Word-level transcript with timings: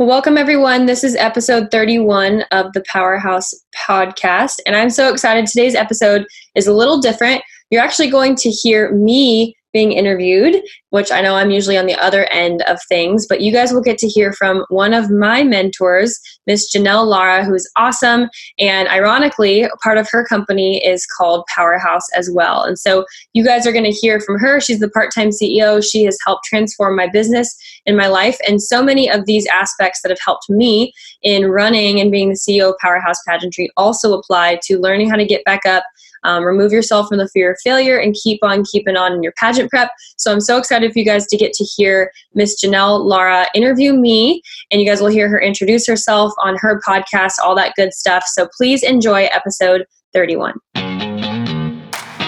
Well, 0.00 0.08
welcome 0.08 0.38
everyone. 0.38 0.86
This 0.86 1.04
is 1.04 1.14
episode 1.16 1.70
31 1.70 2.44
of 2.52 2.72
the 2.72 2.82
Powerhouse 2.90 3.52
podcast, 3.76 4.58
and 4.64 4.74
I'm 4.74 4.88
so 4.88 5.12
excited. 5.12 5.46
Today's 5.46 5.74
episode 5.74 6.24
is 6.54 6.66
a 6.66 6.72
little 6.72 7.02
different. 7.02 7.42
You're 7.68 7.82
actually 7.82 8.08
going 8.08 8.34
to 8.36 8.48
hear 8.48 8.94
me 8.94 9.54
being 9.72 9.92
interviewed, 9.92 10.62
which 10.90 11.12
I 11.12 11.20
know 11.20 11.36
I'm 11.36 11.50
usually 11.50 11.78
on 11.78 11.86
the 11.86 11.94
other 11.94 12.24
end 12.26 12.62
of 12.62 12.78
things, 12.88 13.26
but 13.26 13.40
you 13.40 13.52
guys 13.52 13.72
will 13.72 13.82
get 13.82 13.98
to 13.98 14.08
hear 14.08 14.32
from 14.32 14.64
one 14.68 14.92
of 14.92 15.10
my 15.10 15.42
mentors, 15.44 16.18
Miss 16.46 16.74
Janelle 16.74 17.06
Lara, 17.06 17.44
who's 17.44 17.70
awesome. 17.76 18.28
And 18.58 18.88
ironically, 18.88 19.68
part 19.82 19.98
of 19.98 20.08
her 20.10 20.24
company 20.24 20.84
is 20.84 21.06
called 21.06 21.44
Powerhouse 21.54 22.06
as 22.14 22.30
well. 22.32 22.64
And 22.64 22.78
so 22.78 23.04
you 23.32 23.44
guys 23.44 23.66
are 23.66 23.72
going 23.72 23.84
to 23.84 23.90
hear 23.90 24.20
from 24.20 24.38
her. 24.38 24.60
She's 24.60 24.80
the 24.80 24.90
part 24.90 25.12
time 25.14 25.28
CEO. 25.28 25.82
She 25.84 26.04
has 26.04 26.18
helped 26.26 26.44
transform 26.44 26.96
my 26.96 27.06
business 27.06 27.56
and 27.86 27.96
my 27.96 28.08
life. 28.08 28.38
And 28.46 28.62
so 28.62 28.82
many 28.82 29.10
of 29.10 29.26
these 29.26 29.46
aspects 29.46 30.02
that 30.02 30.10
have 30.10 30.20
helped 30.24 30.50
me 30.50 30.92
in 31.22 31.46
running 31.46 32.00
and 32.00 32.10
being 32.10 32.30
the 32.30 32.34
CEO 32.34 32.70
of 32.70 32.78
Powerhouse 32.78 33.22
Pageantry 33.26 33.70
also 33.76 34.18
apply 34.18 34.58
to 34.64 34.78
learning 34.78 35.10
how 35.10 35.16
to 35.16 35.26
get 35.26 35.44
back 35.44 35.64
up 35.66 35.84
um, 36.24 36.44
remove 36.44 36.72
yourself 36.72 37.08
from 37.08 37.18
the 37.18 37.28
fear 37.28 37.52
of 37.52 37.58
failure 37.62 37.98
and 37.98 38.14
keep 38.14 38.42
on 38.42 38.64
keeping 38.64 38.96
on 38.96 39.12
in 39.12 39.22
your 39.22 39.32
pageant 39.38 39.70
prep. 39.70 39.90
So 40.16 40.32
I'm 40.32 40.40
so 40.40 40.56
excited 40.58 40.92
for 40.92 40.98
you 40.98 41.04
guys 41.04 41.26
to 41.26 41.36
get 41.36 41.52
to 41.54 41.64
hear 41.64 42.12
Miss 42.34 42.62
Janelle 42.62 43.04
Lara 43.04 43.46
interview 43.54 43.92
me, 43.92 44.42
and 44.70 44.80
you 44.80 44.86
guys 44.86 45.00
will 45.00 45.08
hear 45.08 45.28
her 45.28 45.40
introduce 45.40 45.86
herself 45.86 46.32
on 46.42 46.56
her 46.58 46.80
podcast, 46.86 47.34
all 47.42 47.54
that 47.56 47.74
good 47.76 47.92
stuff. 47.92 48.24
So 48.26 48.48
please 48.56 48.82
enjoy 48.82 49.24
episode 49.24 49.84
31. 50.12 50.54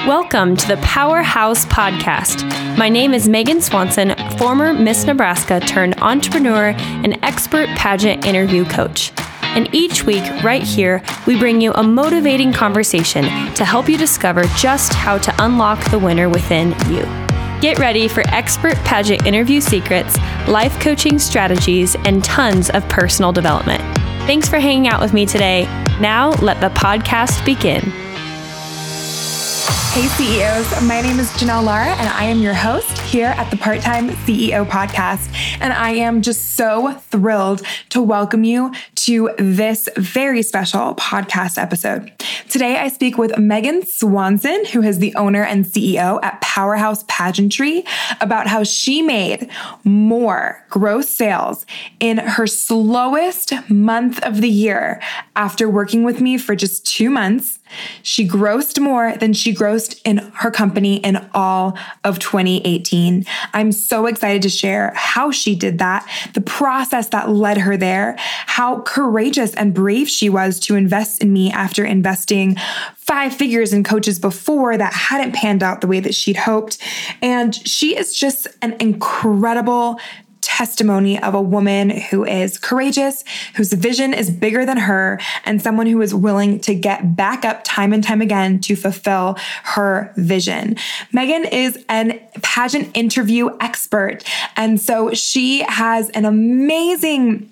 Welcome 0.06 0.56
to 0.56 0.66
the 0.66 0.78
Powerhouse 0.78 1.64
Podcast. 1.66 2.42
My 2.76 2.88
name 2.88 3.14
is 3.14 3.28
Megan 3.28 3.60
Swanson, 3.60 4.16
former 4.36 4.74
Miss 4.74 5.04
Nebraska 5.04 5.60
turned 5.60 5.94
entrepreneur 6.00 6.74
and 6.76 7.16
expert 7.22 7.68
pageant 7.76 8.26
interview 8.26 8.64
coach. 8.64 9.12
And 9.54 9.68
each 9.74 10.04
week, 10.04 10.24
right 10.42 10.62
here, 10.62 11.02
we 11.26 11.38
bring 11.38 11.60
you 11.60 11.72
a 11.74 11.82
motivating 11.82 12.54
conversation 12.54 13.24
to 13.52 13.66
help 13.66 13.86
you 13.86 13.98
discover 13.98 14.44
just 14.56 14.94
how 14.94 15.18
to 15.18 15.44
unlock 15.44 15.90
the 15.90 15.98
winner 15.98 16.30
within 16.30 16.70
you. 16.88 17.02
Get 17.60 17.78
ready 17.78 18.08
for 18.08 18.22
expert 18.28 18.76
pageant 18.76 19.26
interview 19.26 19.60
secrets, 19.60 20.16
life 20.48 20.80
coaching 20.80 21.18
strategies, 21.18 21.96
and 22.06 22.24
tons 22.24 22.70
of 22.70 22.88
personal 22.88 23.30
development. 23.30 23.82
Thanks 24.26 24.48
for 24.48 24.58
hanging 24.58 24.88
out 24.88 25.02
with 25.02 25.12
me 25.12 25.26
today. 25.26 25.64
Now, 26.00 26.30
let 26.40 26.62
the 26.62 26.70
podcast 26.70 27.44
begin. 27.44 27.92
Hey 29.92 30.08
CEOs, 30.08 30.82
my 30.84 31.02
name 31.02 31.20
is 31.20 31.30
Janelle 31.32 31.64
Lara 31.64 31.88
and 31.88 32.08
I 32.08 32.24
am 32.24 32.40
your 32.40 32.54
host 32.54 32.96
here 33.00 33.34
at 33.36 33.50
the 33.50 33.58
Part 33.58 33.82
Time 33.82 34.08
CEO 34.08 34.66
Podcast. 34.66 35.28
And 35.60 35.70
I 35.70 35.90
am 35.90 36.22
just 36.22 36.54
so 36.54 36.92
thrilled 36.92 37.60
to 37.90 38.00
welcome 38.00 38.42
you 38.42 38.72
to 39.02 39.30
this 39.36 39.88
very 39.96 40.42
special 40.42 40.94
podcast 40.94 41.60
episode. 41.60 42.12
Today 42.48 42.76
I 42.76 42.88
speak 42.88 43.18
with 43.18 43.36
Megan 43.36 43.84
Swanson, 43.84 44.64
who 44.66 44.80
is 44.82 45.00
the 45.00 45.12
owner 45.16 45.42
and 45.42 45.64
CEO 45.64 46.22
at 46.22 46.40
Powerhouse 46.40 47.04
Pageantry, 47.08 47.84
about 48.20 48.46
how 48.46 48.62
she 48.62 49.02
made 49.02 49.50
more 49.82 50.64
gross 50.70 51.08
sales 51.08 51.66
in 51.98 52.18
her 52.18 52.46
slowest 52.46 53.52
month 53.68 54.22
of 54.22 54.40
the 54.40 54.48
year 54.48 55.00
after 55.34 55.68
working 55.68 56.04
with 56.04 56.20
me 56.20 56.38
for 56.38 56.54
just 56.54 56.86
two 56.86 57.10
months 57.10 57.58
she 58.02 58.26
grossed 58.26 58.80
more 58.80 59.16
than 59.16 59.32
she 59.32 59.54
grossed 59.54 60.00
in 60.04 60.18
her 60.36 60.50
company 60.50 60.96
in 60.96 61.28
all 61.34 61.76
of 62.04 62.18
2018. 62.18 63.24
I'm 63.52 63.72
so 63.72 64.06
excited 64.06 64.42
to 64.42 64.48
share 64.48 64.92
how 64.94 65.30
she 65.30 65.54
did 65.54 65.78
that, 65.78 66.08
the 66.34 66.40
process 66.40 67.08
that 67.08 67.30
led 67.30 67.58
her 67.58 67.76
there, 67.76 68.16
how 68.18 68.82
courageous 68.82 69.54
and 69.54 69.74
brave 69.74 70.08
she 70.08 70.28
was 70.28 70.58
to 70.60 70.74
invest 70.74 71.22
in 71.22 71.32
me 71.32 71.50
after 71.50 71.84
investing 71.84 72.56
five 72.96 73.34
figures 73.34 73.72
in 73.72 73.82
coaches 73.84 74.18
before 74.18 74.76
that 74.76 74.92
hadn't 74.92 75.34
panned 75.34 75.62
out 75.62 75.80
the 75.80 75.86
way 75.86 76.00
that 76.00 76.14
she'd 76.14 76.36
hoped. 76.36 76.78
And 77.20 77.54
she 77.54 77.96
is 77.96 78.14
just 78.14 78.46
an 78.62 78.76
incredible 78.80 79.98
testimony 80.52 81.18
of 81.18 81.34
a 81.34 81.40
woman 81.40 81.88
who 81.88 82.26
is 82.26 82.58
courageous, 82.58 83.24
whose 83.54 83.72
vision 83.72 84.12
is 84.12 84.30
bigger 84.30 84.66
than 84.66 84.76
her, 84.76 85.18
and 85.46 85.62
someone 85.62 85.86
who 85.86 86.02
is 86.02 86.14
willing 86.14 86.60
to 86.60 86.74
get 86.74 87.16
back 87.16 87.42
up 87.42 87.64
time 87.64 87.90
and 87.90 88.04
time 88.04 88.20
again 88.20 88.60
to 88.60 88.76
fulfill 88.76 89.38
her 89.64 90.12
vision. 90.18 90.76
Megan 91.10 91.46
is 91.46 91.82
an 91.88 92.20
pageant 92.42 92.94
interview 92.94 93.48
expert, 93.60 94.24
and 94.54 94.78
so 94.78 95.14
she 95.14 95.62
has 95.68 96.10
an 96.10 96.26
amazing 96.26 97.50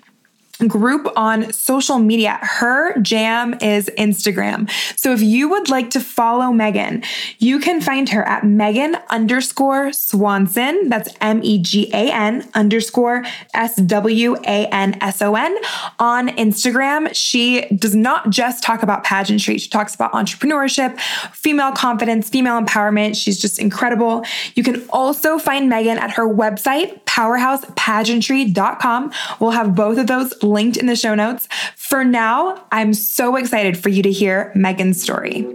group 0.67 1.07
on 1.15 1.51
social 1.53 1.99
media. 1.99 2.39
Her 2.41 2.99
jam 2.99 3.55
is 3.61 3.89
Instagram. 3.97 4.69
So 4.97 5.13
if 5.13 5.21
you 5.21 5.49
would 5.49 5.69
like 5.69 5.89
to 5.91 5.99
follow 5.99 6.51
Megan, 6.51 7.03
you 7.39 7.59
can 7.59 7.81
find 7.81 8.09
her 8.09 8.27
at 8.27 8.43
Megan 8.43 8.97
underscore 9.09 9.93
Swanson. 9.93 10.89
That's 10.89 11.13
M 11.21 11.41
E 11.43 11.59
G 11.59 11.89
A 11.93 12.11
N 12.11 12.49
underscore 12.53 13.23
S 13.53 13.75
W 13.75 14.35
A 14.35 14.67
N 14.67 14.97
S 15.01 15.21
O 15.21 15.35
N 15.35 15.57
on 15.99 16.29
Instagram. 16.29 17.13
She 17.13 17.67
does 17.75 17.95
not 17.95 18.29
just 18.29 18.63
talk 18.63 18.83
about 18.83 19.03
pageantry, 19.03 19.57
she 19.57 19.69
talks 19.69 19.95
about 19.95 20.13
entrepreneurship, 20.13 20.99
female 21.31 21.71
confidence, 21.71 22.29
female 22.29 22.61
empowerment. 22.61 23.15
She's 23.15 23.39
just 23.39 23.59
incredible. 23.59 24.25
You 24.55 24.63
can 24.63 24.85
also 24.89 25.37
find 25.37 25.69
Megan 25.69 25.97
at 25.97 26.11
her 26.11 26.27
website, 26.27 27.01
powerhousepageantry.com. 27.05 29.13
We'll 29.39 29.51
have 29.51 29.75
both 29.75 29.97
of 29.97 30.07
those 30.07 30.33
linked 30.51 30.77
in 30.77 30.85
the 30.85 30.95
show 30.95 31.15
notes. 31.15 31.47
For 31.75 32.03
now, 32.03 32.65
I'm 32.71 32.93
so 32.93 33.35
excited 33.35 33.77
for 33.77 33.89
you 33.89 34.03
to 34.03 34.11
hear 34.11 34.51
Megan's 34.55 35.01
story. 35.01 35.47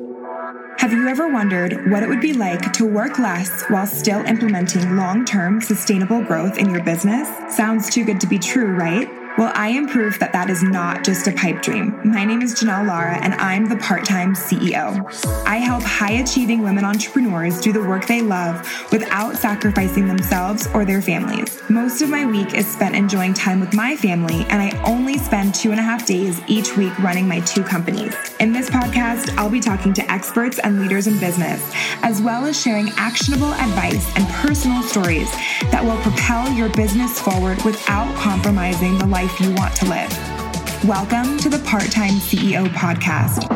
Have 0.78 0.92
you 0.92 1.08
ever 1.08 1.32
wondered 1.32 1.90
what 1.90 2.02
it 2.02 2.08
would 2.08 2.20
be 2.20 2.34
like 2.34 2.72
to 2.74 2.84
work 2.84 3.18
less 3.18 3.64
while 3.64 3.86
still 3.86 4.20
implementing 4.26 4.96
long 4.96 5.24
term 5.24 5.60
sustainable 5.60 6.22
growth 6.22 6.58
in 6.58 6.70
your 6.70 6.82
business? 6.84 7.28
Sounds 7.54 7.88
too 7.88 8.04
good 8.04 8.20
to 8.20 8.26
be 8.26 8.38
true, 8.38 8.74
right? 8.74 9.08
Well, 9.38 9.52
I 9.54 9.68
am 9.68 9.86
proof 9.86 10.18
that 10.20 10.32
that 10.32 10.48
is 10.48 10.62
not 10.62 11.04
just 11.04 11.26
a 11.26 11.32
pipe 11.32 11.60
dream. 11.60 12.00
My 12.06 12.24
name 12.24 12.40
is 12.40 12.54
Janelle 12.54 12.86
Lara, 12.86 13.18
and 13.18 13.34
I'm 13.34 13.68
the 13.68 13.76
part 13.76 14.06
time 14.06 14.34
CEO. 14.34 15.04
I 15.44 15.56
help 15.56 15.82
high 15.82 16.12
achieving 16.12 16.62
women 16.62 16.86
entrepreneurs 16.86 17.60
do 17.60 17.70
the 17.70 17.84
work 17.84 18.06
they 18.06 18.22
love 18.22 18.66
without 18.90 19.36
sacrificing 19.36 20.08
themselves 20.08 20.68
or 20.72 20.86
their 20.86 21.02
families. 21.02 21.60
Most 21.68 22.00
of 22.00 22.08
my 22.08 22.24
week 22.24 22.54
is 22.54 22.66
spent 22.66 22.96
enjoying 22.96 23.34
time 23.34 23.60
with 23.60 23.74
my 23.74 23.94
family, 23.94 24.46
and 24.48 24.62
I 24.62 24.70
only 24.84 25.18
spend 25.18 25.54
two 25.54 25.70
and 25.70 25.80
a 25.80 25.82
half 25.82 26.06
days 26.06 26.40
each 26.48 26.74
week 26.78 26.98
running 27.00 27.28
my 27.28 27.40
two 27.40 27.62
companies. 27.62 28.14
In 28.40 28.54
this 28.54 28.70
podcast, 28.70 29.36
I'll 29.36 29.50
be 29.50 29.60
talking 29.60 29.92
to 29.94 30.10
experts 30.10 30.58
and 30.60 30.80
leaders 30.80 31.08
in 31.08 31.18
business, 31.18 31.62
as 32.02 32.22
well 32.22 32.46
as 32.46 32.58
sharing 32.58 32.88
actionable 32.96 33.52
advice 33.52 34.10
and 34.16 34.26
personal 34.28 34.82
stories 34.82 35.30
that 35.70 35.84
will 35.84 36.00
propel 36.00 36.50
your 36.54 36.70
business 36.70 37.20
forward 37.20 37.62
without 37.64 38.16
compromising 38.16 38.96
the 38.96 39.06
life 39.06 39.25
life 39.26 39.40
you 39.40 39.50
want 39.54 39.74
to 39.74 39.84
live. 39.86 40.84
Welcome 40.84 41.36
to 41.38 41.48
the 41.48 41.58
Part 41.66 41.90
Time 41.90 42.12
CEO 42.12 42.68
Podcast. 42.68 43.48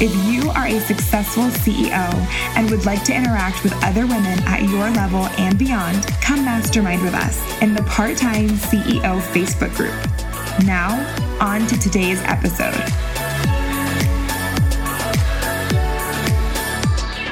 If 0.00 0.14
you 0.26 0.48
are 0.52 0.66
a 0.66 0.80
successful 0.80 1.44
CEO 1.44 2.14
and 2.56 2.70
would 2.70 2.86
like 2.86 3.04
to 3.04 3.14
interact 3.14 3.62
with 3.62 3.74
other 3.84 4.06
women 4.06 4.38
at 4.46 4.62
your 4.62 4.88
level 4.90 5.26
and 5.36 5.58
beyond, 5.58 6.06
come 6.22 6.46
mastermind 6.46 7.02
with 7.02 7.12
us 7.12 7.60
in 7.60 7.74
the 7.74 7.82
Part 7.82 8.16
Time 8.16 8.48
CEO 8.48 9.20
Facebook 9.20 9.74
group. 9.76 9.92
Now, 10.64 10.96
on 11.44 11.66
to 11.66 11.78
today's 11.78 12.22
episode. 12.22 12.72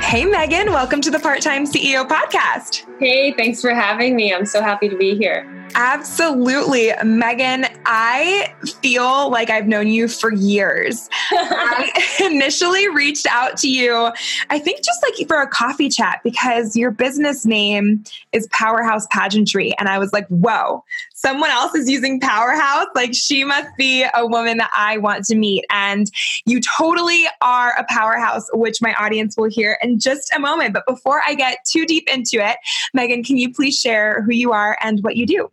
Hey, 0.02 0.26
Megan, 0.26 0.70
welcome 0.70 1.00
to 1.00 1.10
the 1.10 1.18
Part 1.18 1.40
Time 1.40 1.64
CEO 1.64 2.06
podcast. 2.06 2.84
Hey, 2.98 3.32
thanks 3.32 3.62
for 3.62 3.70
having 3.70 4.16
me. 4.16 4.34
I'm 4.34 4.44
so 4.44 4.60
happy 4.60 4.90
to 4.90 4.96
be 4.98 5.16
here. 5.16 5.55
Absolutely. 5.74 6.92
Megan, 7.04 7.66
I 7.84 8.54
feel 8.82 9.30
like 9.30 9.50
I've 9.50 9.66
known 9.66 9.88
you 9.88 10.08
for 10.08 10.32
years. 10.32 11.08
I 11.32 11.90
initially 12.20 12.88
reached 12.88 13.26
out 13.26 13.56
to 13.58 13.68
you, 13.68 14.10
I 14.50 14.58
think 14.58 14.82
just 14.82 15.02
like 15.02 15.28
for 15.28 15.40
a 15.40 15.46
coffee 15.46 15.88
chat 15.88 16.20
because 16.24 16.76
your 16.76 16.90
business 16.90 17.44
name 17.44 18.04
is 18.32 18.48
Powerhouse 18.52 19.06
Pageantry. 19.10 19.76
And 19.78 19.88
I 19.88 19.98
was 19.98 20.12
like, 20.12 20.26
whoa, 20.28 20.82
someone 21.14 21.50
else 21.50 21.74
is 21.74 21.90
using 21.90 22.20
Powerhouse. 22.20 22.86
Like 22.94 23.14
she 23.14 23.44
must 23.44 23.68
be 23.76 24.06
a 24.14 24.26
woman 24.26 24.58
that 24.58 24.70
I 24.74 24.98
want 24.98 25.24
to 25.26 25.34
meet. 25.34 25.64
And 25.70 26.10
you 26.46 26.60
totally 26.60 27.24
are 27.42 27.74
a 27.76 27.84
powerhouse, 27.88 28.48
which 28.54 28.80
my 28.80 28.94
audience 28.94 29.36
will 29.36 29.50
hear 29.50 29.78
in 29.82 29.98
just 29.98 30.32
a 30.34 30.38
moment. 30.38 30.72
But 30.72 30.86
before 30.86 31.20
I 31.26 31.34
get 31.34 31.58
too 31.70 31.84
deep 31.86 32.08
into 32.08 32.36
it, 32.36 32.56
Megan, 32.94 33.22
can 33.22 33.36
you 33.36 33.52
please 33.52 33.78
share 33.78 34.22
who 34.22 34.32
you 34.32 34.52
are 34.52 34.78
and 34.80 35.02
what 35.02 35.16
you 35.16 35.26
do? 35.26 35.50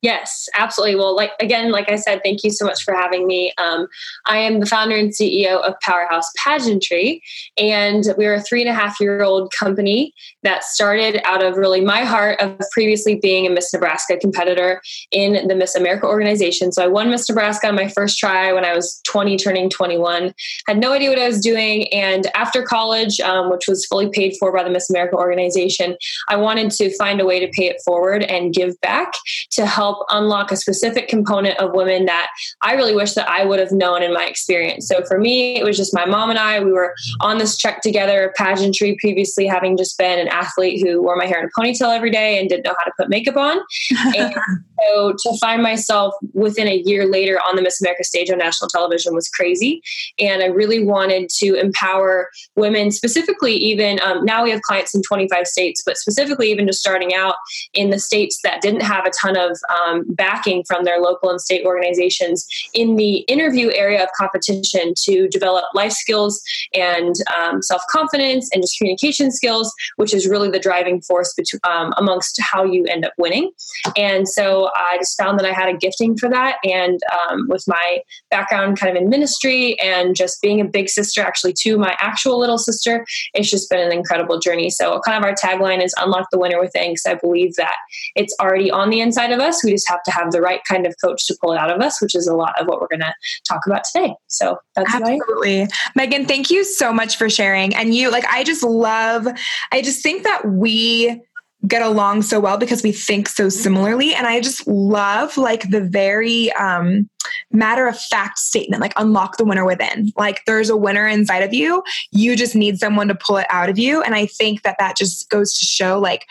Yes, 0.00 0.48
absolutely. 0.54 0.94
Well, 0.94 1.16
like 1.16 1.32
again, 1.40 1.72
like 1.72 1.90
I 1.90 1.96
said, 1.96 2.20
thank 2.22 2.44
you 2.44 2.50
so 2.50 2.64
much 2.64 2.84
for 2.84 2.94
having 2.94 3.26
me. 3.26 3.52
Um, 3.58 3.88
I 4.26 4.38
am 4.38 4.60
the 4.60 4.66
founder 4.66 4.94
and 4.94 5.10
CEO 5.10 5.60
of 5.60 5.74
Powerhouse 5.80 6.30
Pageantry, 6.36 7.20
and 7.56 8.04
we're 8.16 8.34
a 8.34 8.40
three 8.40 8.60
and 8.60 8.70
a 8.70 8.74
half 8.74 9.00
year 9.00 9.24
old 9.24 9.52
company 9.52 10.14
that 10.44 10.62
started 10.62 11.20
out 11.24 11.42
of 11.42 11.56
really 11.56 11.80
my 11.80 12.04
heart 12.04 12.40
of 12.40 12.60
previously 12.70 13.16
being 13.16 13.44
a 13.44 13.50
Miss 13.50 13.72
Nebraska 13.72 14.16
competitor 14.16 14.80
in 15.10 15.48
the 15.48 15.56
Miss 15.56 15.74
America 15.74 16.06
organization. 16.06 16.70
So 16.70 16.84
I 16.84 16.86
won 16.86 17.10
Miss 17.10 17.28
Nebraska 17.28 17.66
on 17.66 17.74
my 17.74 17.88
first 17.88 18.20
try 18.20 18.52
when 18.52 18.64
I 18.64 18.74
was 18.74 19.00
20, 19.04 19.36
turning 19.36 19.68
21. 19.68 20.32
Had 20.68 20.78
no 20.78 20.92
idea 20.92 21.10
what 21.10 21.18
I 21.18 21.26
was 21.26 21.40
doing, 21.40 21.92
and 21.92 22.26
after 22.36 22.62
college, 22.62 23.18
um, 23.18 23.50
which 23.50 23.66
was 23.66 23.84
fully 23.86 24.10
paid 24.10 24.36
for 24.38 24.52
by 24.52 24.62
the 24.62 24.70
Miss 24.70 24.88
America 24.88 25.16
organization, 25.16 25.96
I 26.28 26.36
wanted 26.36 26.70
to 26.72 26.96
find 26.96 27.20
a 27.20 27.26
way 27.26 27.40
to 27.40 27.48
pay 27.48 27.66
it 27.66 27.82
forward 27.84 28.22
and 28.22 28.54
give 28.54 28.80
back 28.80 29.12
to 29.52 29.66
help 29.66 29.87
help 29.88 30.04
unlock 30.10 30.52
a 30.52 30.56
specific 30.56 31.08
component 31.08 31.58
of 31.58 31.72
women 31.72 32.04
that 32.04 32.28
I 32.62 32.74
really 32.74 32.94
wish 32.94 33.14
that 33.14 33.28
I 33.28 33.44
would 33.44 33.58
have 33.58 33.72
known 33.72 34.02
in 34.02 34.12
my 34.12 34.26
experience. 34.26 34.86
So 34.86 35.02
for 35.04 35.18
me, 35.18 35.58
it 35.58 35.64
was 35.64 35.76
just 35.76 35.94
my 35.94 36.04
mom 36.04 36.30
and 36.30 36.38
I. 36.38 36.60
We 36.60 36.72
were 36.72 36.94
on 37.20 37.38
this 37.38 37.56
trek 37.56 37.80
together, 37.80 38.32
pageantry, 38.36 38.96
previously 39.00 39.46
having 39.46 39.76
just 39.76 39.96
been 39.96 40.18
an 40.18 40.28
athlete 40.28 40.84
who 40.84 41.02
wore 41.02 41.16
my 41.16 41.26
hair 41.26 41.40
in 41.40 41.46
a 41.46 41.60
ponytail 41.60 41.94
every 41.94 42.10
day 42.10 42.38
and 42.38 42.48
didn't 42.48 42.64
know 42.64 42.74
how 42.78 42.84
to 42.84 42.92
put 42.98 43.08
makeup 43.08 43.36
on. 43.36 43.58
So 44.86 45.12
to 45.12 45.38
find 45.38 45.62
myself 45.62 46.14
within 46.32 46.68
a 46.68 46.76
year 46.76 47.06
later 47.06 47.38
on 47.46 47.56
the 47.56 47.62
Miss 47.62 47.80
America 47.80 48.04
stage 48.04 48.30
on 48.30 48.38
national 48.38 48.68
television 48.68 49.14
was 49.14 49.28
crazy. 49.28 49.82
And 50.18 50.42
I 50.42 50.46
really 50.46 50.84
wanted 50.84 51.28
to 51.38 51.54
empower 51.54 52.30
women, 52.56 52.90
specifically, 52.90 53.54
even 53.54 54.00
um, 54.02 54.24
now 54.24 54.44
we 54.44 54.50
have 54.50 54.62
clients 54.62 54.94
in 54.94 55.02
25 55.02 55.46
states, 55.46 55.82
but 55.84 55.96
specifically, 55.96 56.50
even 56.50 56.66
just 56.66 56.80
starting 56.80 57.14
out 57.14 57.34
in 57.74 57.90
the 57.90 57.98
states 57.98 58.40
that 58.44 58.60
didn't 58.60 58.82
have 58.82 59.06
a 59.06 59.10
ton 59.20 59.36
of 59.36 59.58
um, 59.80 60.04
backing 60.08 60.64
from 60.66 60.84
their 60.84 61.00
local 61.00 61.30
and 61.30 61.40
state 61.40 61.64
organizations 61.64 62.46
in 62.74 62.96
the 62.96 63.18
interview 63.20 63.70
area 63.74 64.02
of 64.02 64.08
competition 64.16 64.94
to 64.96 65.28
develop 65.28 65.64
life 65.74 65.92
skills 65.92 66.40
and 66.74 67.14
um, 67.38 67.62
self 67.62 67.82
confidence 67.90 68.48
and 68.52 68.62
just 68.62 68.78
communication 68.78 69.30
skills, 69.30 69.72
which 69.96 70.14
is 70.14 70.26
really 70.26 70.50
the 70.50 70.58
driving 70.58 71.00
force 71.00 71.34
between, 71.34 71.60
um, 71.64 71.92
amongst 71.96 72.38
how 72.40 72.64
you 72.64 72.84
end 72.86 73.04
up 73.04 73.12
winning. 73.18 73.50
And 73.96 74.28
so 74.28 74.67
I 74.76 74.98
just 74.98 75.16
found 75.20 75.38
that 75.38 75.46
I 75.46 75.52
had 75.52 75.68
a 75.68 75.76
gifting 75.76 76.16
for 76.16 76.28
that. 76.28 76.56
And 76.64 77.00
um, 77.30 77.46
with 77.48 77.64
my 77.66 78.00
background 78.30 78.78
kind 78.78 78.96
of 78.96 79.02
in 79.02 79.08
ministry 79.08 79.78
and 79.80 80.14
just 80.14 80.40
being 80.42 80.60
a 80.60 80.64
big 80.64 80.88
sister, 80.88 81.22
actually, 81.22 81.54
to 81.60 81.78
my 81.78 81.96
actual 81.98 82.38
little 82.38 82.58
sister, 82.58 83.04
it's 83.34 83.50
just 83.50 83.70
been 83.70 83.80
an 83.80 83.92
incredible 83.92 84.38
journey. 84.38 84.70
So, 84.70 85.00
kind 85.04 85.16
of 85.16 85.24
our 85.24 85.34
tagline 85.34 85.82
is 85.82 85.94
Unlock 86.00 86.26
the 86.30 86.38
Winner 86.38 86.60
Within, 86.60 86.92
because 86.92 87.06
I 87.06 87.14
believe 87.14 87.54
that 87.56 87.74
it's 88.14 88.34
already 88.40 88.70
on 88.70 88.90
the 88.90 89.00
inside 89.00 89.32
of 89.32 89.40
us. 89.40 89.62
We 89.64 89.72
just 89.72 89.88
have 89.88 90.02
to 90.04 90.10
have 90.10 90.32
the 90.32 90.40
right 90.40 90.60
kind 90.68 90.86
of 90.86 90.94
coach 91.02 91.26
to 91.26 91.36
pull 91.40 91.52
it 91.52 91.58
out 91.58 91.70
of 91.70 91.80
us, 91.80 92.00
which 92.00 92.14
is 92.14 92.26
a 92.26 92.34
lot 92.34 92.60
of 92.60 92.66
what 92.66 92.80
we're 92.80 92.88
going 92.88 93.00
to 93.00 93.14
talk 93.46 93.66
about 93.66 93.84
today. 93.84 94.14
So, 94.26 94.56
that's 94.74 94.94
absolutely. 94.94 95.66
Megan, 95.94 96.26
thank 96.26 96.50
you 96.50 96.64
so 96.64 96.92
much 96.92 97.16
for 97.16 97.28
sharing. 97.28 97.74
And 97.74 97.94
you, 97.94 98.10
like, 98.10 98.24
I 98.26 98.44
just 98.44 98.62
love, 98.62 99.26
I 99.72 99.82
just 99.82 100.02
think 100.02 100.24
that 100.24 100.46
we, 100.46 101.20
get 101.66 101.82
along 101.82 102.22
so 102.22 102.38
well 102.38 102.56
because 102.56 102.82
we 102.82 102.92
think 102.92 103.28
so 103.28 103.48
similarly. 103.48 104.14
And 104.14 104.26
i 104.26 104.40
just 104.40 104.66
love 104.66 105.36
like 105.36 105.70
the 105.70 105.80
very 105.80 106.52
um 106.52 107.08
matter 107.50 107.86
of 107.86 107.98
fact 107.98 108.38
statement 108.38 108.80
like 108.80 108.92
unlock 108.96 109.36
the 109.36 109.44
winner 109.44 109.64
within. 109.64 110.12
Like 110.16 110.44
there's 110.46 110.70
a 110.70 110.76
winner 110.76 111.06
inside 111.06 111.42
of 111.42 111.52
you. 111.52 111.82
You 112.12 112.36
just 112.36 112.54
need 112.54 112.78
someone 112.78 113.08
to 113.08 113.14
pull 113.14 113.38
it 113.38 113.46
out 113.50 113.68
of 113.68 113.78
you. 113.78 114.02
And 114.02 114.14
i 114.14 114.26
think 114.26 114.62
that 114.62 114.76
that 114.78 114.96
just 114.96 115.28
goes 115.30 115.58
to 115.58 115.64
show 115.64 115.98
like 115.98 116.26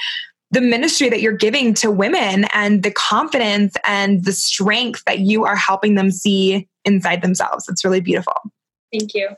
the 0.51 0.61
ministry 0.61 1.09
that 1.09 1.21
you're 1.21 1.33
giving 1.33 1.73
to 1.73 1.91
women 1.91 2.45
and 2.53 2.81
the 2.81 2.91
confidence 2.91 3.75
and 3.85 4.23
the 4.23 4.31
strength 4.31 5.03
that 5.05 5.19
you 5.19 5.43
are 5.43 5.57
helping 5.57 5.95
them 5.95 6.09
see 6.09 6.69
inside 6.85 7.21
themselves. 7.21 7.67
It's 7.67 7.83
really 7.83 7.99
beautiful. 7.99 8.33
Thank 8.93 9.13
you 9.13 9.35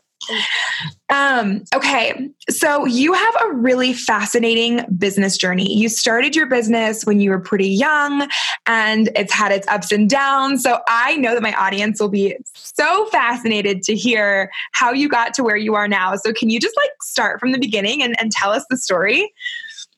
um, 1.10 1.64
okay, 1.74 2.30
so 2.50 2.86
you 2.86 3.14
have 3.14 3.36
a 3.42 3.54
really 3.54 3.94
fascinating 3.94 4.86
business 4.98 5.38
journey. 5.38 5.74
You 5.76 5.90
started 5.90 6.36
your 6.36 6.46
business 6.46 7.06
when 7.06 7.20
you 7.20 7.32
were 7.32 7.40
pretty 7.40 7.68
young 7.68 8.28
and 8.66 9.10
it's 9.16 9.34
had 9.34 9.52
its 9.52 9.68
ups 9.68 9.92
and 9.92 10.10
downs. 10.10 10.64
So 10.64 10.80
I 10.88 11.16
know 11.18 11.34
that 11.34 11.42
my 11.42 11.54
audience 11.54 12.00
will 12.00 12.10
be 12.10 12.38
so 12.54 13.06
fascinated 13.08 13.82
to 13.84 13.96
hear 13.96 14.52
how 14.74 14.92
you 14.92 15.10
got 15.10 15.34
to 15.36 15.44
where 15.44 15.58
you 15.58 15.76
are 15.76 15.88
now. 15.88 16.16
So 16.16 16.32
can 16.34 16.50
you 16.50 16.60
just 16.60 16.78
like 16.78 16.92
start 17.02 17.40
from 17.40 17.52
the 17.52 17.60
beginning 17.60 18.04
and, 18.04 18.20
and 18.20 18.32
tell 18.32 18.52
us 18.52 18.66
the 18.70 18.78
story? 18.78 19.32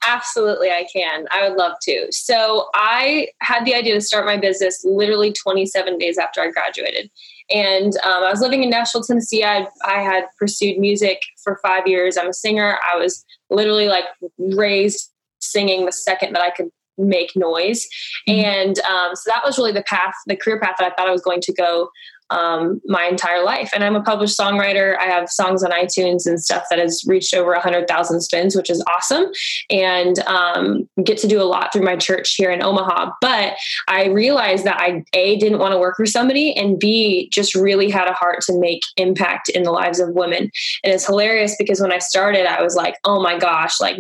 Absolutely, 0.07 0.69
I 0.69 0.87
can. 0.91 1.27
I 1.29 1.47
would 1.47 1.57
love 1.57 1.73
to. 1.83 2.07
So, 2.09 2.69
I 2.73 3.27
had 3.41 3.65
the 3.65 3.75
idea 3.75 3.93
to 3.93 4.01
start 4.01 4.25
my 4.25 4.35
business 4.35 4.83
literally 4.83 5.31
27 5.31 5.99
days 5.99 6.17
after 6.17 6.41
I 6.41 6.49
graduated. 6.49 7.11
And 7.53 7.93
um, 8.03 8.23
I 8.23 8.29
was 8.29 8.41
living 8.41 8.63
in 8.63 8.69
Nashville, 8.69 9.03
Tennessee. 9.03 9.43
I, 9.43 9.67
I 9.83 10.01
had 10.01 10.25
pursued 10.39 10.77
music 10.77 11.21
for 11.43 11.59
five 11.63 11.87
years. 11.87 12.17
I'm 12.17 12.29
a 12.29 12.33
singer. 12.33 12.77
I 12.91 12.97
was 12.97 13.25
literally 13.49 13.87
like 13.87 14.05
raised 14.37 15.11
singing 15.39 15.85
the 15.85 15.91
second 15.91 16.33
that 16.33 16.41
I 16.41 16.51
could 16.51 16.69
make 16.97 17.35
noise. 17.35 17.87
Mm-hmm. 18.27 18.45
And 18.45 18.79
um, 18.79 19.15
so 19.15 19.23
that 19.27 19.43
was 19.43 19.57
really 19.57 19.71
the 19.71 19.83
path, 19.83 20.13
the 20.27 20.35
career 20.35 20.59
path 20.59 20.75
that 20.79 20.91
I 20.91 20.95
thought 20.95 21.09
I 21.09 21.11
was 21.11 21.21
going 21.21 21.41
to 21.41 21.53
go 21.53 21.89
um, 22.31 22.81
my 22.85 23.05
entire 23.05 23.43
life. 23.43 23.69
And 23.73 23.83
I'm 23.83 23.95
a 23.95 24.01
published 24.01 24.39
songwriter. 24.39 24.97
I 24.97 25.05
have 25.05 25.29
songs 25.29 25.63
on 25.63 25.71
iTunes 25.71 26.25
and 26.25 26.41
stuff 26.41 26.63
that 26.69 26.79
has 26.79 27.03
reached 27.05 27.33
over 27.33 27.51
100,000 27.51 28.21
spins, 28.21 28.55
which 28.55 28.69
is 28.69 28.83
awesome. 28.95 29.25
And 29.69 30.19
um, 30.19 30.89
get 31.03 31.17
to 31.19 31.27
do 31.27 31.41
a 31.41 31.43
lot 31.43 31.71
through 31.71 31.83
my 31.83 31.95
church 31.95 32.35
here 32.35 32.49
in 32.49 32.63
Omaha. 32.63 33.11
But 33.21 33.55
I 33.87 34.07
realized 34.07 34.63
that 34.65 34.79
I, 34.79 35.03
A, 35.13 35.37
didn't 35.37 35.59
want 35.59 35.73
to 35.73 35.79
work 35.79 35.97
for 35.97 36.05
somebody, 36.05 36.53
and 36.55 36.79
B, 36.79 37.29
just 37.31 37.53
really 37.53 37.89
had 37.89 38.07
a 38.07 38.13
heart 38.13 38.41
to 38.43 38.59
make 38.59 38.81
impact 38.97 39.49
in 39.49 39.63
the 39.63 39.71
lives 39.71 39.99
of 39.99 40.09
women. 40.09 40.49
And 40.83 40.93
it's 40.93 41.05
hilarious 41.05 41.55
because 41.57 41.81
when 41.81 41.91
I 41.91 41.99
started, 41.99 42.45
I 42.45 42.61
was 42.61 42.75
like, 42.75 42.95
oh 43.03 43.21
my 43.21 43.37
gosh, 43.37 43.79
like 43.79 43.97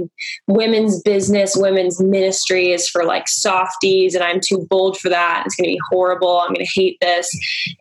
women's 0.47 1.01
business, 1.01 1.55
women's 1.55 2.01
ministry 2.01 2.71
is 2.71 2.87
for 2.87 3.03
like 3.03 3.27
softies, 3.27 4.15
and 4.15 4.23
I'm 4.23 4.39
too 4.39 4.65
bold 4.69 4.97
for 4.97 5.09
that. 5.09 5.43
It's 5.45 5.55
going 5.55 5.69
to 5.69 5.73
be 5.73 5.81
horrible. 5.89 6.39
I'm 6.39 6.53
going 6.53 6.65
to 6.65 6.71
hate 6.73 6.97
this. 7.01 7.29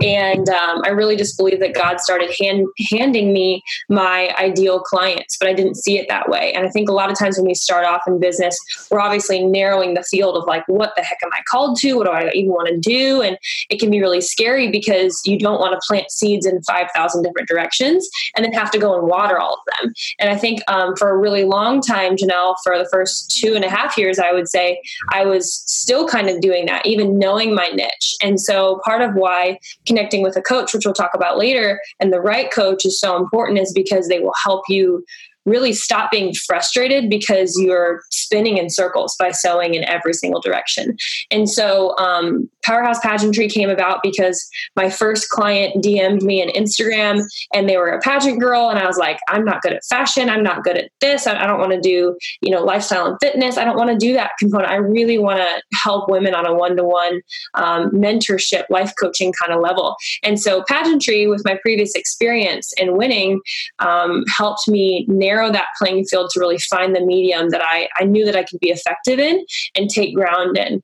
And 0.03 0.39
and 0.40 0.48
um, 0.48 0.82
I 0.84 0.88
really 0.88 1.16
just 1.16 1.37
believe 1.37 1.60
that 1.60 1.75
God 1.75 2.00
started 2.00 2.32
hand, 2.40 2.66
handing 2.90 3.32
me 3.32 3.62
my 3.88 4.34
ideal 4.38 4.81
clients, 4.81 5.37
but 5.38 5.48
I 5.48 5.52
didn't 5.52 5.76
see 5.76 5.98
it 5.98 6.06
that 6.08 6.28
way. 6.28 6.52
And 6.54 6.66
I 6.66 6.70
think 6.70 6.88
a 6.88 6.92
lot 6.92 7.10
of 7.10 7.19
times 7.19 7.37
when 7.37 7.46
we 7.46 7.54
start 7.54 7.84
off 7.84 8.02
in 8.06 8.19
business, 8.19 8.58
we're 8.90 9.00
obviously 9.00 9.44
narrowing 9.44 9.94
the 9.94 10.02
field 10.02 10.37
of 10.37 10.46
like, 10.46 10.66
what 10.66 10.92
the 10.96 11.02
heck 11.02 11.19
am 11.22 11.31
I 11.32 11.42
called 11.50 11.78
to? 11.81 11.94
What 11.94 12.06
do 12.06 12.12
I 12.12 12.31
even 12.32 12.50
want 12.50 12.69
to 12.69 12.78
do? 12.78 13.22
And 13.22 13.38
it 13.69 13.81
can 13.81 13.90
be 13.90 14.00
really 14.00 14.20
scary 14.20 14.70
because 14.70 15.20
you 15.25 15.38
don't 15.38 15.60
want 15.60 15.72
to 15.72 15.81
plant 15.87 16.10
seeds 16.10 16.46
in 16.46 16.62
5,000 16.62 17.22
different 17.22 17.48
directions 17.48 18.08
and 18.34 18.44
then 18.44 18.52
have 18.52 18.70
to 18.70 18.78
go 18.78 18.98
and 18.98 19.06
water 19.06 19.38
all 19.38 19.54
of 19.54 19.60
them. 19.82 19.93
And 20.19 20.31
I 20.31 20.36
think 20.36 20.62
um, 20.69 20.96
for 20.96 21.10
a 21.10 21.16
really 21.16 21.44
long 21.44 21.82
time, 21.82 22.16
Janelle, 22.16 22.54
for 22.64 22.78
the 22.78 22.88
first 22.90 23.38
two 23.38 23.54
and 23.54 23.64
a 23.64 23.70
half 23.70 23.98
years, 23.98 24.19
I 24.19 24.32
would 24.32 24.48
say 24.48 24.81
I 25.10 25.26
was 25.26 25.62
still 25.66 26.08
kind 26.08 26.28
of 26.28 26.40
doing 26.40 26.66
that, 26.66 26.86
even 26.86 27.19
knowing 27.19 27.54
my 27.54 27.69
niche. 27.69 28.14
And 28.22 28.40
so 28.40 28.81
part 28.84 29.02
of 29.02 29.14
why 29.14 29.58
connecting 29.86 30.22
with 30.22 30.30
with 30.31 30.37
a 30.37 30.43
coach, 30.43 30.72
which 30.72 30.84
we'll 30.84 30.94
talk 30.94 31.13
about 31.15 31.39
later, 31.39 31.81
and 31.99 32.13
the 32.13 32.20
right 32.20 32.51
coach 32.51 32.84
is 32.84 32.99
so 32.99 33.17
important 33.17 33.58
is 33.58 33.72
because 33.72 34.08
they 34.08 34.20
will 34.20 34.34
help 34.43 34.63
you 34.69 35.05
really 35.47 35.73
stop 35.73 36.11
being 36.11 36.35
frustrated 36.35 37.09
because 37.09 37.56
you're 37.59 38.03
spinning 38.11 38.59
in 38.59 38.69
circles 38.70 39.17
by 39.19 39.31
sewing 39.31 39.75
in 39.75 39.85
every 39.85 40.13
single 40.15 40.41
direction. 40.41 40.97
And 41.31 41.49
so, 41.49 41.97
um, 41.99 42.49
Powerhouse 42.65 43.01
Pageantry 43.01 43.49
came 43.49 43.70
about 43.70 44.03
because 44.03 44.49
my 44.77 44.91
first 44.91 45.31
client 45.31 45.82
DM'd 45.82 46.23
me 46.23 46.43
on 46.43 46.51
Instagram 46.51 47.25
and 47.55 47.69
they 47.69 47.77
were 47.77 47.89
a 47.89 48.01
pageant 48.01 48.39
girl. 48.39 48.69
And 48.69 48.79
I 48.79 48.87
was 48.87 48.99
like, 48.99 49.19
I'm 49.29 49.44
not 49.44 49.63
good 49.63 49.73
at 49.73 49.85
fashion. 49.85 50.29
I'm 50.29 50.43
not 50.43 50.63
good 50.63 50.77
at 50.77 50.91
this. 51.01 51.27
I, 51.27 51.47
don't 51.47 51.59
want 51.59 51.73
to 51.73 51.81
do, 51.81 52.17
you 52.43 52.51
know, 52.51 52.63
lifestyle 52.63 53.06
and 53.06 53.17
fitness. 53.20 53.56
I 53.56 53.65
don't 53.65 53.77
want 53.77 53.91
to 53.91 53.97
do 53.97 54.13
that 54.13 54.32
component. 54.39 54.70
I 54.70 54.77
really 54.77 55.19
want 55.19 55.39
to 55.39 55.77
help 55.77 56.11
women 56.11 56.35
on 56.35 56.47
a 56.47 56.55
one 56.55 56.77
to 56.77 56.85
one 56.85 57.23
mentorship, 57.56 58.65
life 58.69 58.93
coaching 59.01 59.32
kind 59.32 59.53
of 59.53 59.61
level. 59.61 59.97
And 60.23 60.41
so, 60.41 60.63
pageantry, 60.69 61.27
with 61.27 61.43
my 61.44 61.59
previous 61.63 61.94
experience 61.94 62.73
in 62.75 62.97
winning, 62.97 63.41
um, 63.79 64.25
helped 64.29 64.69
me 64.69 65.06
narrow 65.09 65.30
narrow 65.31 65.53
that 65.53 65.69
playing 65.79 66.05
field 66.05 66.31
to 66.32 66.41
really 66.41 66.58
find 66.58 66.94
the 66.94 67.01
medium 67.01 67.51
that 67.51 67.63
I, 67.63 67.89
I 67.99 68.05
knew 68.05 68.25
that 68.25 68.37
I 68.37 68.43
could 68.43 68.60
be 68.60 68.70
effective 68.70 69.19
in 69.19 69.44
and 69.75 69.89
take 69.89 70.15
ground 70.15 70.56
in 70.58 70.82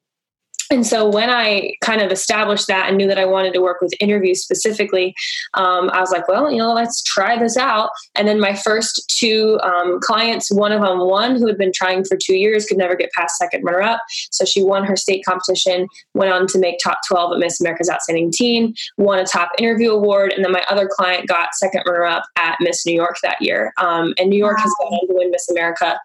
and 0.71 0.87
so 0.87 1.09
when 1.09 1.31
I 1.31 1.75
kind 1.81 2.01
of 2.01 2.11
established 2.11 2.67
that 2.67 2.89
and 2.89 2.97
knew 2.97 3.07
that 3.07 3.19
I 3.19 3.25
wanted 3.25 3.55
to 3.55 3.61
work 3.61 3.81
with 3.81 3.95
interviews 4.01 4.43
specifically, 4.43 5.15
um, 5.55 5.91
I 5.91 6.01
was 6.01 6.11
like, 6.11 6.29
well, 6.29 6.51
you 6.51 6.59
know, 6.59 6.73
let's 6.73 7.03
try 7.03 7.39
this 7.39 7.57
out. 7.57 7.91
And 8.15 8.27
then 8.27 8.41
my 8.41 8.55
first 8.55 9.15
two 9.19 9.61
um, 9.63 10.01
clients, 10.01 10.51
one 10.51 10.73
of 10.73 10.83
them 10.83 10.99
won, 10.99 11.37
who 11.37 11.47
had 11.47 11.59
been 11.59 11.73
trying 11.75 12.05
for 12.05 12.17
two 12.17 12.37
years, 12.37 12.67
could 12.67 12.79
never 12.79 12.97
get 12.97 13.13
past 13.13 13.37
second 13.37 13.63
runner 13.63 13.83
up. 13.83 14.01
So 14.31 14.45
she 14.45 14.63
won 14.63 14.85
her 14.85 14.97
state 14.97 15.25
competition, 15.25 15.87
went 16.15 16.33
on 16.33 16.47
to 16.49 16.59
make 16.59 16.79
top 16.83 16.99
12 17.07 17.35
at 17.35 17.39
Miss 17.39 17.61
America's 17.61 17.91
Outstanding 17.91 18.33
Teen, 18.33 18.75
won 18.97 19.19
a 19.19 19.25
top 19.25 19.51
interview 19.59 19.93
award. 19.93 20.33
And 20.33 20.45
then 20.45 20.53
my 20.53 20.65
other 20.69 20.89
client 20.89 21.29
got 21.29 21.55
second 21.55 21.83
runner 21.87 22.05
up 22.05 22.25
at 22.37 22.57
Miss 22.61 22.85
New 22.85 22.95
York 22.95 23.19
that 23.23 23.41
year. 23.41 23.73
Um, 23.79 24.15
and 24.19 24.31
New 24.31 24.39
York 24.39 24.57
wow. 24.59 24.63
has 24.63 24.75
gone 24.81 24.93
on 24.95 25.09
to 25.09 25.15
win 25.15 25.31
Miss 25.31 25.49
America 25.49 25.99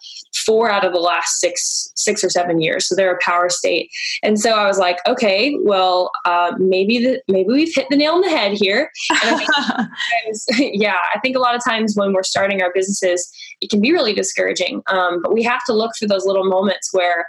four 0.46 0.72
out 0.72 0.86
of 0.86 0.94
the 0.94 1.00
last 1.00 1.40
six, 1.40 1.92
six 1.96 2.24
or 2.24 2.30
seven 2.30 2.62
years. 2.62 2.88
So 2.88 2.96
they're 2.96 3.16
a 3.16 3.20
power 3.22 3.50
state. 3.50 3.92
And 4.24 4.40
so 4.40 4.51
so 4.52 4.58
I 4.58 4.68
was 4.68 4.80
like, 4.80 4.98
okay, 5.08 5.58
well, 5.64 6.12
uh, 6.26 6.52
maybe 6.60 6.98
the, 6.98 7.22
maybe 7.30 7.54
we've 7.54 7.74
hit 7.74 7.88
the 7.90 7.96
nail 7.96 8.16
on 8.16 8.22
the 8.22 8.30
head 8.30 8.52
here. 8.52 8.92
I 9.10 9.88
yeah, 10.58 10.98
I 11.16 11.20
think 11.22 11.38
a 11.38 11.40
lot 11.40 11.56
of 11.56 11.64
times 11.64 11.96
when 11.96 12.12
we're 12.12 12.24
starting 12.24 12.62
our 12.62 12.70
businesses, 12.74 13.32
it 13.62 13.70
can 13.70 13.80
be 13.80 13.94
really 13.94 14.14
discouraging. 14.14 14.84
Um, 14.88 15.22
but 15.22 15.34
we 15.34 15.42
have 15.44 15.64
to 15.68 15.74
look 15.74 15.92
for 15.98 16.06
those 16.06 16.26
little 16.26 16.44
moments 16.44 16.90
where 16.92 17.28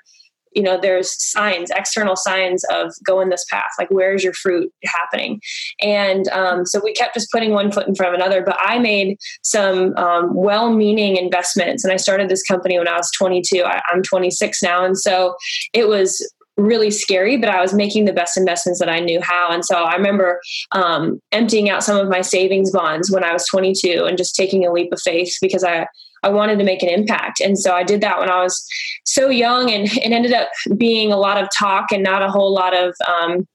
you 0.51 0.63
know 0.63 0.79
there's 0.79 1.17
signs 1.25 1.71
external 1.71 2.15
signs 2.15 2.63
of 2.65 2.93
going 3.07 3.31
this 3.31 3.47
path 3.51 3.71
like 3.79 3.89
where's 3.91 4.23
your 4.23 4.35
fruit 4.35 4.71
happening 4.85 5.41
and 5.81 6.29
um, 6.29 6.67
so 6.67 6.79
we 6.85 6.93
kept 6.93 7.15
just 7.15 7.31
putting 7.33 7.53
one 7.53 7.73
foot 7.73 7.89
in 7.89 7.95
front 7.95 8.15
of 8.15 8.21
another 8.21 8.43
but 8.43 8.59
i 8.61 8.79
made 8.79 9.17
some 9.43 9.97
um, 9.97 10.35
well-meaning 10.35 11.17
investments 11.17 11.85
and 11.85 11.93
i 11.95 11.97
started 11.97 12.29
this 12.29 12.43
company 12.43 12.77
when 12.77 12.87
i 12.87 12.95
was 12.95 13.11
22 13.13 13.65
I, 13.65 13.81
i'm 13.91 14.03
26 14.03 14.63
now 14.63 14.85
and 14.85 14.99
so 14.99 15.35
it 15.73 15.89
was 15.89 16.23
really 16.57 16.91
scary, 16.91 17.37
but 17.37 17.49
I 17.49 17.61
was 17.61 17.73
making 17.73 18.05
the 18.05 18.13
best 18.13 18.37
investments 18.37 18.79
that 18.81 18.89
I 18.89 19.01
knew 19.01 19.21
how. 19.21 19.51
And 19.51 19.65
so 19.65 19.77
I 19.77 19.95
remember 19.95 20.41
um, 20.73 21.21
emptying 21.33 21.71
out 21.71 21.83
some 21.83 21.97
of 21.97 22.09
my 22.09 22.21
savings 22.21 22.71
bonds 22.71 23.11
when 23.11 23.25
I 23.25 23.33
was 23.33 23.47
22 23.47 24.05
and 24.05 24.19
just 24.19 24.37
taking 24.37 24.67
a 24.67 24.73
leap 24.73 24.93
of 24.93 25.01
faith 25.01 25.37
because 25.41 25.65
I 25.65 25.87
I 26.25 26.29
wanted 26.29 26.59
to 26.59 26.65
make 26.65 26.83
an 26.83 26.89
impact. 26.89 27.41
And 27.41 27.59
so 27.59 27.75
I 27.75 27.83
did 27.83 28.01
that 28.03 28.21
when 28.21 28.31
I 28.31 28.43
was 28.43 28.65
so 29.05 29.29
young 29.29 29.71
and 29.71 29.87
it 29.89 30.13
ended 30.13 30.33
up 30.33 30.51
being 30.77 31.13
a 31.13 31.17
lot 31.17 31.43
of 31.43 31.49
talk 31.57 31.91
and 31.91 32.03
not 32.03 32.23
a 32.23 32.31
whole 32.31 32.55
lot 32.55 32.77
of 32.77 32.95
um, 33.09 33.47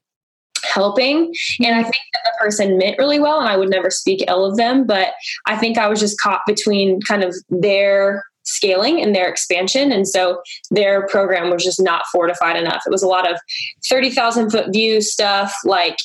helping. 0.66 1.34
And 1.64 1.76
I 1.76 1.84
think 1.84 2.04
that 2.14 2.24
the 2.26 2.34
person 2.40 2.78
meant 2.78 2.98
really 2.98 3.20
well 3.20 3.40
and 3.40 3.48
I 3.48 3.58
would 3.58 3.70
never 3.70 3.90
speak 3.90 4.26
ill 4.28 4.46
of 4.46 4.58
them. 4.58 4.86
But 4.86 5.14
I 5.46 5.56
think 5.56 5.78
I 5.78 5.88
was 5.88 6.00
just 6.00 6.20
caught 6.20 6.42
between 6.46 7.00
kind 7.02 7.24
of 7.24 7.36
their 7.50 8.24
scaling 8.48 9.02
and 9.02 9.16
their 9.16 9.28
expansion. 9.28 9.92
And 9.92 10.08
so 10.08 10.42
their 10.72 11.06
program 11.08 11.52
was 11.52 11.64
just 11.64 11.82
not 11.82 12.06
fortified 12.12 12.56
enough. 12.56 12.82
It 12.86 12.92
was 12.92 13.04
a 13.04 13.08
lot 13.08 13.30
of 13.30 13.40
30,000 13.90 14.50
foot 14.50 14.72
view 14.72 15.02
stuff, 15.02 15.56
like 15.64 15.98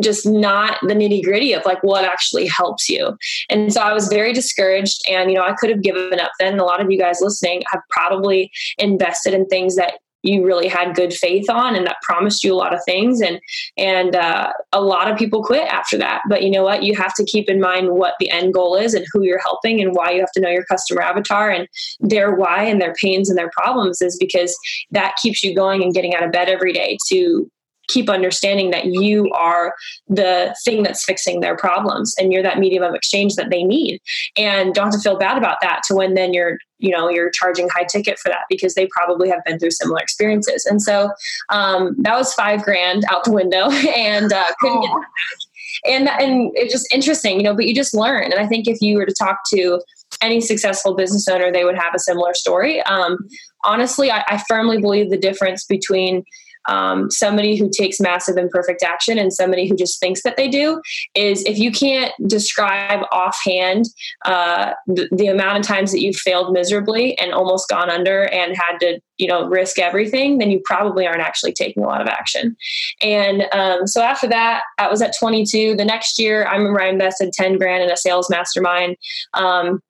just 0.00 0.26
not 0.26 0.78
the 0.82 0.94
nitty 0.94 1.22
gritty 1.22 1.52
of 1.52 1.64
like 1.66 1.82
what 1.82 2.04
actually 2.04 2.46
helps 2.46 2.88
you. 2.88 3.16
And 3.50 3.72
so 3.72 3.82
I 3.82 3.92
was 3.92 4.08
very 4.08 4.32
discouraged. 4.32 5.02
And, 5.10 5.30
you 5.30 5.36
know, 5.36 5.44
I 5.44 5.52
could 5.52 5.68
have 5.68 5.82
given 5.82 6.18
up 6.18 6.32
then. 6.40 6.58
A 6.58 6.64
lot 6.64 6.80
of 6.80 6.90
you 6.90 6.98
guys 6.98 7.18
listening 7.20 7.62
have 7.70 7.82
probably 7.90 8.50
invested 8.78 9.34
in 9.34 9.46
things 9.46 9.76
that 9.76 9.98
you 10.22 10.44
really 10.44 10.68
had 10.68 10.94
good 10.94 11.12
faith 11.12 11.48
on 11.50 11.74
and 11.74 11.86
that 11.86 11.96
promised 12.02 12.44
you 12.44 12.52
a 12.52 12.56
lot 12.56 12.74
of 12.74 12.80
things. 12.84 13.20
And 13.20 13.40
and 13.76 14.16
uh, 14.16 14.52
a 14.72 14.80
lot 14.80 15.10
of 15.10 15.18
people 15.18 15.42
quit 15.42 15.66
after 15.68 15.98
that. 15.98 16.22
But 16.28 16.42
you 16.42 16.50
know 16.50 16.62
what? 16.62 16.82
You 16.82 16.94
have 16.96 17.14
to 17.14 17.24
keep 17.24 17.48
in 17.48 17.60
mind 17.60 17.90
what 17.90 18.14
the 18.18 18.30
end 18.30 18.54
goal 18.54 18.76
is 18.76 18.94
and 18.94 19.06
who 19.12 19.22
you're 19.22 19.40
helping 19.40 19.80
and 19.80 19.94
why 19.94 20.10
you 20.10 20.20
have 20.20 20.32
to 20.32 20.40
know 20.40 20.50
your 20.50 20.64
customer 20.64 21.02
avatar 21.02 21.50
and 21.50 21.68
their 22.00 22.34
why 22.34 22.64
and 22.64 22.80
their 22.80 22.94
pains 22.94 23.28
and 23.28 23.38
their 23.38 23.50
problems 23.50 24.00
is 24.00 24.16
because 24.18 24.56
that 24.90 25.16
keeps 25.16 25.42
you 25.42 25.54
going 25.54 25.82
and 25.82 25.94
getting 25.94 26.14
out 26.14 26.22
of 26.22 26.32
bed 26.32 26.48
every 26.48 26.72
day 26.72 26.96
to 27.08 27.50
keep 27.88 28.08
understanding 28.08 28.70
that 28.70 28.86
you 28.86 29.30
are 29.32 29.74
the 30.08 30.54
thing 30.64 30.82
that's 30.82 31.04
fixing 31.04 31.40
their 31.40 31.56
problems 31.56 32.14
and 32.18 32.32
you're 32.32 32.42
that 32.42 32.58
medium 32.58 32.82
of 32.82 32.94
exchange 32.94 33.34
that 33.36 33.50
they 33.50 33.62
need. 33.62 34.00
And 34.36 34.74
don't 34.74 34.86
have 34.86 34.94
to 34.94 35.00
feel 35.00 35.18
bad 35.18 35.38
about 35.38 35.58
that 35.62 35.82
to 35.88 35.94
when 35.94 36.14
then 36.14 36.32
you're 36.32 36.58
you 36.78 36.90
know 36.90 37.08
you're 37.08 37.30
charging 37.30 37.68
high 37.68 37.84
ticket 37.84 38.18
for 38.18 38.28
that 38.28 38.44
because 38.48 38.74
they 38.74 38.88
probably 38.88 39.30
have 39.30 39.42
been 39.44 39.58
through 39.58 39.70
similar 39.70 40.00
experiences. 40.00 40.66
And 40.66 40.82
so 40.82 41.10
um, 41.48 41.94
that 41.98 42.16
was 42.16 42.34
five 42.34 42.62
grand 42.62 43.04
out 43.10 43.24
the 43.24 43.32
window 43.32 43.70
and 43.96 44.32
uh, 44.32 44.44
couldn't 44.60 44.82
get 44.82 44.90
that 44.90 45.00
back. 45.00 45.92
and 45.92 46.08
and 46.08 46.50
it's 46.54 46.72
just 46.72 46.92
interesting 46.92 47.38
you 47.38 47.42
know 47.42 47.54
but 47.54 47.66
you 47.66 47.74
just 47.74 47.94
learn. 47.94 48.24
And 48.24 48.34
i 48.34 48.46
think 48.46 48.68
if 48.68 48.80
you 48.80 48.98
were 48.98 49.06
to 49.06 49.14
talk 49.14 49.38
to 49.54 49.80
any 50.20 50.40
successful 50.40 50.94
business 50.94 51.26
owner 51.28 51.50
they 51.50 51.64
would 51.64 51.78
have 51.78 51.94
a 51.94 51.98
similar 51.98 52.34
story. 52.34 52.82
Um, 52.82 53.18
honestly 53.64 54.10
I, 54.10 54.24
I 54.28 54.42
firmly 54.48 54.80
believe 54.80 55.10
the 55.10 55.18
difference 55.18 55.64
between 55.64 56.24
um, 56.66 57.10
somebody 57.10 57.56
who 57.56 57.70
takes 57.70 58.00
massive 58.00 58.36
imperfect 58.36 58.82
action 58.82 59.18
and 59.18 59.32
somebody 59.32 59.68
who 59.68 59.76
just 59.76 60.00
thinks 60.00 60.22
that 60.22 60.36
they 60.36 60.48
do 60.48 60.80
is 61.14 61.42
if 61.44 61.58
you 61.58 61.72
can't 61.72 62.12
describe 62.26 63.04
offhand 63.12 63.86
uh, 64.24 64.72
the, 64.86 65.08
the 65.12 65.26
amount 65.26 65.58
of 65.58 65.66
times 65.66 65.92
that 65.92 66.00
you've 66.00 66.16
failed 66.16 66.52
miserably 66.52 67.18
and 67.18 67.32
almost 67.32 67.68
gone 67.68 67.90
under 67.90 68.24
and 68.28 68.56
had 68.56 68.78
to 68.78 69.00
you 69.18 69.26
know 69.28 69.46
risk 69.46 69.78
everything 69.78 70.38
then 70.38 70.50
you 70.50 70.60
probably 70.64 71.06
aren't 71.06 71.20
actually 71.20 71.52
taking 71.52 71.82
a 71.82 71.86
lot 71.86 72.00
of 72.00 72.08
action 72.08 72.56
and 73.02 73.44
um, 73.52 73.86
so 73.86 74.00
after 74.00 74.26
that 74.26 74.62
i 74.78 74.88
was 74.88 75.02
at 75.02 75.16
22 75.16 75.76
the 75.76 75.84
next 75.84 76.18
year 76.18 76.46
i 76.46 76.56
remember 76.56 76.80
i 76.80 76.88
invested 76.88 77.32
10 77.32 77.58
grand 77.58 77.82
in 77.82 77.90
a 77.90 77.96
sales 77.96 78.30
mastermind 78.30 78.96
um, 79.34 79.80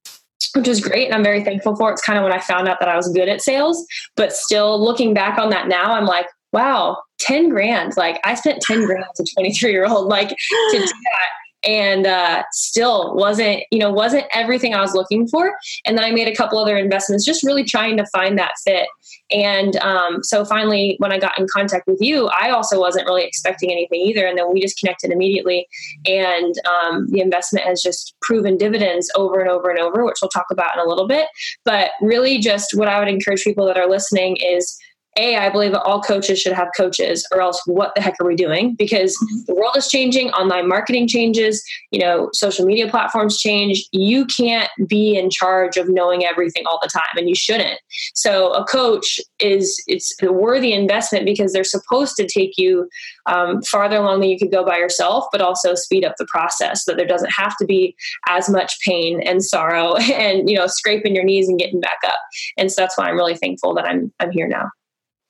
which 0.55 0.69
was 0.69 0.81
great 0.81 1.07
and 1.07 1.15
I'm 1.15 1.25
very 1.25 1.43
thankful 1.43 1.77
for. 1.77 1.91
It's 1.91 2.03
kind 2.03 2.19
of 2.19 2.25
when 2.25 2.33
I 2.33 2.39
found 2.39 2.69
out 2.69 2.79
that 2.81 2.89
I 2.89 2.97
was 2.97 3.09
good 3.09 3.29
at 3.29 3.41
sales, 3.41 3.87
but 4.17 4.33
still 4.33 4.83
looking 4.83 5.15
back 5.15 5.39
on 5.39 5.51
that 5.51 5.69
now, 5.69 5.93
I'm 5.93 6.05
like, 6.05 6.27
wow, 6.53 6.99
10 7.21 7.49
grand. 7.49 7.97
Like 7.97 8.21
I 8.25 8.35
spent 8.35 8.61
10 8.63 8.85
grand 8.87 9.05
as 9.05 9.21
a 9.21 9.25
23 9.41 9.71
year 9.71 9.87
old, 9.87 10.07
like 10.09 10.29
to 10.29 10.37
do 10.73 10.79
that. 10.81 11.29
And 11.65 12.09
uh, 12.09 12.43
still 12.51 13.15
wasn't, 13.15 13.63
you 13.71 13.79
know, 13.79 13.93
wasn't 13.93 14.25
everything 14.33 14.75
I 14.75 14.81
was 14.81 14.95
looking 14.95 15.29
for. 15.29 15.55
And 15.85 15.97
then 15.97 16.05
I 16.05 16.11
made 16.11 16.27
a 16.27 16.35
couple 16.35 16.59
other 16.59 16.77
investments, 16.77 17.25
just 17.25 17.45
really 17.45 17.63
trying 17.63 17.97
to 17.99 18.07
find 18.07 18.37
that 18.37 18.55
fit. 18.65 18.89
And 19.31 19.77
um, 19.77 20.25
so 20.25 20.45
finally, 20.45 20.97
when 20.99 21.13
I 21.13 21.21
got 21.21 21.39
in 21.39 21.47
contact 21.55 21.87
with 21.87 21.99
you, 22.01 22.27
I 22.29 22.51
also 22.51 22.81
wasn't 22.81 23.07
really 23.07 23.23
expecting 23.23 23.71
anything 23.71 24.01
either. 24.01 24.27
And 24.27 24.37
then 24.37 24.53
we 24.53 24.61
just 24.61 24.77
connected 24.77 25.13
immediately. 25.13 25.69
And 26.05 26.53
um, 26.69 27.07
the 27.11 27.21
investment 27.21 27.65
has 27.65 27.81
just 27.81 28.17
proven 28.23 28.57
dividends 28.57 29.09
over 29.15 29.39
and 29.39 29.49
over 29.49 29.71
and 29.71 29.79
over, 29.79 30.05
which 30.05 30.17
we'll 30.21 30.31
talk 30.31 30.47
about 30.51 30.75
in 30.75 30.85
a 30.85 30.89
little 30.89 31.07
bit. 31.07 31.29
But 31.65 31.91
really, 32.01 32.39
just 32.39 32.75
what 32.75 32.89
I 32.89 32.99
would 32.99 33.09
encourage 33.09 33.45
people 33.45 33.67
that 33.67 33.79
are 33.79 33.89
listening 33.89 34.37
is 34.39 34.77
a, 35.19 35.37
I 35.37 35.51
believe 35.51 35.73
that 35.73 35.83
all 35.83 36.01
coaches 36.01 36.41
should 36.41 36.55
have 36.55 36.69
coaches, 36.77 37.27
or 37.33 37.43
else 37.43 37.61
what 37.67 37.95
the 37.95 38.01
heck 38.01 38.15
are 38.21 38.27
we 38.27 38.35
doing? 38.35 38.75
Because 38.75 39.15
mm-hmm. 39.17 39.41
the 39.47 39.55
world 39.55 39.77
is 39.77 39.89
changing, 39.89 40.31
online 40.31 40.69
marketing 40.69 41.07
changes, 41.07 41.63
you 41.91 42.01
know, 42.01 42.31
social 42.33 42.65
media 42.65 42.89
platforms 42.89 43.39
change. 43.39 43.85
You 43.93 44.25
can't 44.25 44.71
be 44.87 45.17
in 45.17 45.29
charge 45.29 45.77
of 45.77 45.91
knowing 45.91 46.25
everything 46.25 46.65
all 46.67 46.79
the 46.83 46.89
time, 46.89 47.17
and 47.17 47.29
you 47.29 47.35
shouldn't. 47.35 47.79
So 48.15 48.53
a 48.53 48.65
coach 48.65 49.21
is 49.39 49.83
it's 49.87 50.15
a 50.23 50.33
worthy 50.33 50.73
investment 50.73 51.27
because 51.27 51.53
they're 51.53 51.65
supposed 51.65 52.17
to 52.17 52.27
take 52.27 52.57
you 52.57 52.89
um, 53.27 53.61
farther 53.63 53.97
along 53.97 54.21
than 54.21 54.31
you 54.31 54.39
could 54.39 54.51
go 54.51 54.65
by 54.65 54.79
yourself, 54.79 55.27
but 55.31 55.43
also 55.43 55.75
speed 55.75 56.07
up 56.07 56.15
the 56.19 56.27
process 56.27 56.85
so 56.85 56.93
that 56.93 56.97
there 56.97 57.07
doesn't 57.07 57.33
have 57.37 57.57
to 57.59 57.67
be 57.67 57.95
as 58.29 58.49
much 58.49 58.81
pain 58.81 59.21
and 59.21 59.45
sorrow 59.45 59.95
and 59.97 60.49
you 60.49 60.57
know 60.57 60.67
scraping 60.67 61.15
your 61.15 61.25
knees 61.25 61.49
and 61.49 61.59
getting 61.59 61.81
back 61.81 61.99
up. 62.07 62.19
And 62.57 62.73
so 62.73 62.81
that's 62.81 62.97
why 62.97 63.09
I'm 63.09 63.17
really 63.17 63.37
thankful 63.37 63.75
that 63.75 63.85
I'm 63.85 64.11
I'm 64.19 64.31
here 64.31 64.49
now. 64.49 64.71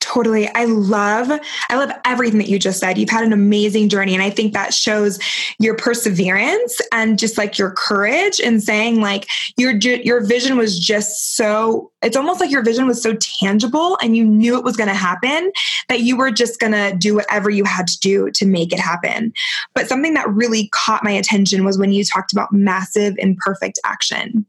Totally. 0.03 0.49
I 0.57 0.65
love, 0.65 1.31
I 1.71 1.77
love 1.77 1.93
everything 2.05 2.39
that 2.39 2.49
you 2.49 2.59
just 2.59 2.81
said. 2.81 2.99
You've 2.99 3.09
had 3.09 3.23
an 3.23 3.33
amazing 3.33 3.89
journey. 3.89 4.15
And 4.15 4.23
I 4.23 4.31
think 4.31 4.53
that 4.53 4.75
shows 4.75 5.21
your 5.61 5.77
perseverance 5.77 6.81
and 6.91 7.21
just 7.21 7.39
like 7.39 7.57
your 7.57 7.71
courage 7.71 8.41
in 8.41 8.61
saying 8.61 9.01
like 9.01 9.29
your, 9.57 9.71
your 9.71 10.21
vision 10.21 10.59
was 10.59 10.77
just 10.77 11.37
so, 11.37 11.93
it's 12.03 12.17
almost 12.17 12.41
like 12.41 12.51
your 12.51 12.65
vision 12.65 12.89
was 12.89 13.01
so 13.01 13.15
tangible 13.41 13.97
and 14.03 14.17
you 14.17 14.25
knew 14.25 14.59
it 14.59 14.65
was 14.65 14.77
going 14.77 14.89
to 14.89 14.95
happen 14.95 15.53
that 15.89 16.01
you 16.01 16.17
were 16.17 16.33
just 16.33 16.59
going 16.59 16.73
to 16.73 16.97
do 16.99 17.15
whatever 17.15 17.49
you 17.49 17.65
had 17.65 17.87
to 17.87 17.99
do 18.01 18.29
to 18.33 18.45
make 18.45 18.73
it 18.73 18.81
happen. 18.81 19.33
But 19.73 19.87
something 19.87 20.15
that 20.15 20.29
really 20.29 20.69
caught 20.73 21.05
my 21.05 21.13
attention 21.13 21.65
was 21.65 21.79
when 21.79 21.93
you 21.93 22.05
talked 22.05 22.33
about 22.33 22.53
massive 22.53 23.15
imperfect 23.19 23.79
action. 23.85 24.45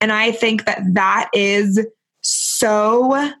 And 0.00 0.10
I 0.10 0.32
think 0.32 0.64
that 0.64 0.82
that 0.94 1.30
is 1.32 1.86
so 2.20 3.32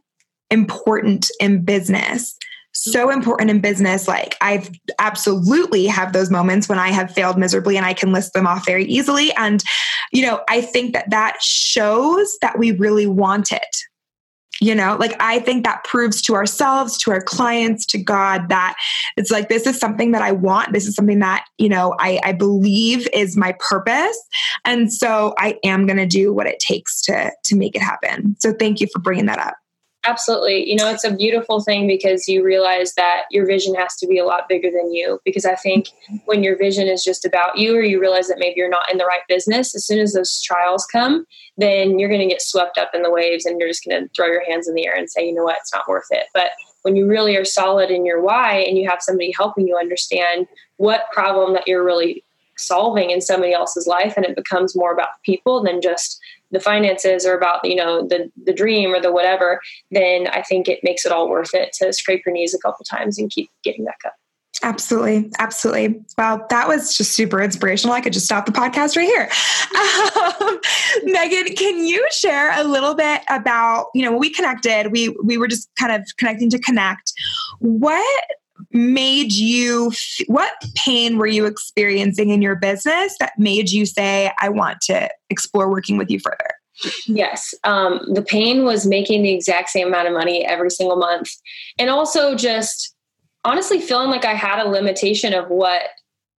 important 0.50 1.30
in 1.40 1.62
business. 1.64 2.36
So 2.72 3.08
mm-hmm. 3.08 3.18
important 3.18 3.50
in 3.50 3.60
business. 3.60 4.06
Like 4.06 4.36
i've 4.40 4.70
absolutely 4.98 5.86
have 5.86 6.12
those 6.12 6.30
moments 6.30 6.68
when 6.68 6.78
i 6.78 6.88
have 6.88 7.12
failed 7.12 7.38
miserably 7.38 7.76
and 7.76 7.84
i 7.84 7.92
can 7.92 8.12
list 8.12 8.32
them 8.32 8.46
off 8.46 8.66
very 8.66 8.84
easily. 8.84 9.32
And 9.34 9.62
you 10.12 10.22
know 10.22 10.40
i 10.48 10.60
think 10.60 10.94
that 10.94 11.10
that 11.10 11.36
shows 11.42 12.36
that 12.40 12.58
we 12.58 12.72
really 12.72 13.06
want 13.06 13.52
it. 13.52 13.76
You 14.60 14.74
know 14.74 14.96
like 14.98 15.14
i 15.20 15.38
think 15.40 15.64
that 15.64 15.84
proves 15.84 16.20
to 16.22 16.34
ourselves 16.34 16.98
to 16.98 17.10
our 17.12 17.20
clients 17.20 17.86
to 17.86 17.98
god 17.98 18.48
that 18.48 18.74
it's 19.16 19.30
like 19.30 19.48
this 19.48 19.66
is 19.66 19.78
something 19.78 20.12
that 20.12 20.22
i 20.22 20.32
want. 20.32 20.72
This 20.72 20.86
is 20.86 20.94
something 20.94 21.20
that 21.20 21.44
you 21.58 21.68
know 21.68 21.94
i, 21.98 22.20
I 22.24 22.32
believe 22.32 23.08
is 23.12 23.36
my 23.36 23.56
purpose. 23.58 24.18
And 24.64 24.92
so 24.92 25.34
i 25.38 25.58
am 25.64 25.86
going 25.86 25.98
to 25.98 26.06
do 26.06 26.32
what 26.32 26.46
it 26.46 26.60
takes 26.60 27.00
to 27.02 27.32
to 27.44 27.56
make 27.56 27.74
it 27.74 27.82
happen. 27.82 28.36
So 28.38 28.52
thank 28.52 28.80
you 28.80 28.88
for 28.92 29.00
bringing 29.00 29.26
that 29.26 29.38
up 29.38 29.56
Absolutely. 30.04 30.70
You 30.70 30.76
know, 30.76 30.88
it's 30.88 31.04
a 31.04 31.14
beautiful 31.14 31.60
thing 31.60 31.86
because 31.86 32.28
you 32.28 32.44
realize 32.44 32.94
that 32.94 33.24
your 33.30 33.44
vision 33.46 33.74
has 33.74 33.96
to 33.96 34.06
be 34.06 34.18
a 34.18 34.24
lot 34.24 34.48
bigger 34.48 34.70
than 34.70 34.92
you. 34.92 35.20
Because 35.24 35.44
I 35.44 35.56
think 35.56 35.88
when 36.24 36.44
your 36.44 36.56
vision 36.56 36.86
is 36.86 37.02
just 37.02 37.24
about 37.24 37.58
you, 37.58 37.76
or 37.76 37.82
you 37.82 38.00
realize 38.00 38.28
that 38.28 38.38
maybe 38.38 38.54
you're 38.56 38.70
not 38.70 38.90
in 38.90 38.98
the 38.98 39.04
right 39.04 39.22
business, 39.28 39.74
as 39.74 39.84
soon 39.84 39.98
as 39.98 40.12
those 40.12 40.40
trials 40.40 40.86
come, 40.86 41.26
then 41.56 41.98
you're 41.98 42.08
going 42.08 42.26
to 42.26 42.32
get 42.32 42.40
swept 42.40 42.78
up 42.78 42.90
in 42.94 43.02
the 43.02 43.10
waves 43.10 43.44
and 43.44 43.58
you're 43.58 43.68
just 43.68 43.84
going 43.84 44.02
to 44.02 44.08
throw 44.14 44.26
your 44.26 44.44
hands 44.48 44.68
in 44.68 44.74
the 44.74 44.86
air 44.86 44.94
and 44.94 45.10
say, 45.10 45.26
you 45.26 45.34
know 45.34 45.44
what, 45.44 45.58
it's 45.60 45.74
not 45.74 45.88
worth 45.88 46.06
it. 46.10 46.26
But 46.32 46.52
when 46.82 46.94
you 46.94 47.06
really 47.06 47.36
are 47.36 47.44
solid 47.44 47.90
in 47.90 48.06
your 48.06 48.22
why 48.22 48.54
and 48.54 48.78
you 48.78 48.88
have 48.88 49.02
somebody 49.02 49.32
helping 49.36 49.66
you 49.66 49.76
understand 49.76 50.46
what 50.76 51.10
problem 51.12 51.54
that 51.54 51.66
you're 51.66 51.84
really 51.84 52.24
solving 52.56 53.10
in 53.10 53.20
somebody 53.20 53.52
else's 53.52 53.86
life 53.86 54.14
and 54.16 54.26
it 54.26 54.36
becomes 54.36 54.76
more 54.76 54.92
about 54.92 55.22
people 55.24 55.62
than 55.62 55.80
just 55.80 56.20
the 56.50 56.60
finances 56.60 57.26
or 57.26 57.36
about 57.36 57.64
you 57.64 57.74
know 57.74 58.06
the 58.06 58.30
the 58.44 58.52
dream 58.52 58.94
or 58.94 59.00
the 59.00 59.12
whatever 59.12 59.60
then 59.90 60.26
i 60.28 60.42
think 60.42 60.68
it 60.68 60.80
makes 60.82 61.04
it 61.04 61.12
all 61.12 61.28
worth 61.28 61.54
it 61.54 61.72
to 61.72 61.92
scrape 61.92 62.22
your 62.24 62.32
knees 62.32 62.54
a 62.54 62.58
couple 62.58 62.84
times 62.84 63.18
and 63.18 63.30
keep 63.30 63.50
getting 63.62 63.84
back 63.84 64.00
up 64.06 64.14
Absolutely. 64.62 65.30
Absolutely. 65.38 66.00
Well, 66.16 66.44
that 66.50 66.66
was 66.66 66.96
just 66.96 67.12
super 67.12 67.40
inspirational. 67.40 67.94
I 67.94 68.00
could 68.00 68.12
just 68.12 68.26
stop 68.26 68.46
the 68.46 68.52
podcast 68.52 68.96
right 68.96 69.06
here. 69.06 69.28
Um, 70.40 70.58
Megan, 71.04 71.54
can 71.54 71.84
you 71.84 72.04
share 72.10 72.58
a 72.58 72.64
little 72.64 72.94
bit 72.94 73.20
about, 73.28 73.88
you 73.94 74.02
know, 74.02 74.10
when 74.10 74.20
we 74.20 74.30
connected, 74.30 74.90
we, 74.90 75.10
we 75.22 75.36
were 75.36 75.46
just 75.46 75.68
kind 75.78 75.92
of 75.92 76.08
connecting 76.16 76.50
to 76.50 76.58
connect. 76.58 77.12
What 77.60 78.24
made 78.72 79.32
you, 79.32 79.92
what 80.26 80.52
pain 80.74 81.18
were 81.18 81.26
you 81.26 81.46
experiencing 81.46 82.30
in 82.30 82.42
your 82.42 82.56
business 82.56 83.16
that 83.20 83.32
made 83.38 83.70
you 83.70 83.86
say, 83.86 84.32
I 84.40 84.48
want 84.48 84.80
to 84.82 85.08
explore 85.30 85.70
working 85.70 85.96
with 85.96 86.10
you 86.10 86.20
further? 86.20 86.50
Yes. 87.06 87.54
Um, 87.64 88.00
the 88.12 88.22
pain 88.22 88.64
was 88.64 88.86
making 88.86 89.22
the 89.22 89.32
exact 89.32 89.70
same 89.70 89.88
amount 89.88 90.08
of 90.08 90.14
money 90.14 90.46
every 90.46 90.70
single 90.70 90.96
month. 90.96 91.30
And 91.78 91.90
also 91.90 92.34
just, 92.34 92.94
honestly 93.44 93.80
feeling 93.80 94.10
like 94.10 94.24
I 94.24 94.34
had 94.34 94.58
a 94.58 94.68
limitation 94.68 95.32
of 95.32 95.48
what 95.48 95.82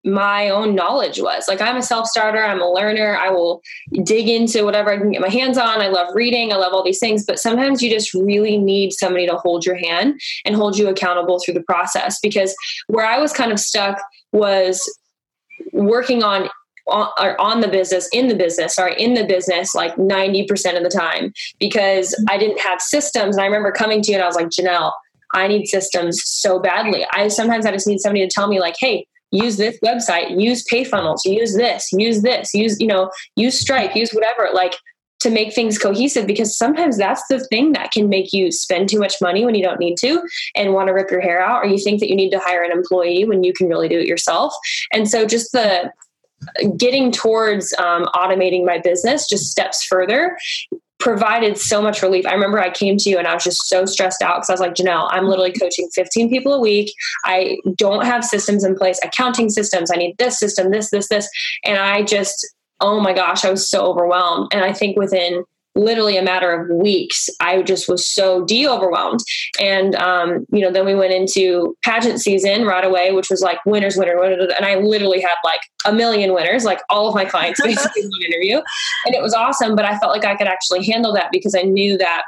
my 0.05 0.49
own 0.49 0.75
knowledge 0.75 1.21
was. 1.21 1.47
Like 1.47 1.61
I'm 1.61 1.77
a 1.77 1.81
self-starter, 1.81 2.41
I'm 2.41 2.61
a 2.61 2.71
learner, 2.71 3.17
I 3.17 3.29
will 3.29 3.61
dig 4.03 4.29
into 4.29 4.63
whatever 4.63 4.91
I 4.91 4.97
can 4.97 5.11
get 5.11 5.21
my 5.21 5.29
hands 5.29 5.57
on. 5.57 5.81
I 5.81 5.87
love 5.87 6.07
reading, 6.13 6.53
I 6.53 6.55
love 6.55 6.73
all 6.73 6.83
these 6.83 6.99
things, 6.99 7.25
but 7.25 7.39
sometimes 7.39 7.81
you 7.81 7.89
just 7.89 8.13
really 8.13 8.57
need 8.57 8.93
somebody 8.93 9.27
to 9.27 9.35
hold 9.35 9.65
your 9.65 9.75
hand 9.75 10.19
and 10.45 10.55
hold 10.55 10.77
you 10.77 10.87
accountable 10.87 11.39
through 11.39 11.55
the 11.55 11.63
process 11.63 12.19
because 12.19 12.55
where 12.87 13.05
I 13.05 13.19
was 13.19 13.33
kind 13.33 13.51
of 13.51 13.59
stuck 13.59 14.01
was 14.31 14.81
working 15.73 16.23
on 16.23 16.49
on, 16.87 17.35
on 17.37 17.61
the 17.61 17.67
business 17.67 18.09
in 18.11 18.29
the 18.29 18.35
business 18.35 18.73
sorry 18.73 18.99
in 18.99 19.13
the 19.13 19.23
business 19.23 19.75
like 19.75 19.95
90% 19.97 20.75
of 20.75 20.83
the 20.83 20.89
time 20.89 21.31
because 21.59 22.15
I 22.27 22.39
didn't 22.39 22.59
have 22.61 22.81
systems 22.81 23.35
and 23.35 23.43
I 23.43 23.45
remember 23.45 23.71
coming 23.71 24.01
to 24.01 24.11
you 24.11 24.15
and 24.15 24.23
I 24.23 24.27
was 24.27 24.35
like 24.35 24.47
Janelle 24.47 24.91
I 25.33 25.47
need 25.47 25.67
systems 25.67 26.21
so 26.23 26.59
badly. 26.59 27.05
I 27.13 27.27
sometimes 27.27 27.65
I 27.65 27.71
just 27.71 27.87
need 27.87 27.99
somebody 27.99 28.27
to 28.27 28.33
tell 28.33 28.47
me 28.47 28.59
like, 28.59 28.75
hey, 28.79 29.05
use 29.31 29.57
this 29.57 29.77
website, 29.83 30.39
use 30.39 30.65
payfunnels, 30.65 31.19
use 31.25 31.55
this, 31.55 31.91
use 31.91 32.21
this, 32.21 32.53
use, 32.53 32.79
you 32.79 32.87
know, 32.87 33.11
use 33.35 33.59
Stripe, 33.59 33.95
use 33.95 34.11
whatever, 34.11 34.49
like 34.53 34.75
to 35.19 35.29
make 35.29 35.53
things 35.53 35.77
cohesive 35.77 36.25
because 36.25 36.57
sometimes 36.57 36.97
that's 36.97 37.23
the 37.29 37.39
thing 37.47 37.73
that 37.73 37.91
can 37.91 38.07
make 38.07 38.31
you 38.31 38.51
spend 38.51 38.87
too 38.87 38.99
much 38.99 39.15
money 39.21 39.43
when 39.43 39.53
you 39.53 39.63
don't 39.63 39.79
need 39.79 39.97
to 39.97 40.21
and 40.55 40.73
want 40.73 40.87
to 40.87 40.93
rip 40.93 41.11
your 41.11 41.19
hair 41.19 41.41
out 41.41 41.63
or 41.63 41.67
you 41.67 41.77
think 41.77 41.99
that 41.99 42.09
you 42.09 42.15
need 42.15 42.29
to 42.29 42.39
hire 42.39 42.63
an 42.63 42.71
employee 42.71 43.25
when 43.25 43.43
you 43.43 43.53
can 43.53 43.67
really 43.67 43.89
do 43.89 43.99
it 43.99 44.07
yourself. 44.07 44.53
And 44.93 45.09
so 45.09 45.25
just 45.25 45.51
the 45.51 45.91
getting 46.77 47.11
towards 47.11 47.73
um, 47.77 48.05
automating 48.15 48.65
my 48.65 48.77
business 48.77 49.27
just 49.27 49.51
steps 49.51 49.83
further 49.83 50.37
provided 50.99 51.57
so 51.57 51.81
much 51.81 52.01
relief. 52.01 52.25
I 52.25 52.33
remember 52.33 52.59
I 52.59 52.69
came 52.69 52.97
to 52.97 53.09
you 53.09 53.17
and 53.17 53.27
I 53.27 53.33
was 53.33 53.43
just 53.43 53.67
so 53.67 53.85
stressed 53.85 54.21
out 54.21 54.37
because 54.37 54.49
I 54.49 54.53
was 54.53 54.59
like, 54.59 54.73
Janelle, 54.73 55.07
I'm 55.11 55.27
literally 55.27 55.53
coaching 55.53 55.89
15 55.93 56.29
people 56.29 56.53
a 56.53 56.59
week. 56.59 56.93
I 57.23 57.57
don't 57.75 58.05
have 58.05 58.23
systems 58.25 58.63
in 58.63 58.75
place, 58.75 58.99
accounting 59.03 59.49
systems. 59.49 59.91
I 59.91 59.95
need 59.95 60.17
this 60.17 60.37
system, 60.37 60.71
this, 60.71 60.89
this, 60.89 61.07
this. 61.07 61.29
And 61.63 61.77
I 61.77 62.03
just, 62.03 62.45
oh 62.81 62.99
my 62.99 63.13
gosh, 63.13 63.45
I 63.45 63.51
was 63.51 63.69
so 63.69 63.85
overwhelmed. 63.85 64.49
And 64.53 64.63
I 64.63 64.73
think 64.73 64.97
within 64.97 65.45
literally 65.75 66.17
a 66.17 66.21
matter 66.21 66.51
of 66.51 66.69
weeks 66.77 67.29
i 67.39 67.61
just 67.61 67.87
was 67.87 68.07
so 68.07 68.43
de-overwhelmed. 68.45 69.19
And 69.59 69.95
um, 69.95 70.45
you 70.51 70.61
know 70.61 70.71
then 70.71 70.85
we 70.85 70.95
went 70.95 71.13
into 71.13 71.75
pageant 71.83 72.19
season 72.21 72.65
right 72.65 72.85
away 72.85 73.11
which 73.11 73.29
was 73.29 73.41
like 73.41 73.59
winners 73.65 73.97
winner, 73.97 74.19
winner 74.19 74.47
and 74.57 74.65
i 74.65 74.75
literally 74.75 75.21
had 75.21 75.35
like 75.43 75.61
a 75.85 75.93
million 75.93 76.33
winners 76.33 76.63
like 76.63 76.81
all 76.89 77.07
of 77.07 77.15
my 77.15 77.25
clients 77.25 77.61
basically 77.63 78.03
in 78.03 78.09
one 78.09 78.21
interview. 78.23 78.61
And 79.05 79.15
it 79.15 79.21
was 79.21 79.33
awesome 79.33 79.75
but 79.75 79.85
i 79.85 79.97
felt 79.99 80.11
like 80.11 80.25
i 80.25 80.35
could 80.35 80.47
actually 80.47 80.85
handle 80.85 81.13
that 81.13 81.29
because 81.31 81.55
i 81.55 81.61
knew 81.61 81.97
that 81.97 82.23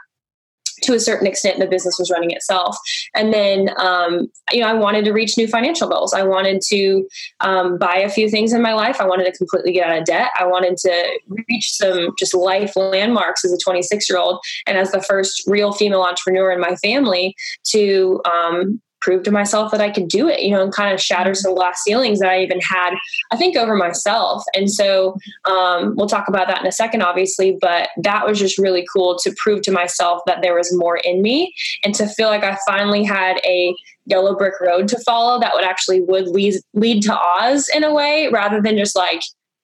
to 0.82 0.94
a 0.94 1.00
certain 1.00 1.28
extent 1.28 1.60
the 1.60 1.68
business 1.68 1.98
was 2.00 2.12
running 2.12 2.32
itself. 2.32 2.76
And 3.16 3.34
then 3.34 3.70
um, 3.78 4.28
you 4.52 4.62
know 4.62 4.68
i 4.68 4.74
wanted 4.74 5.06
to 5.06 5.12
reach 5.12 5.38
new 5.38 5.48
financial 5.48 5.88
goals. 5.88 6.14
I 6.14 6.24
wanted 6.24 6.62
to 6.68 7.08
um, 7.40 7.78
buy 7.78 7.96
a 7.96 8.10
few 8.10 8.30
things 8.30 8.54
in 8.54 8.62
my 8.62 8.74
life. 8.74 9.00
I 9.00 9.06
wanted 9.06 9.26
to 9.26 9.38
completely 9.38 9.74
get 9.74 9.90
out 9.90 10.00
of 10.00 10.06
debt. 10.06 10.32
I 10.40 10.46
wanted 10.46 10.78
to 10.78 11.20
reach 11.48 11.72
some 11.72 12.10
just 12.18 12.34
life 12.34 12.76
landmarks 12.76 13.46
as 13.46 13.52
a 13.52 13.58
26 13.58 14.10
year 14.10 14.20
old 14.20 14.40
and 14.68 14.78
as 14.78 14.92
the 14.92 15.02
first 15.02 15.44
real 15.48 15.72
female 15.72 16.02
entrepreneur 16.02 16.52
in 16.52 16.60
my 16.60 16.76
family 16.78 17.36
to 17.66 18.22
um, 18.26 18.82
prove 19.02 19.24
to 19.24 19.32
myself 19.32 19.72
that 19.72 19.82
I 19.82 19.90
could 19.90 20.08
do 20.08 20.28
it, 20.28 20.42
you 20.42 20.52
know, 20.52 20.64
and 20.64 20.74
kind 20.74 20.94
of 20.94 21.02
shatter 21.02 21.34
some 21.34 21.56
glass 21.56 21.82
ceilings 21.84 22.20
that 22.20 22.30
I 22.30 22.42
even 22.42 22.60
had, 22.62 22.94
I 23.32 23.38
think, 23.38 23.58
over 23.58 23.76
myself. 23.76 24.44
And 24.54 24.72
so 24.72 25.18
um, 25.46 25.96
we'll 25.96 26.08
talk 26.08 26.28
about 26.28 26.48
that 26.48 26.62
in 26.62 26.68
a 26.68 26.72
second, 26.72 27.02
obviously, 27.02 27.58
but 27.60 27.90
that 27.98 28.26
was 28.26 28.40
just 28.40 28.58
really 28.58 28.86
cool 28.94 29.18
to 29.20 29.36
prove 29.38 29.62
to 29.64 29.72
myself 29.72 30.22
that 30.28 30.42
there 30.42 30.56
was 30.56 30.76
more 30.76 30.98
in 30.98 31.22
me 31.22 31.54
and 31.84 31.94
to 31.96 32.08
feel 32.08 32.28
like 32.28 32.44
I 32.44 32.58
finally 32.68 33.04
had 33.04 33.40
a 33.46 33.76
yellow 34.06 34.36
brick 34.36 34.56
road 34.60 34.88
to 34.90 35.00
follow 35.00 35.40
that 35.40 35.54
would 35.54 35.64
actually 35.64 36.02
would 36.02 36.28
lead, 36.28 36.56
lead 36.74 37.04
to 37.04 37.18
Oz 37.18 37.70
in 37.74 37.84
a 37.84 37.94
way 37.94 38.30
rather 38.32 38.62
than 38.62 38.78
just 38.78 38.96
like 38.96 39.22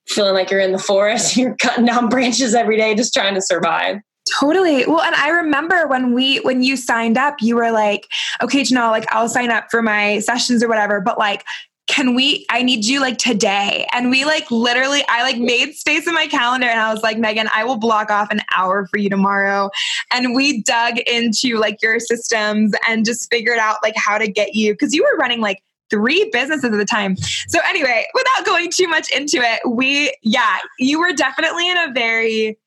feeling 0.08 0.34
like 0.34 0.50
you're 0.50 0.60
in 0.60 0.72
the 0.72 0.80
forest, 0.80 1.38
you're 1.38 1.56
cutting 1.56 1.86
down 1.86 2.10
branches 2.10 2.56
every 2.56 2.78
day, 2.78 2.96
just 2.96 3.14
trying 3.14 3.36
to 3.36 3.42
survive. 3.42 3.98
Totally. 4.40 4.86
Well, 4.86 5.02
and 5.02 5.16
I 5.16 5.30
remember 5.30 5.88
when 5.88 6.14
we 6.14 6.38
when 6.42 6.62
you 6.62 6.78
signed 6.78 7.18
up, 7.18 7.36
you 7.42 7.56
were 7.56 7.72
like, 7.72 8.08
okay, 8.42 8.62
Janelle, 8.62 8.92
like 8.92 9.12
I'll 9.14 9.30
sign 9.30 9.50
up 9.50 9.68
for 9.72 9.82
my 9.82 10.20
sessions 10.20 10.64
or 10.64 10.68
whatever, 10.68 11.02
but 11.02 11.18
like 11.18 11.44
can 11.88 12.16
we 12.16 12.46
i 12.50 12.62
need 12.62 12.86
you 12.86 13.00
like 13.00 13.18
today. 13.18 13.88
And 13.94 14.12
we 14.12 14.26
like 14.26 14.52
literally 14.52 15.04
i 15.10 15.24
like 15.24 15.38
made 15.38 15.74
space 15.74 16.06
in 16.06 16.14
my 16.14 16.28
calendar 16.28 16.68
and 16.68 16.80
i 16.80 16.94
was 16.94 17.02
like 17.02 17.18
megan 17.18 17.48
i 17.56 17.64
will 17.64 17.78
block 17.78 18.12
off 18.12 18.30
an 18.30 18.42
hour 18.56 18.86
for 18.88 18.98
you 18.98 19.10
tomorrow. 19.10 19.70
And 20.12 20.36
we 20.36 20.62
dug 20.64 21.00
into 21.00 21.58
like 21.58 21.82
your 21.82 22.00
systems 22.00 22.74
and 22.88 23.06
just 23.06 23.30
figured 23.32 23.58
out 23.58 23.78
like 23.84 23.96
how 23.96 24.18
to 24.18 24.28
get 24.28 24.54
you 24.54 24.74
because 24.74 24.94
you 24.94 25.02
were 25.04 25.18
running 25.18 25.40
like 25.40 25.64
three 25.90 26.30
businesses 26.34 26.66
at 26.66 26.78
the 26.78 26.86
time. 26.86 27.16
So 27.48 27.60
anyway 27.66 28.06
without 28.14 28.46
going 28.46 28.70
too 28.70 28.90
much 28.90 29.10
into 29.12 29.38
it 29.38 29.62
we 29.66 30.14
yeah 30.22 30.58
you 30.78 31.00
were 31.00 31.14
definitely 31.14 31.70
in 31.70 31.78
a 31.78 31.94
very 31.94 32.58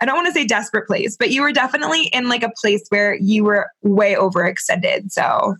I 0.00 0.06
don't 0.06 0.16
want 0.16 0.26
to 0.26 0.32
say 0.32 0.44
desperate 0.44 0.86
place, 0.86 1.16
but 1.16 1.30
you 1.30 1.42
were 1.42 1.52
definitely 1.52 2.06
in 2.12 2.28
like 2.28 2.42
a 2.42 2.52
place 2.60 2.84
where 2.88 3.14
you 3.14 3.44
were 3.44 3.70
way 3.82 4.14
overextended. 4.14 5.12
So 5.12 5.56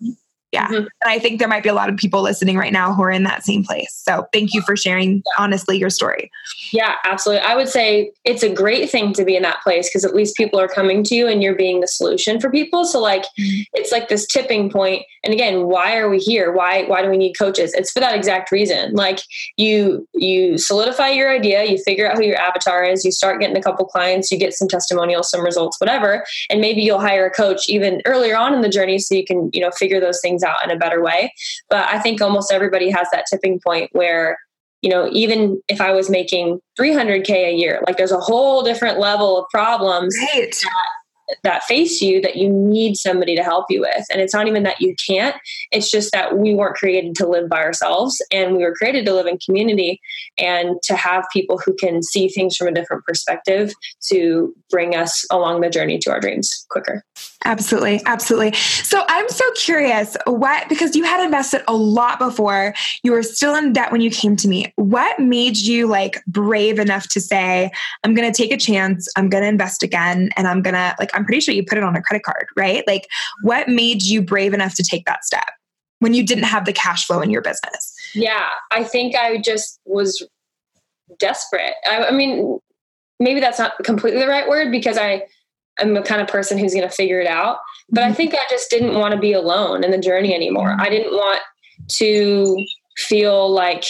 yeah. 0.55 0.69
Mm-hmm. 0.69 0.75
And 0.75 0.89
I 1.05 1.19
think 1.19 1.41
there 1.41 1.49
might 1.49 1.65
be 1.65 1.69
a 1.69 1.75
lot 1.75 1.91
of 1.91 1.97
people 1.97 2.23
listening 2.23 2.57
right 2.57 2.73
now 2.73 2.95
who 2.95 3.03
are 3.03 3.11
in 3.11 3.25
that 3.25 3.45
same 3.45 3.65
place. 3.65 3.93
So 3.93 4.29
thank 4.33 4.55
you 4.55 4.63
for 4.63 4.77
sharing 4.77 5.25
honestly 5.37 5.77
your 5.77 5.91
story. 5.91 6.31
Yeah, 6.73 6.95
absolutely. 7.03 7.45
I 7.45 7.57
would 7.57 7.69
say 7.69 8.13
it's 8.25 8.45
a 8.45 8.49
great 8.49 8.89
thing 8.89 9.13
to 9.15 9.25
be 9.25 9.35
in 9.35 9.43
that 9.43 9.61
place 9.63 9.89
because 9.89 10.05
at 10.05 10.15
least 10.15 10.37
people 10.37 10.61
are 10.61 10.69
coming 10.69 11.03
to 11.05 11.15
you 11.17 11.27
and 11.27 11.43
you're 11.43 11.57
being 11.57 11.81
the 11.81 11.89
solution 11.89 12.41
for 12.41 12.51
people. 12.51 12.85
So 12.85 13.01
like 13.01 13.25
mm-hmm. 13.39 13.63
it's 13.73 13.91
like 13.91 14.09
this 14.09 14.27
tipping 14.27 14.71
point. 14.71 15.05
And 15.25 15.35
again, 15.35 15.67
why 15.67 15.97
are 15.97 16.09
we 16.09 16.19
here? 16.19 16.53
Why 16.53 16.85
why 16.85 17.03
do 17.03 17.11
we 17.11 17.17
need 17.17 17.35
coaches? 17.35 17.75
It's 17.75 17.91
for 17.91 17.99
that 17.99 18.15
exact 18.15 18.53
reason. 18.53 18.93
Like 18.93 19.21
you 19.57 20.07
you 20.15 20.57
solidify 20.57 21.09
your 21.09 21.31
idea, 21.31 21.65
you 21.65 21.79
figure 21.79 22.09
out 22.09 22.17
who 22.17 22.25
your 22.25 22.37
avatar 22.37 22.85
is, 22.85 23.05
you 23.05 23.11
start 23.11 23.41
getting 23.41 23.57
a 23.57 23.63
couple 23.63 23.85
clients, 23.87 24.31
you 24.31 24.39
get 24.39 24.55
some 24.55 24.69
testimonials, 24.69 25.31
some 25.31 25.43
results, 25.43 25.81
whatever, 25.81 26.25
and 26.49 26.61
maybe 26.61 26.83
you'll 26.83 27.01
hire 27.01 27.27
a 27.27 27.31
coach 27.31 27.69
even 27.69 28.01
earlier 28.05 28.37
on 28.37 28.55
in 28.55 28.61
the 28.61 28.69
journey 28.69 28.99
so 29.01 29.17
you 29.17 29.25
can, 29.25 29.51
you 29.53 29.61
know, 29.61 29.73
figure 29.73 29.99
those 29.99 30.21
things 30.21 30.44
out 30.45 30.63
in 30.65 30.71
a 30.71 30.77
better 30.77 31.03
way. 31.03 31.33
But 31.69 31.89
I 31.89 31.99
think 31.99 32.21
almost 32.21 32.53
everybody 32.53 32.91
has 32.91 33.09
that 33.13 33.27
tipping 33.31 33.61
point 33.67 33.91
where, 33.93 34.39
you 34.83 34.91
know, 34.91 35.09
even 35.13 35.63
if 35.69 35.81
I 35.81 35.93
was 35.93 36.11
making 36.11 36.61
300K 36.79 37.31
a 37.31 37.55
year, 37.55 37.83
like 37.87 37.97
there's 37.97 38.13
a 38.13 38.21
whole 38.21 38.63
different 38.63 38.99
level 38.99 39.39
of 39.39 39.47
problems 39.51 40.17
right. 40.21 40.53
that 40.53 40.71
that 41.43 41.65
face 41.65 42.01
you 42.01 42.21
that 42.21 42.37
you 42.37 42.49
need 42.49 42.97
somebody 42.97 43.35
to 43.37 43.43
help 43.43 43.67
you 43.71 43.81
with. 43.81 44.05
And 44.11 44.21
it's 44.21 44.35
not 44.35 44.47
even 44.47 44.63
that 44.65 44.81
you 44.81 44.95
can't, 45.07 45.37
it's 45.71 45.91
just 45.91 46.13
that 46.13 46.39
we 46.39 46.55
weren't 46.55 46.77
created 46.77 47.15
to 47.17 47.27
live 47.27 47.49
by 47.49 47.63
ourselves 47.63 48.23
and 48.31 48.57
we 48.57 48.63
were 48.63 48.75
created 48.75 49.07
to 49.07 49.15
live 49.15 49.27
in 49.27 49.39
community 49.39 50.01
and 50.39 50.77
to 50.83 50.97
have 50.97 51.25
people 51.33 51.59
who 51.65 51.75
can 51.75 52.03
see 52.03 52.29
things 52.29 52.57
from 52.57 52.69
a 52.69 52.73
different 52.73 53.05
perspective 53.05 53.73
to 54.09 54.55
bring 54.71 54.95
us 54.95 55.25
along 55.31 55.61
the 55.61 55.71
journey 55.71 55.99
to 55.99 56.11
our 56.11 56.21
dreams 56.21 56.67
quicker. 56.71 57.05
Absolutely. 57.47 58.01
Absolutely. 58.07 58.53
So 58.55 59.05
I'm 59.07 59.29
so 59.29 59.45
curious 59.53 60.17
what, 60.27 60.69
because 60.69 60.97
you 60.97 61.05
had 61.05 61.23
invested 61.23 61.63
a 61.69 61.75
lot 61.75 62.19
before, 62.19 62.75
you 63.03 63.13
were 63.13 63.23
still 63.23 63.55
in 63.55 63.73
debt 63.73 63.93
when 63.93 64.01
you 64.01 64.11
came 64.11 64.35
to 64.37 64.49
me. 64.49 64.73
What 64.77 65.19
made 65.21 65.59
you 65.59 65.87
like 65.87 66.25
brave 66.27 66.79
enough 66.79 67.09
to 67.09 67.21
say, 67.21 67.71
I'm 68.03 68.15
going 68.15 68.31
to 68.31 68.37
take 68.37 68.51
a 68.51 68.57
chance, 68.57 69.09
I'm 69.17 69.29
going 69.29 69.43
to 69.43 69.49
invest 69.49 69.83
again, 69.83 70.31
and 70.37 70.49
I'm 70.49 70.63
going 70.63 70.75
to, 70.75 70.95
like, 70.99 71.14
I'm 71.15 71.25
pretty 71.25 71.41
sure 71.41 71.55
you 71.55 71.65
put 71.65 71.79
it 71.79 71.85
on 71.85 71.97
a 71.97 72.03
credit 72.03 72.25
card, 72.25 72.47
right? 72.57 72.85
Like, 72.87 73.07
what 73.43 73.69
made 73.69 74.03
you 74.03 74.23
brave 74.23 74.53
enough 74.55 74.75
to 74.77 74.83
take 74.83 75.07
that 75.07 75.25
step 75.25 75.49
when 76.01 76.15
you 76.15 76.25
didn't 76.25 76.45
have 76.45 76.65
the 76.65 76.73
cash 76.73 77.07
flow 77.07 77.21
in 77.21 77.31
your 77.31 77.43
business? 77.43 77.95
Yeah, 78.15 78.49
I 78.71 78.85
think 78.85 79.17
I 79.17 79.39
just 79.39 79.81
was 79.85 80.27
desperate. 81.19 81.75
I, 81.89 82.07
I 82.07 82.11
mean, 82.11 82.59
maybe 83.21 83.41
that's 83.41 83.59
not 83.59 83.73
completely 83.85 84.21
the 84.21 84.29
right 84.29 84.49
word 84.49 84.71
because 84.71 84.99
I, 84.99 85.23
I'm 85.79 85.95
the 85.95 86.03
kind 86.03 86.21
of 86.21 86.29
person 86.29 86.59
who's 86.59 86.75
going 86.75 86.89
to 86.89 86.95
figure 86.95 87.21
it 87.21 87.27
out. 87.27 87.59
But 87.91 88.05
I 88.05 88.07
mm-hmm. 88.07 88.15
think 88.15 88.35
I 88.35 88.45
just 88.51 88.71
didn't 88.71 88.95
want 88.95 89.15
to 89.15 89.21
be 89.21 89.33
alone 89.33 89.85
in 89.85 89.91
the 89.91 89.99
journey 89.99 90.35
anymore. 90.35 90.77
I 90.79 90.89
didn't 90.89 91.13
want 91.13 91.41
to 91.89 92.65
feel 92.97 93.51
like 93.51 93.85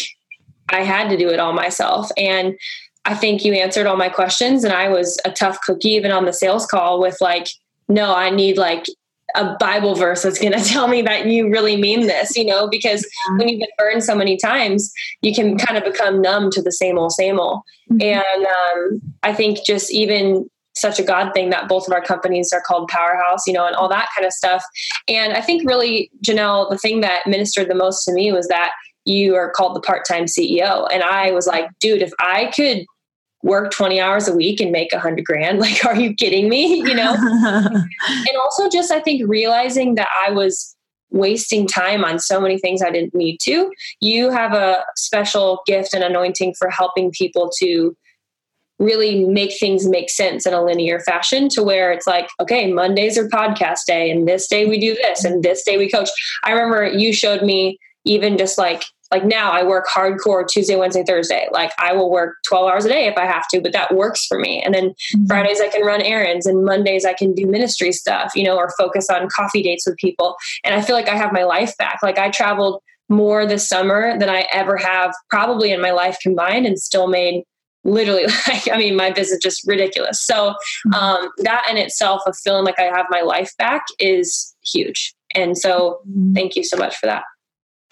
I 0.71 0.83
had 0.83 1.09
to 1.11 1.17
do 1.17 1.29
it 1.29 1.39
all 1.39 1.53
myself. 1.53 2.11
And 2.17 2.57
I 3.05 3.15
think 3.15 3.45
you 3.45 3.53
answered 3.53 3.87
all 3.87 3.97
my 3.97 4.09
questions 4.09 4.65
and 4.65 4.73
I 4.73 4.89
was 4.89 5.21
a 5.25 5.31
tough 5.31 5.61
cookie 5.61 5.91
even 5.91 6.11
on 6.11 6.25
the 6.25 6.33
sales 6.33 6.67
call 6.67 7.01
with 7.01 7.19
like, 7.21 7.49
no, 7.89 8.15
I 8.15 8.31
need 8.31 8.57
like 8.57 8.87
a 9.35 9.57
Bible 9.59 9.95
verse 9.95 10.23
that's 10.23 10.39
going 10.39 10.53
to 10.59 10.65
tell 10.65 10.89
me 10.89 11.03
that 11.03 11.27
you 11.27 11.51
really 11.51 11.77
mean 11.77 12.07
this, 12.07 12.37
you 12.37 12.45
know, 12.45 12.69
because 12.69 13.07
when 13.37 13.49
you've 13.49 13.61
been 13.61 13.69
burned 13.79 14.05
so 14.05 14.15
many 14.15 14.37
times, 14.37 14.93
you 15.23 15.35
can 15.35 15.59
kind 15.59 15.77
of 15.77 15.85
become 15.85 16.23
numb 16.23 16.51
to 16.53 16.63
the 16.63 16.73
same 16.73 16.99
old, 16.99 17.13
same 17.13 17.39
old. 17.39 17.61
Mm-hmm. 17.91 18.03
And 18.03 18.47
um, 18.47 19.01
I 19.23 19.35
think 19.35 19.65
just 19.67 19.93
even 19.93 20.49
such 20.77 20.99
a 20.99 21.05
God 21.05 21.33
thing 21.33 21.51
that 21.51 21.69
both 21.69 21.87
of 21.87 21.93
our 21.93 22.03
companies 22.03 22.53
are 22.53 22.63
called 22.67 22.89
Powerhouse, 22.89 23.47
you 23.47 23.53
know, 23.53 23.67
and 23.67 23.77
all 23.77 23.89
that 23.89 24.09
kind 24.17 24.27
of 24.27 24.33
stuff. 24.33 24.65
And 25.09 25.33
I 25.33 25.41
think 25.41 25.69
really, 25.69 26.11
Janelle, 26.25 26.69
the 26.69 26.79
thing 26.79 27.01
that 27.03 27.27
ministered 27.27 27.69
the 27.69 27.77
most 27.77 28.05
to 28.05 28.13
me 28.13 28.33
was 28.33 28.49
that 28.49 28.73
you 29.05 29.35
are 29.37 29.51
called 29.51 29.77
the 29.77 29.81
part 29.81 30.05
time 30.07 30.25
CEO. 30.25 30.89
And 30.93 31.03
I 31.03 31.31
was 31.31 31.47
like, 31.47 31.67
dude, 31.79 32.03
if 32.03 32.13
I 32.19 32.51
could 32.57 32.85
work 33.45 33.71
20 33.71 34.01
hours 34.01 34.27
a 34.27 34.35
week 34.35 34.59
and 34.59 34.73
make 34.73 34.93
a 34.93 34.99
hundred 34.99 35.25
grand, 35.25 35.59
like, 35.61 35.85
are 35.85 35.95
you 35.95 36.15
kidding 36.15 36.49
me? 36.49 36.79
You 36.79 36.95
know? 36.95 37.15
and 38.09 38.37
also 38.43 38.69
just, 38.69 38.91
I 38.91 39.01
think, 39.01 39.29
realizing 39.29 39.95
that 39.95 40.09
I 40.27 40.33
was 40.33 40.75
wasting 41.11 41.69
time 41.69 42.05
on 42.05 42.19
so 42.19 42.41
many 42.41 42.59
things 42.59 42.83
I 42.83 42.91
didn't 42.91 43.15
need 43.15 43.39
to. 43.43 43.71
You 44.01 44.31
have 44.31 44.53
a 44.53 44.83
special 44.97 45.61
gift 45.65 45.95
and 45.95 46.03
anointing 46.03 46.55
for 46.59 46.69
helping 46.71 47.13
people 47.13 47.51
to 47.61 47.97
really 48.81 49.25
make 49.25 49.57
things 49.61 49.87
make 49.87 50.11
sense 50.11 50.45
in 50.47 50.53
a 50.53 50.65
linear 50.65 50.99
fashion 50.99 51.49
to 51.51 51.63
where 51.63 51.93
it's 51.93 52.09
like, 52.09 52.29
okay, 52.41 52.73
Mondays 52.73 53.17
are 53.17 53.29
podcast 53.29 53.81
day, 53.87 54.11
and 54.11 54.27
this 54.27 54.49
day 54.49 54.67
we 54.67 54.81
do 54.81 54.95
this, 54.95 55.25
and 55.25 55.45
this 55.45 55.63
day 55.63 55.79
we 55.79 55.89
coach. 55.89 56.09
I 56.43 56.51
remember 56.51 56.85
you 56.87 57.13
showed 57.13 57.43
me 57.43 57.79
even 58.05 58.37
just 58.37 58.59
like 58.59 58.83
like 59.11 59.25
now 59.25 59.51
I 59.51 59.63
work 59.63 59.87
hardcore 59.87 60.47
Tuesday, 60.47 60.77
Wednesday, 60.77 61.05
Thursday. 61.07 61.49
Like 61.53 61.73
I 61.79 61.93
will 61.93 62.11
work 62.11 62.37
12 62.47 62.71
hours 62.71 62.85
a 62.85 62.89
day 62.89 63.07
if 63.07 63.17
I 63.17 63.27
have 63.27 63.47
to, 63.49 63.61
but 63.61 63.73
that 63.73 63.95
works 63.95 64.27
for 64.27 64.39
me. 64.39 64.63
And 64.63 64.75
then 64.75 64.91
mm-hmm. 64.91 65.27
Fridays 65.27 65.61
I 65.61 65.69
can 65.69 65.85
run 65.85 66.03
errands 66.03 66.47
and 66.47 66.65
Mondays 66.65 67.05
I 67.05 67.13
can 67.13 67.35
do 67.35 67.47
ministry 67.47 67.93
stuff, 67.93 68.33
you 68.35 68.45
know, 68.45 68.57
or 68.57 68.73
focus 68.79 69.09
on 69.11 69.29
coffee 69.29 69.63
dates 69.63 69.87
with 69.87 69.97
people. 69.97 70.37
And 70.65 70.75
I 70.75 70.83
feel 70.83 70.97
like 70.97 71.09
I 71.09 71.17
have 71.17 71.33
my 71.33 71.45
life 71.45 71.77
back. 71.77 72.01
Like 72.03 72.19
I 72.19 72.31
traveled 72.31 72.83
more 73.09 73.47
this 73.47 73.69
summer 73.69 74.19
than 74.19 74.31
I 74.31 74.47
ever 74.53 74.77
have 74.77 75.15
probably 75.29 75.71
in 75.71 75.81
my 75.81 75.91
life 75.91 76.19
combined 76.23 76.67
and 76.67 76.79
still 76.79 77.07
made 77.07 77.45
literally 77.85 78.25
like 78.49 78.67
i 78.73 78.79
mean 78.79 78.97
my 78.97 79.11
business 79.11 79.39
just 79.43 79.63
ridiculous 79.67 80.25
so 80.25 80.55
mm-hmm. 80.87 80.95
um, 80.95 81.29
that 81.39 81.63
in 81.71 81.77
itself 81.77 82.23
of 82.27 82.35
feeling 82.43 82.65
like 82.65 82.79
i 82.79 82.85
have 82.85 83.05
my 83.11 83.21
life 83.21 83.53
back 83.59 83.85
is 83.99 84.55
huge 84.65 85.15
and 85.35 85.59
so 85.59 86.01
mm-hmm. 86.09 86.33
thank 86.33 86.57
you 86.57 86.65
so 86.65 86.79
much 86.79 86.97
for 86.97 87.05
that 87.05 87.25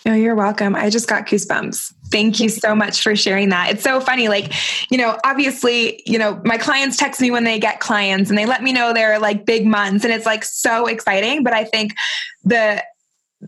Oh, 0.04 0.14
you're 0.14 0.34
welcome. 0.34 0.74
I 0.74 0.90
just 0.90 1.06
got 1.06 1.26
goosebumps. 1.26 1.94
Thank 2.10 2.40
you 2.40 2.48
so 2.48 2.74
much 2.74 3.02
for 3.02 3.14
sharing 3.14 3.50
that. 3.50 3.70
It's 3.70 3.84
so 3.84 4.00
funny. 4.00 4.28
Like, 4.28 4.52
you 4.90 4.98
know, 4.98 5.16
obviously, 5.24 6.02
you 6.04 6.18
know, 6.18 6.40
my 6.44 6.58
clients 6.58 6.96
text 6.96 7.20
me 7.20 7.30
when 7.30 7.44
they 7.44 7.58
get 7.60 7.78
clients 7.78 8.28
and 8.28 8.36
they 8.36 8.44
let 8.44 8.62
me 8.62 8.72
know 8.72 8.92
they're 8.92 9.20
like 9.20 9.46
big 9.46 9.64
months 9.64 10.04
and 10.04 10.12
it's 10.12 10.26
like 10.26 10.44
so 10.44 10.86
exciting. 10.86 11.44
But 11.44 11.52
I 11.52 11.64
think 11.64 11.94
the 12.42 12.82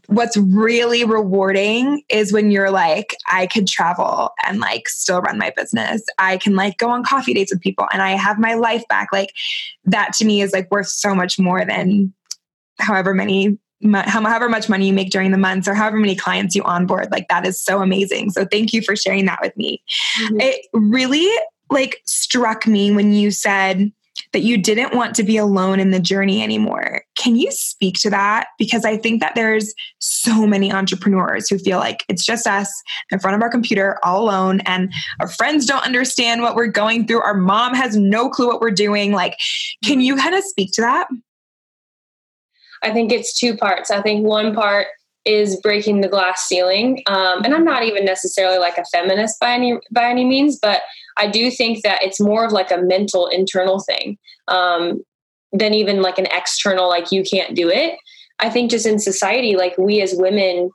what's 0.06 0.36
really 0.36 1.04
rewarding 1.04 2.02
is 2.08 2.32
when 2.32 2.50
you're 2.50 2.70
like, 2.70 3.16
I 3.26 3.46
could 3.46 3.66
travel 3.66 4.30
and 4.46 4.60
like 4.60 4.88
still 4.88 5.20
run 5.20 5.38
my 5.38 5.52
business. 5.56 6.02
I 6.18 6.36
can 6.36 6.54
like 6.54 6.78
go 6.78 6.88
on 6.88 7.04
coffee 7.04 7.34
dates 7.34 7.52
with 7.52 7.62
people 7.62 7.86
and 7.92 8.00
I 8.00 8.12
have 8.12 8.38
my 8.38 8.54
life 8.54 8.84
back. 8.88 9.08
Like 9.12 9.32
that 9.84 10.12
to 10.14 10.24
me 10.24 10.40
is 10.40 10.52
like 10.52 10.70
worth 10.70 10.88
so 10.88 11.14
much 11.14 11.38
more 11.38 11.64
than 11.64 12.12
however 12.78 13.14
many 13.14 13.58
however 13.92 14.48
much 14.48 14.68
money 14.68 14.86
you 14.86 14.92
make 14.92 15.10
during 15.10 15.30
the 15.30 15.38
months 15.38 15.68
or 15.68 15.74
however 15.74 15.96
many 15.96 16.16
clients 16.16 16.54
you 16.54 16.62
onboard 16.62 17.10
like 17.10 17.28
that 17.28 17.46
is 17.46 17.62
so 17.62 17.82
amazing 17.82 18.30
so 18.30 18.44
thank 18.44 18.72
you 18.72 18.82
for 18.82 18.96
sharing 18.96 19.26
that 19.26 19.38
with 19.42 19.56
me 19.56 19.82
mm-hmm. 20.20 20.40
it 20.40 20.66
really 20.72 21.30
like 21.70 22.00
struck 22.04 22.66
me 22.66 22.92
when 22.92 23.12
you 23.12 23.30
said 23.30 23.92
that 24.32 24.42
you 24.42 24.58
didn't 24.58 24.94
want 24.94 25.14
to 25.14 25.22
be 25.22 25.36
alone 25.36 25.80
in 25.80 25.90
the 25.90 26.00
journey 26.00 26.42
anymore. 26.42 27.02
Can 27.16 27.36
you 27.36 27.50
speak 27.52 27.94
to 28.00 28.10
that? 28.10 28.48
Because 28.58 28.84
I 28.84 28.96
think 28.96 29.20
that 29.20 29.34
there's 29.34 29.72
so 30.00 30.46
many 30.46 30.72
entrepreneurs 30.72 31.48
who 31.48 31.58
feel 31.58 31.78
like 31.78 32.04
it's 32.08 32.24
just 32.24 32.46
us 32.46 32.70
in 33.10 33.18
front 33.18 33.36
of 33.36 33.42
our 33.42 33.48
computer 33.48 33.98
all 34.02 34.22
alone 34.22 34.60
and 34.66 34.92
our 35.20 35.28
friends 35.28 35.66
don't 35.66 35.84
understand 35.84 36.42
what 36.42 36.56
we're 36.56 36.66
going 36.66 37.06
through. 37.06 37.22
Our 37.22 37.34
mom 37.34 37.74
has 37.74 37.96
no 37.96 38.28
clue 38.28 38.48
what 38.48 38.60
we're 38.60 38.70
doing. 38.70 39.12
Like, 39.12 39.36
can 39.84 40.00
you 40.00 40.16
kind 40.16 40.34
of 40.34 40.42
speak 40.44 40.72
to 40.72 40.82
that? 40.82 41.08
I 42.84 42.92
think 42.92 43.10
it's 43.10 43.38
two 43.38 43.56
parts. 43.56 43.90
I 43.90 44.02
think 44.02 44.26
one 44.26 44.54
part 44.54 44.88
is 45.24 45.58
breaking 45.60 46.02
the 46.02 46.08
glass 46.08 46.46
ceiling. 46.46 47.02
Um, 47.06 47.42
and 47.44 47.54
I'm 47.54 47.64
not 47.64 47.82
even 47.82 48.04
necessarily 48.04 48.58
like 48.58 48.76
a 48.76 48.84
feminist 48.84 49.40
by 49.40 49.52
any 49.52 49.78
by 49.90 50.08
any 50.08 50.24
means, 50.24 50.58
but 50.60 50.82
I 51.16 51.26
do 51.26 51.50
think 51.50 51.82
that 51.82 52.02
it's 52.02 52.20
more 52.20 52.44
of 52.44 52.52
like 52.52 52.70
a 52.70 52.82
mental 52.82 53.26
internal 53.28 53.80
thing 53.80 54.18
um, 54.48 55.02
than 55.52 55.72
even 55.72 56.02
like 56.02 56.18
an 56.18 56.26
external 56.26 56.88
like 56.88 57.10
you 57.10 57.24
can't 57.24 57.56
do 57.56 57.68
it. 57.68 57.98
I 58.38 58.50
think 58.50 58.70
just 58.70 58.86
in 58.86 58.98
society, 58.98 59.56
like 59.56 59.78
we 59.78 60.02
as 60.02 60.14
women 60.14 60.70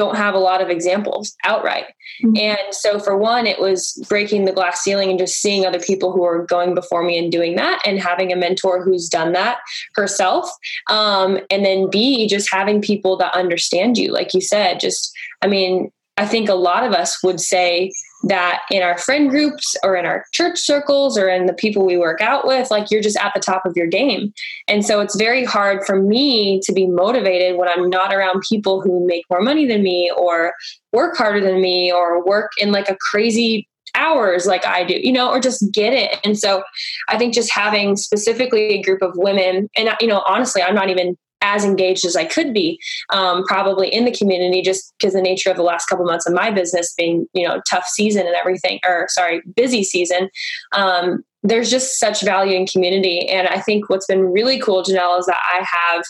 don't 0.00 0.16
have 0.16 0.34
a 0.34 0.38
lot 0.38 0.62
of 0.62 0.70
examples 0.70 1.36
outright. 1.44 1.84
Mm-hmm. 2.24 2.36
And 2.38 2.74
so, 2.74 2.98
for 2.98 3.18
one, 3.18 3.46
it 3.46 3.60
was 3.60 4.02
breaking 4.08 4.46
the 4.46 4.52
glass 4.52 4.80
ceiling 4.80 5.10
and 5.10 5.18
just 5.18 5.42
seeing 5.42 5.66
other 5.66 5.78
people 5.78 6.10
who 6.10 6.24
are 6.24 6.46
going 6.46 6.74
before 6.74 7.02
me 7.02 7.18
and 7.18 7.30
doing 7.30 7.56
that, 7.56 7.82
and 7.84 7.98
having 7.98 8.32
a 8.32 8.36
mentor 8.36 8.82
who's 8.82 9.10
done 9.10 9.32
that 9.32 9.58
herself. 9.94 10.50
Um, 10.88 11.38
and 11.50 11.66
then, 11.66 11.90
B, 11.90 12.26
just 12.28 12.50
having 12.50 12.80
people 12.80 13.18
that 13.18 13.34
understand 13.34 13.98
you. 13.98 14.10
Like 14.10 14.32
you 14.32 14.40
said, 14.40 14.80
just, 14.80 15.12
I 15.42 15.48
mean, 15.48 15.92
I 16.16 16.24
think 16.24 16.48
a 16.48 16.54
lot 16.54 16.82
of 16.82 16.92
us 16.92 17.22
would 17.22 17.40
say, 17.40 17.92
that 18.24 18.62
in 18.70 18.82
our 18.82 18.98
friend 18.98 19.30
groups 19.30 19.76
or 19.82 19.96
in 19.96 20.04
our 20.04 20.24
church 20.32 20.58
circles 20.58 21.16
or 21.16 21.28
in 21.28 21.46
the 21.46 21.54
people 21.54 21.86
we 21.86 21.96
work 21.96 22.20
out 22.20 22.46
with, 22.46 22.70
like 22.70 22.90
you're 22.90 23.00
just 23.00 23.16
at 23.16 23.32
the 23.34 23.40
top 23.40 23.64
of 23.64 23.76
your 23.76 23.86
game. 23.86 24.32
And 24.68 24.84
so 24.84 25.00
it's 25.00 25.16
very 25.16 25.44
hard 25.44 25.84
for 25.86 26.00
me 26.00 26.60
to 26.64 26.72
be 26.72 26.86
motivated 26.86 27.56
when 27.56 27.68
I'm 27.68 27.88
not 27.88 28.12
around 28.12 28.42
people 28.48 28.82
who 28.82 29.06
make 29.06 29.24
more 29.30 29.40
money 29.40 29.66
than 29.66 29.82
me 29.82 30.12
or 30.16 30.52
work 30.92 31.16
harder 31.16 31.40
than 31.40 31.60
me 31.62 31.90
or 31.90 32.24
work 32.24 32.50
in 32.58 32.72
like 32.72 32.90
a 32.90 32.96
crazy 33.10 33.66
hours 33.94 34.46
like 34.46 34.64
I 34.66 34.84
do, 34.84 34.94
you 34.94 35.12
know, 35.12 35.30
or 35.30 35.40
just 35.40 35.64
get 35.72 35.92
it. 35.92 36.18
And 36.22 36.38
so 36.38 36.62
I 37.08 37.18
think 37.18 37.34
just 37.34 37.52
having 37.52 37.96
specifically 37.96 38.74
a 38.74 38.82
group 38.82 39.02
of 39.02 39.12
women, 39.16 39.68
and, 39.76 39.90
you 40.00 40.06
know, 40.06 40.22
honestly, 40.26 40.62
I'm 40.62 40.74
not 40.74 40.90
even 40.90 41.16
as 41.42 41.64
engaged 41.64 42.04
as 42.04 42.16
I 42.16 42.24
could 42.24 42.52
be, 42.52 42.78
um, 43.10 43.44
probably 43.44 43.88
in 43.88 44.04
the 44.04 44.12
community, 44.12 44.62
just 44.62 44.94
because 44.98 45.14
the 45.14 45.22
nature 45.22 45.50
of 45.50 45.56
the 45.56 45.62
last 45.62 45.86
couple 45.86 46.04
months 46.04 46.26
of 46.26 46.34
my 46.34 46.50
business 46.50 46.94
being, 46.94 47.26
you 47.32 47.46
know, 47.46 47.60
tough 47.68 47.86
season 47.86 48.26
and 48.26 48.36
everything, 48.36 48.78
or 48.84 49.06
sorry, 49.08 49.42
busy 49.56 49.82
season. 49.82 50.28
Um, 50.72 51.24
there's 51.42 51.70
just 51.70 51.98
such 51.98 52.22
value 52.22 52.54
in 52.54 52.66
community, 52.66 53.26
and 53.28 53.48
I 53.48 53.60
think 53.60 53.88
what's 53.88 54.06
been 54.06 54.24
really 54.24 54.60
cool, 54.60 54.82
Janelle, 54.82 55.18
is 55.18 55.26
that 55.26 55.40
I 55.54 55.64
have 55.64 56.04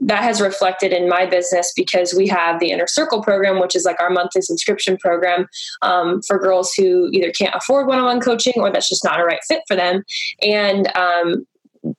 that 0.00 0.22
has 0.22 0.40
reflected 0.40 0.92
in 0.92 1.08
my 1.08 1.24
business 1.24 1.72
because 1.74 2.12
we 2.12 2.28
have 2.28 2.60
the 2.60 2.70
inner 2.70 2.86
circle 2.86 3.22
program 3.22 3.58
which 3.60 3.74
is 3.74 3.84
like 3.84 3.98
our 4.00 4.10
monthly 4.10 4.42
subscription 4.42 4.96
program 4.98 5.46
um, 5.82 6.20
for 6.22 6.38
girls 6.38 6.74
who 6.74 7.08
either 7.12 7.30
can't 7.30 7.54
afford 7.54 7.86
one-on-one 7.86 8.20
coaching 8.20 8.52
or 8.56 8.70
that's 8.70 8.88
just 8.88 9.04
not 9.04 9.20
a 9.20 9.24
right 9.24 9.40
fit 9.48 9.62
for 9.66 9.74
them 9.74 10.02
and 10.42 10.94
um, 10.96 11.46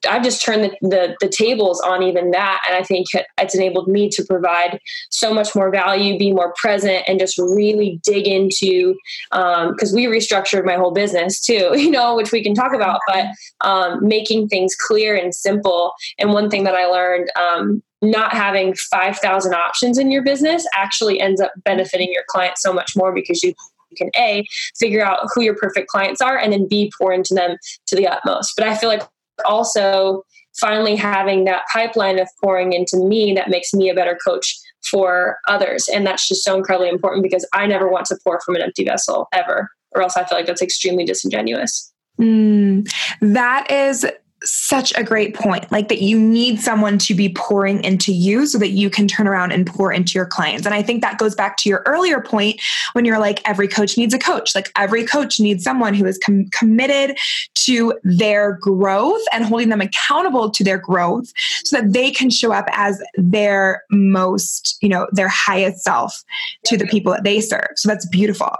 I've 0.09 0.23
just 0.23 0.43
turned 0.43 0.63
the, 0.63 0.71
the, 0.81 1.17
the, 1.21 1.29
tables 1.29 1.79
on 1.81 2.03
even 2.03 2.31
that. 2.31 2.61
And 2.67 2.75
I 2.75 2.83
think 2.83 3.07
it's 3.37 3.55
enabled 3.55 3.87
me 3.87 4.09
to 4.09 4.23
provide 4.25 4.79
so 5.09 5.33
much 5.33 5.55
more 5.55 5.69
value, 5.69 6.17
be 6.17 6.33
more 6.33 6.53
present, 6.57 7.03
and 7.07 7.19
just 7.19 7.37
really 7.37 7.99
dig 8.03 8.27
into, 8.27 8.95
because 9.31 9.91
um, 9.91 9.95
we 9.95 10.05
restructured 10.05 10.65
my 10.65 10.75
whole 10.75 10.91
business 10.91 11.39
too, 11.39 11.71
you 11.75 11.91
know, 11.91 12.15
which 12.15 12.31
we 12.31 12.43
can 12.43 12.53
talk 12.53 12.73
about, 12.73 12.99
but 13.07 13.27
um, 13.61 14.05
making 14.05 14.47
things 14.47 14.75
clear 14.75 15.15
and 15.15 15.33
simple. 15.33 15.93
And 16.17 16.33
one 16.33 16.49
thing 16.49 16.63
that 16.63 16.75
I 16.75 16.85
learned, 16.85 17.29
um, 17.37 17.83
not 18.01 18.33
having 18.33 18.75
5,000 18.75 19.53
options 19.53 19.97
in 19.97 20.11
your 20.11 20.23
business 20.23 20.67
actually 20.75 21.19
ends 21.19 21.41
up 21.41 21.51
benefiting 21.63 22.11
your 22.11 22.23
client 22.29 22.57
so 22.57 22.71
much 22.71 22.95
more 22.95 23.11
because 23.13 23.41
you 23.41 23.53
can 23.95 24.11
a 24.15 24.45
figure 24.77 25.03
out 25.03 25.27
who 25.33 25.41
your 25.41 25.55
perfect 25.55 25.87
clients 25.87 26.21
are 26.21 26.37
and 26.37 26.53
then 26.53 26.67
b 26.67 26.91
pour 26.97 27.11
into 27.13 27.33
them 27.33 27.57
to 27.87 27.95
the 27.95 28.05
utmost 28.05 28.53
but 28.55 28.67
i 28.67 28.75
feel 28.75 28.89
like 28.89 29.01
also 29.45 30.23
finally 30.59 30.95
having 30.95 31.45
that 31.45 31.63
pipeline 31.71 32.19
of 32.19 32.27
pouring 32.43 32.73
into 32.73 32.97
me 32.97 33.33
that 33.33 33.49
makes 33.49 33.73
me 33.73 33.89
a 33.89 33.95
better 33.95 34.17
coach 34.25 34.57
for 34.89 35.37
others. 35.47 35.87
And 35.87 36.05
that's 36.05 36.27
just 36.27 36.43
so 36.43 36.55
incredibly 36.55 36.89
important 36.89 37.23
because 37.23 37.47
I 37.53 37.67
never 37.67 37.89
want 37.89 38.05
to 38.07 38.17
pour 38.23 38.39
from 38.45 38.55
an 38.55 38.61
empty 38.61 38.83
vessel 38.83 39.27
ever, 39.33 39.69
or 39.91 40.01
else 40.01 40.17
I 40.17 40.25
feel 40.25 40.37
like 40.37 40.47
that's 40.47 40.61
extremely 40.61 41.05
disingenuous. 41.05 41.93
Mm, 42.19 42.89
that 43.21 43.69
is 43.69 44.05
such 44.43 44.93
a 44.95 45.03
great 45.03 45.33
point 45.33 45.69
like 45.71 45.87
that 45.89 46.01
you 46.01 46.19
need 46.19 46.59
someone 46.59 46.97
to 46.99 47.15
be 47.15 47.29
pouring 47.29 47.83
into 47.83 48.13
you 48.13 48.45
so 48.45 48.57
that 48.57 48.69
you 48.69 48.89
can 48.89 49.07
turn 49.07 49.27
around 49.27 49.51
and 49.51 49.65
pour 49.65 49.91
into 49.91 50.13
your 50.13 50.25
clients 50.25 50.65
and 50.65 50.75
i 50.75 50.81
think 50.81 51.01
that 51.01 51.17
goes 51.17 51.33
back 51.33 51.57
to 51.57 51.67
your 51.69 51.81
earlier 51.87 52.21
point 52.21 52.61
when 52.93 53.03
you're 53.03 53.19
like 53.19 53.41
every 53.49 53.67
coach 53.67 53.97
needs 53.97 54.13
a 54.13 54.19
coach 54.19 54.53
like 54.53 54.71
every 54.75 55.03
coach 55.03 55.39
needs 55.39 55.63
someone 55.63 55.93
who 55.93 56.05
is 56.05 56.19
com- 56.23 56.45
committed 56.51 57.17
to 57.55 57.93
their 58.03 58.53
growth 58.61 59.21
and 59.33 59.43
holding 59.43 59.69
them 59.69 59.81
accountable 59.81 60.51
to 60.51 60.63
their 60.63 60.77
growth 60.77 61.33
so 61.63 61.81
that 61.81 61.91
they 61.91 62.11
can 62.11 62.29
show 62.29 62.51
up 62.51 62.65
as 62.71 63.01
their 63.15 63.83
most 63.89 64.77
you 64.81 64.89
know 64.89 65.07
their 65.13 65.29
highest 65.29 65.83
self 65.83 66.23
to 66.63 66.77
the 66.77 66.85
people 66.85 67.11
that 67.11 67.23
they 67.23 67.41
serve 67.41 67.67
so 67.75 67.89
that's 67.89 68.05
beautiful 68.07 68.55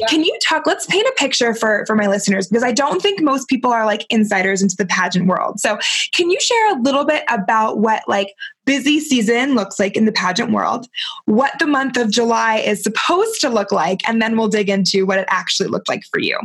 Yeah. 0.00 0.06
Can 0.08 0.24
you 0.24 0.36
talk? 0.42 0.66
Let's 0.66 0.86
paint 0.86 1.06
a 1.06 1.14
picture 1.16 1.54
for 1.54 1.84
for 1.86 1.94
my 1.94 2.06
listeners 2.08 2.48
because 2.48 2.64
I 2.64 2.72
don't 2.72 3.00
think 3.00 3.22
most 3.22 3.48
people 3.48 3.70
are 3.70 3.86
like 3.86 4.04
insiders 4.10 4.62
into 4.62 4.76
the 4.76 4.84
pageant 4.84 5.19
world. 5.26 5.60
So, 5.60 5.78
can 6.12 6.30
you 6.30 6.40
share 6.40 6.76
a 6.76 6.80
little 6.80 7.04
bit 7.04 7.24
about 7.28 7.78
what 7.78 8.02
like 8.08 8.34
busy 8.64 9.00
season 9.00 9.54
looks 9.54 9.78
like 9.78 9.96
in 9.96 10.04
the 10.04 10.12
pageant 10.12 10.52
world, 10.52 10.86
what 11.24 11.58
the 11.58 11.66
month 11.66 11.96
of 11.96 12.10
July 12.10 12.58
is 12.58 12.82
supposed 12.82 13.40
to 13.40 13.48
look 13.48 13.72
like, 13.72 14.06
and 14.08 14.22
then 14.22 14.36
we'll 14.36 14.48
dig 14.48 14.68
into 14.68 15.06
what 15.06 15.18
it 15.18 15.26
actually 15.28 15.68
looked 15.68 15.88
like 15.88 16.02
for 16.10 16.20
you. 16.20 16.38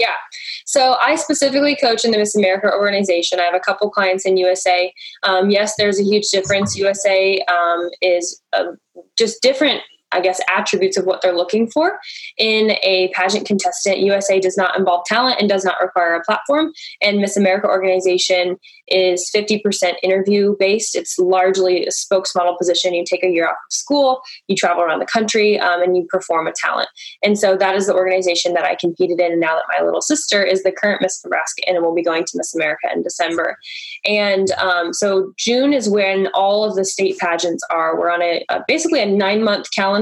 Yeah. 0.00 0.16
So 0.64 0.96
I 1.00 1.14
specifically 1.16 1.76
coach 1.76 2.04
in 2.04 2.10
the 2.10 2.18
Miss 2.18 2.34
America 2.34 2.72
organization. 2.72 3.38
I 3.38 3.44
have 3.44 3.54
a 3.54 3.60
couple 3.60 3.90
clients 3.90 4.24
in 4.24 4.38
USA. 4.38 4.92
Um, 5.24 5.50
yes, 5.50 5.74
there's 5.76 6.00
a 6.00 6.02
huge 6.02 6.28
difference. 6.30 6.76
USA 6.76 7.38
um, 7.48 7.90
is 8.00 8.40
uh, 8.54 8.72
just 9.18 9.42
different 9.42 9.82
I 10.12 10.20
guess, 10.20 10.40
attributes 10.48 10.96
of 10.96 11.04
what 11.04 11.22
they're 11.22 11.36
looking 11.36 11.70
for 11.70 11.98
in 12.36 12.72
a 12.82 13.10
pageant 13.14 13.46
contestant. 13.46 13.98
USA 13.98 14.40
does 14.40 14.56
not 14.56 14.78
involve 14.78 15.04
talent 15.06 15.40
and 15.40 15.48
does 15.48 15.64
not 15.64 15.80
require 15.80 16.14
a 16.14 16.24
platform. 16.24 16.72
And 17.00 17.18
Miss 17.18 17.36
America 17.36 17.66
organization 17.66 18.56
is 18.88 19.30
50% 19.34 19.94
interview 20.02 20.56
based. 20.58 20.96
It's 20.96 21.18
largely 21.18 21.86
a 21.86 21.90
spokesmodel 21.90 22.58
position. 22.58 22.94
You 22.94 23.04
take 23.04 23.24
a 23.24 23.28
year 23.28 23.46
off 23.46 23.52
of 23.52 23.72
school, 23.72 24.20
you 24.48 24.56
travel 24.56 24.82
around 24.82 24.98
the 24.98 25.06
country, 25.06 25.58
um, 25.58 25.82
and 25.82 25.96
you 25.96 26.06
perform 26.08 26.46
a 26.46 26.52
talent. 26.52 26.88
And 27.22 27.38
so 27.38 27.56
that 27.56 27.76
is 27.76 27.86
the 27.86 27.94
organization 27.94 28.54
that 28.54 28.64
I 28.64 28.74
competed 28.74 29.20
in. 29.20 29.32
And 29.32 29.40
Now 29.40 29.54
that 29.54 29.64
my 29.78 29.84
little 29.84 30.02
sister 30.02 30.42
is 30.42 30.62
the 30.62 30.72
current 30.72 31.02
Miss 31.02 31.22
Nebraska 31.24 31.62
and 31.68 31.82
will 31.82 31.94
be 31.94 32.02
going 32.02 32.24
to 32.24 32.32
Miss 32.34 32.54
America 32.54 32.88
in 32.92 33.02
December. 33.02 33.58
And 34.04 34.50
um, 34.52 34.92
so 34.92 35.32
June 35.38 35.72
is 35.72 35.88
when 35.88 36.28
all 36.34 36.64
of 36.64 36.74
the 36.74 36.84
state 36.84 37.18
pageants 37.18 37.62
are. 37.70 37.98
We're 37.98 38.10
on 38.10 38.22
a, 38.22 38.44
a 38.48 38.64
basically 38.66 39.00
a 39.00 39.06
nine 39.06 39.42
month 39.42 39.70
calendar, 39.70 39.99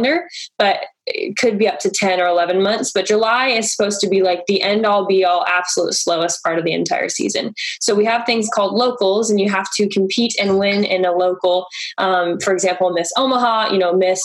but 0.58 0.86
it 1.06 1.36
could 1.36 1.58
be 1.58 1.66
up 1.66 1.78
to 1.80 1.90
10 1.90 2.20
or 2.20 2.26
11 2.26 2.62
months, 2.62 2.92
but 2.92 3.06
July 3.06 3.48
is 3.48 3.74
supposed 3.74 4.00
to 4.00 4.08
be 4.08 4.22
like 4.22 4.44
the 4.46 4.62
end 4.62 4.84
all 4.84 5.06
be 5.06 5.24
all, 5.24 5.44
absolute 5.46 5.94
slowest 5.94 6.42
part 6.42 6.58
of 6.58 6.64
the 6.64 6.72
entire 6.72 7.08
season. 7.08 7.54
So 7.80 7.94
we 7.94 8.04
have 8.04 8.26
things 8.26 8.48
called 8.52 8.74
locals, 8.74 9.30
and 9.30 9.40
you 9.40 9.48
have 9.48 9.68
to 9.76 9.88
compete 9.88 10.34
and 10.40 10.58
win 10.58 10.84
in 10.84 11.04
a 11.04 11.12
local. 11.12 11.66
Um, 11.96 12.38
for 12.40 12.52
example, 12.52 12.90
Miss 12.92 13.10
Omaha, 13.16 13.72
you 13.72 13.78
know, 13.78 13.94
Miss 13.94 14.20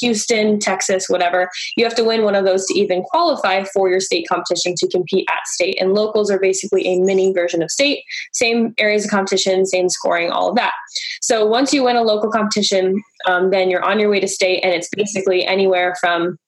Houston, 0.00 0.58
Texas, 0.58 1.06
whatever. 1.08 1.50
You 1.76 1.84
have 1.84 1.94
to 1.96 2.04
win 2.04 2.24
one 2.24 2.34
of 2.34 2.44
those 2.44 2.66
to 2.66 2.78
even 2.78 3.02
qualify 3.02 3.64
for 3.64 3.88
your 3.88 4.00
state 4.00 4.26
competition 4.28 4.74
to 4.78 4.88
compete 4.88 5.28
at 5.30 5.46
state. 5.46 5.76
And 5.80 5.94
locals 5.94 6.30
are 6.30 6.38
basically 6.38 6.86
a 6.86 7.00
mini 7.00 7.32
version 7.32 7.62
of 7.62 7.70
state, 7.70 8.04
same 8.32 8.74
areas 8.78 9.04
of 9.04 9.10
competition, 9.10 9.66
same 9.66 9.88
scoring, 9.88 10.30
all 10.30 10.50
of 10.50 10.56
that. 10.56 10.72
So 11.20 11.46
once 11.46 11.72
you 11.72 11.84
win 11.84 11.96
a 11.96 12.02
local 12.02 12.30
competition, 12.30 13.02
um, 13.26 13.50
then 13.50 13.70
you're 13.70 13.84
on 13.84 14.00
your 14.00 14.10
way 14.10 14.20
to 14.20 14.28
state, 14.28 14.60
and 14.64 14.72
it's 14.72 14.88
basically 14.94 15.46
anywhere 15.46 15.94
from 16.00 16.38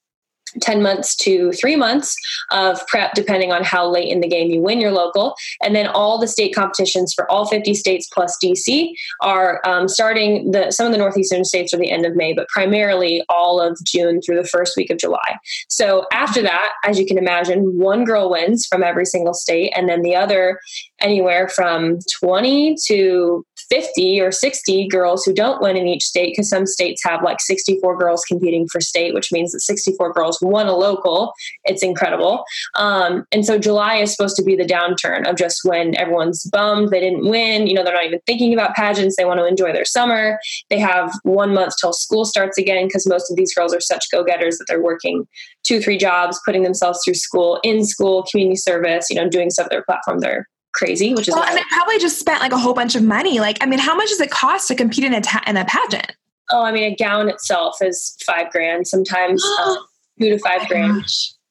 10 0.61 0.83
months 0.83 1.15
to 1.17 1.53
three 1.53 1.77
months 1.77 2.17
of 2.51 2.85
prep, 2.87 3.15
depending 3.15 3.53
on 3.53 3.65
how 3.65 3.89
late 3.89 4.09
in 4.09 4.21
the 4.21 4.29
game 4.29 4.51
you 4.51 4.61
win 4.61 4.81
your 4.81 4.93
local. 4.93 5.35
And 5.63 5.75
then 5.75 5.87
all 5.89 6.19
the 6.19 6.29
state 6.29 6.55
competitions 6.55 7.13
for 7.15 7.31
all 7.31 7.47
50 7.47 7.75
states 7.75 8.09
plus 8.13 8.37
DC 8.43 8.93
are 9.21 9.61
um, 9.67 9.89
starting 9.89 10.51
the 10.51 10.71
some 10.71 10.87
of 10.87 10.93
the 10.93 10.99
northeastern 10.99 11.45
states 11.45 11.73
are 11.73 11.79
the 11.79 11.91
end 11.91 12.07
of 12.07 12.17
May, 12.17 12.33
but 12.33 12.49
primarily 12.49 13.25
all 13.29 13.61
of 13.61 13.79
June 13.85 14.21
through 14.21 14.37
the 14.37 14.49
first 14.49 14.77
week 14.77 14.91
of 14.91 14.99
July. 14.99 15.39
So 15.69 16.07
after 16.13 16.43
that, 16.43 16.73
as 16.85 16.99
you 16.99 17.07
can 17.07 17.19
imagine, 17.19 17.79
one 17.79 18.05
girl 18.05 18.31
wins 18.31 18.67
from 18.67 18.83
every 18.83 19.07
single 19.07 19.35
state, 19.35 19.73
and 19.77 19.89
then 19.89 20.03
the 20.03 20.15
other 20.15 20.61
anywhere 21.01 21.49
from 21.49 21.99
20 22.21 22.77
to 22.87 23.45
50 23.71 24.21
or 24.21 24.33
60 24.33 24.89
girls 24.89 25.25
who 25.25 25.33
don't 25.33 25.63
win 25.63 25.77
in 25.77 25.87
each 25.87 26.05
state 26.05 26.33
because 26.33 26.49
some 26.49 26.67
states 26.67 27.03
have 27.05 27.23
like 27.23 27.41
64 27.41 27.99
girls 27.99 28.25
competing 28.25 28.67
for 28.69 28.81
state, 28.81 29.15
which 29.15 29.33
means 29.33 29.53
that 29.53 29.61
64 29.61 30.13
girls 30.13 30.39
won 30.41 30.67
a 30.67 30.77
local. 30.77 31.33
It's 31.65 31.83
incredible. 31.83 32.45
Um, 32.77 33.27
and 33.33 33.45
so 33.45 33.59
July 33.59 33.97
is 33.97 34.13
supposed 34.13 34.37
to 34.37 34.43
be 34.43 34.57
the 34.57 34.65
downturn 34.65 35.29
of 35.29 35.37
just 35.37 35.61
when 35.65 35.97
everyone's 35.97 36.45
bummed 36.45 36.91
they 36.91 37.01
didn't 37.01 37.29
win. 37.29 37.67
You 37.67 37.75
know, 37.75 37.85
they're 37.85 37.95
not 37.95 38.05
even 38.05 38.21
thinking 38.27 38.53
about 38.53 38.75
pageants. 38.75 39.17
They 39.17 39.25
want 39.25 39.41
to 39.41 39.47
enjoy 39.47 39.73
their 39.73 39.85
summer. 39.85 40.39
They 40.71 40.79
have 40.79 41.13
one 41.23 41.55
month 41.55 41.75
till 41.81 41.93
school 41.93 42.25
starts 42.25 42.59
again 42.59 42.87
because 42.87 43.07
most 43.07 43.31
of 43.31 43.37
these 43.37 43.55
girls 43.55 43.75
are 43.75 43.81
such 43.81 44.07
go 44.11 44.25
getters 44.25 44.59
that 44.59 44.67
they're 44.69 44.83
working 44.83 45.27
two, 45.65 45.81
three 45.81 45.97
jobs, 45.97 46.41
putting 46.45 46.63
themselves 46.63 47.01
through 47.05 47.15
school, 47.15 47.59
in 47.63 47.85
school, 47.85 48.25
community 48.31 48.57
service, 48.57 49.09
you 49.11 49.17
know, 49.17 49.29
doing 49.29 49.51
stuff 49.51 49.69
their 49.71 49.83
platform. 49.83 50.21
They're 50.21 50.47
crazy, 50.75 51.15
which 51.15 51.29
is 51.29 51.35
well, 51.35 51.45
and 51.45 51.57
they 51.57 51.63
probably 51.71 51.99
just 51.99 52.19
spent 52.19 52.41
like 52.41 52.53
a 52.53 52.59
whole 52.59 52.75
bunch 52.75 52.95
of 52.95 53.03
money. 53.03 53.41
Like, 53.41 53.59
I 53.63 53.67
mean, 53.67 53.79
how 53.79 53.95
much 53.95 54.09
does 54.09 54.21
it 54.21 54.31
cost 54.31 54.69
to 54.69 54.75
compete 54.75 55.05
in 55.05 55.15
a 55.15 55.21
ta- 55.21 55.43
in 55.47 55.57
a 55.57 55.65
pageant? 55.65 56.13
Oh, 56.51 56.63
I 56.63 56.73
mean, 56.73 56.93
a 56.93 56.95
gown 56.95 57.29
itself 57.29 57.77
is 57.81 58.17
five 58.27 58.51
grand, 58.51 58.87
sometimes 58.87 59.43
uh, 59.61 59.77
two 60.21 60.31
to 60.31 60.39
five 60.39 60.63
oh 60.63 60.67
grand. 60.67 61.05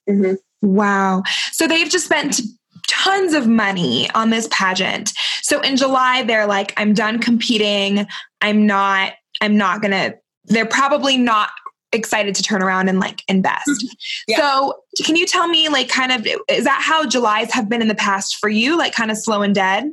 Mm-hmm. 0.09 0.33
Wow! 0.61 1.23
So 1.51 1.67
they've 1.67 1.89
just 1.89 2.05
spent 2.05 2.41
tons 2.87 3.33
of 3.33 3.47
money 3.47 4.09
on 4.11 4.29
this 4.29 4.47
pageant. 4.51 5.13
So 5.41 5.61
in 5.61 5.77
July, 5.77 6.23
they're 6.23 6.47
like, 6.47 6.73
"I'm 6.77 6.93
done 6.93 7.19
competing. 7.19 8.05
I'm 8.41 8.67
not. 8.67 9.13
I'm 9.41 9.57
not 9.57 9.81
gonna." 9.81 10.15
They're 10.45 10.65
probably 10.65 11.17
not 11.17 11.51
excited 11.93 12.35
to 12.35 12.43
turn 12.43 12.61
around 12.61 12.89
and 12.89 12.99
like 12.99 13.21
invest. 13.27 13.67
Mm-hmm. 13.67 13.87
Yeah. 14.27 14.37
So, 14.37 14.73
can 15.03 15.15
you 15.15 15.25
tell 15.25 15.47
me, 15.47 15.69
like, 15.69 15.89
kind 15.89 16.11
of, 16.11 16.27
is 16.49 16.65
that 16.65 16.81
how 16.81 17.05
July's 17.05 17.51
have 17.53 17.69
been 17.69 17.81
in 17.81 17.87
the 17.87 17.95
past 17.95 18.37
for 18.37 18.49
you, 18.49 18.77
like, 18.77 18.93
kind 18.93 19.11
of 19.11 19.17
slow 19.17 19.41
and 19.41 19.55
dead? 19.55 19.91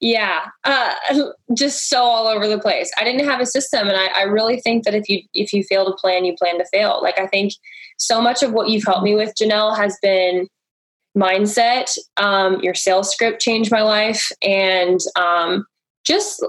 Yeah, 0.00 0.46
uh, 0.64 0.94
just 1.56 1.88
so 1.88 2.02
all 2.02 2.26
over 2.26 2.46
the 2.46 2.58
place. 2.58 2.92
I 2.98 3.04
didn't 3.04 3.26
have 3.26 3.40
a 3.40 3.46
system, 3.46 3.88
and 3.88 3.96
I, 3.96 4.08
I 4.08 4.22
really 4.22 4.60
think 4.60 4.84
that 4.84 4.94
if 4.94 5.08
you 5.08 5.22
if 5.32 5.52
you 5.52 5.62
fail 5.64 5.86
to 5.86 5.96
plan, 5.96 6.24
you 6.24 6.34
plan 6.36 6.58
to 6.58 6.66
fail. 6.66 7.00
Like 7.02 7.18
I 7.18 7.26
think 7.26 7.54
so 7.96 8.20
much 8.20 8.42
of 8.42 8.52
what 8.52 8.68
you've 8.68 8.84
helped 8.84 9.04
me 9.04 9.14
with, 9.14 9.34
Janelle, 9.34 9.76
has 9.76 9.96
been 10.02 10.46
mindset. 11.16 11.96
Um, 12.16 12.60
your 12.60 12.74
sales 12.74 13.10
script 13.10 13.40
changed 13.40 13.70
my 13.70 13.82
life, 13.82 14.30
and 14.42 15.00
um, 15.16 15.64
just 16.04 16.44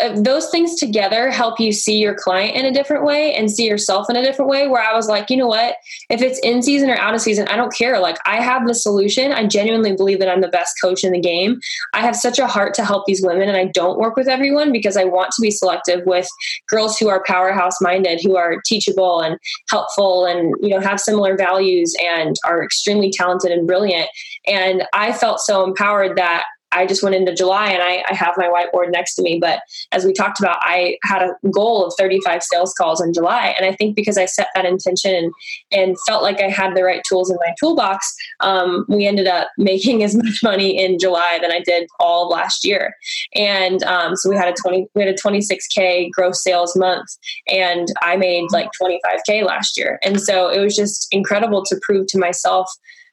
uh, 0.00 0.20
those 0.20 0.50
things 0.50 0.76
together 0.76 1.30
help 1.30 1.58
you 1.58 1.72
see 1.72 1.98
your 1.98 2.14
client 2.14 2.54
in 2.54 2.64
a 2.64 2.72
different 2.72 3.04
way 3.04 3.34
and 3.34 3.50
see 3.50 3.66
yourself 3.66 4.08
in 4.08 4.16
a 4.16 4.22
different 4.22 4.48
way 4.48 4.68
where 4.68 4.82
i 4.82 4.94
was 4.94 5.08
like 5.08 5.28
you 5.30 5.36
know 5.36 5.46
what? 5.46 5.76
If 6.08 6.22
it's 6.22 6.38
in 6.40 6.62
season 6.62 6.90
or 6.90 6.96
out 6.96 7.14
of 7.14 7.20
season 7.20 7.48
i 7.48 7.56
don't 7.56 7.74
care. 7.74 7.98
Like 7.98 8.16
i 8.24 8.40
have 8.40 8.66
the 8.66 8.74
solution. 8.74 9.32
I 9.32 9.46
genuinely 9.46 9.94
believe 9.94 10.20
that 10.20 10.28
i'm 10.28 10.40
the 10.40 10.48
best 10.48 10.74
coach 10.82 11.04
in 11.04 11.12
the 11.12 11.20
game. 11.20 11.60
I 11.92 12.00
have 12.00 12.16
such 12.16 12.38
a 12.38 12.46
heart 12.46 12.74
to 12.74 12.84
help 12.84 13.06
these 13.06 13.22
women 13.22 13.48
and 13.48 13.56
i 13.56 13.66
don't 13.66 13.98
work 13.98 14.16
with 14.16 14.28
everyone 14.28 14.72
because 14.72 14.96
i 14.96 15.04
want 15.04 15.32
to 15.32 15.42
be 15.42 15.50
selective 15.50 16.06
with 16.06 16.28
girls 16.68 16.98
who 16.98 17.08
are 17.08 17.22
powerhouse 17.26 17.80
minded 17.80 18.20
who 18.22 18.36
are 18.36 18.60
teachable 18.64 19.20
and 19.20 19.38
helpful 19.68 20.24
and 20.24 20.54
you 20.60 20.70
know 20.70 20.80
have 20.80 21.00
similar 21.00 21.36
values 21.36 21.94
and 22.02 22.36
are 22.44 22.62
extremely 22.62 23.10
talented 23.10 23.50
and 23.50 23.66
brilliant. 23.66 24.08
And 24.46 24.84
i 24.92 25.12
felt 25.12 25.40
so 25.40 25.64
empowered 25.64 26.16
that 26.16 26.44
I 26.72 26.86
just 26.86 27.02
went 27.02 27.16
into 27.16 27.34
July 27.34 27.68
and 27.70 27.82
I, 27.82 28.04
I, 28.08 28.14
have 28.14 28.34
my 28.36 28.46
whiteboard 28.46 28.92
next 28.92 29.14
to 29.16 29.22
me. 29.22 29.38
But 29.40 29.60
as 29.92 30.04
we 30.04 30.12
talked 30.12 30.38
about, 30.38 30.58
I 30.60 30.98
had 31.02 31.22
a 31.22 31.48
goal 31.50 31.84
of 31.84 31.92
35 31.98 32.42
sales 32.42 32.72
calls 32.74 33.00
in 33.00 33.12
July. 33.12 33.54
And 33.58 33.66
I 33.66 33.74
think 33.74 33.96
because 33.96 34.16
I 34.16 34.26
set 34.26 34.48
that 34.54 34.64
intention 34.64 35.14
and, 35.14 35.32
and 35.72 35.96
felt 36.06 36.22
like 36.22 36.40
I 36.40 36.48
had 36.48 36.76
the 36.76 36.84
right 36.84 37.02
tools 37.08 37.30
in 37.30 37.36
my 37.36 37.54
toolbox, 37.58 38.14
um, 38.40 38.84
we 38.88 39.06
ended 39.06 39.26
up 39.26 39.48
making 39.58 40.02
as 40.02 40.14
much 40.14 40.42
money 40.42 40.82
in 40.82 40.98
July 40.98 41.38
than 41.40 41.50
I 41.50 41.60
did 41.60 41.88
all 41.98 42.28
last 42.28 42.64
year. 42.64 42.94
And 43.34 43.82
um, 43.84 44.16
so 44.16 44.30
we 44.30 44.36
had 44.36 44.48
a 44.48 44.54
20, 44.54 44.86
we 44.94 45.02
had 45.02 45.12
a 45.12 45.18
26K 45.18 46.10
gross 46.12 46.42
sales 46.42 46.76
month 46.76 47.08
and 47.48 47.88
I 48.02 48.16
made 48.16 48.50
like 48.52 48.70
25K 48.80 49.44
last 49.44 49.76
year. 49.76 49.98
And 50.02 50.20
so 50.20 50.48
it 50.48 50.60
was 50.60 50.76
just 50.76 51.08
incredible 51.10 51.64
to 51.64 51.80
prove 51.82 52.06
to 52.08 52.18
myself 52.18 52.70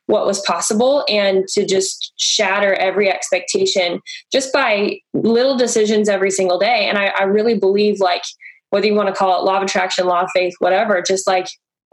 what 0.08 0.26
was 0.26 0.42
possible 0.42 1.06
and 1.08 1.48
to 1.50 1.66
just 1.66 2.14
shatter 2.18 2.74
every 2.74 3.10
expectation 3.10 4.02
just 4.32 4.52
by 4.52 5.00
little 5.14 5.58
decisions 5.58 6.10
every 6.10 6.32
single 6.32 6.58
day. 6.58 6.88
And 6.90 6.98
I, 6.98 7.08
I 7.08 7.24
really 7.24 7.58
believe, 7.58 8.00
like, 8.00 8.24
whether 8.70 8.88
you 8.88 8.96
want 8.96 9.10
to 9.10 9.16
call 9.16 9.40
it 9.40 9.46
law 9.46 9.58
of 9.58 9.64
attraction, 9.64 10.08
law 10.08 10.22
of 10.22 10.30
faith, 10.34 10.54
whatever, 10.60 11.02
just 11.02 11.28
like 11.28 11.48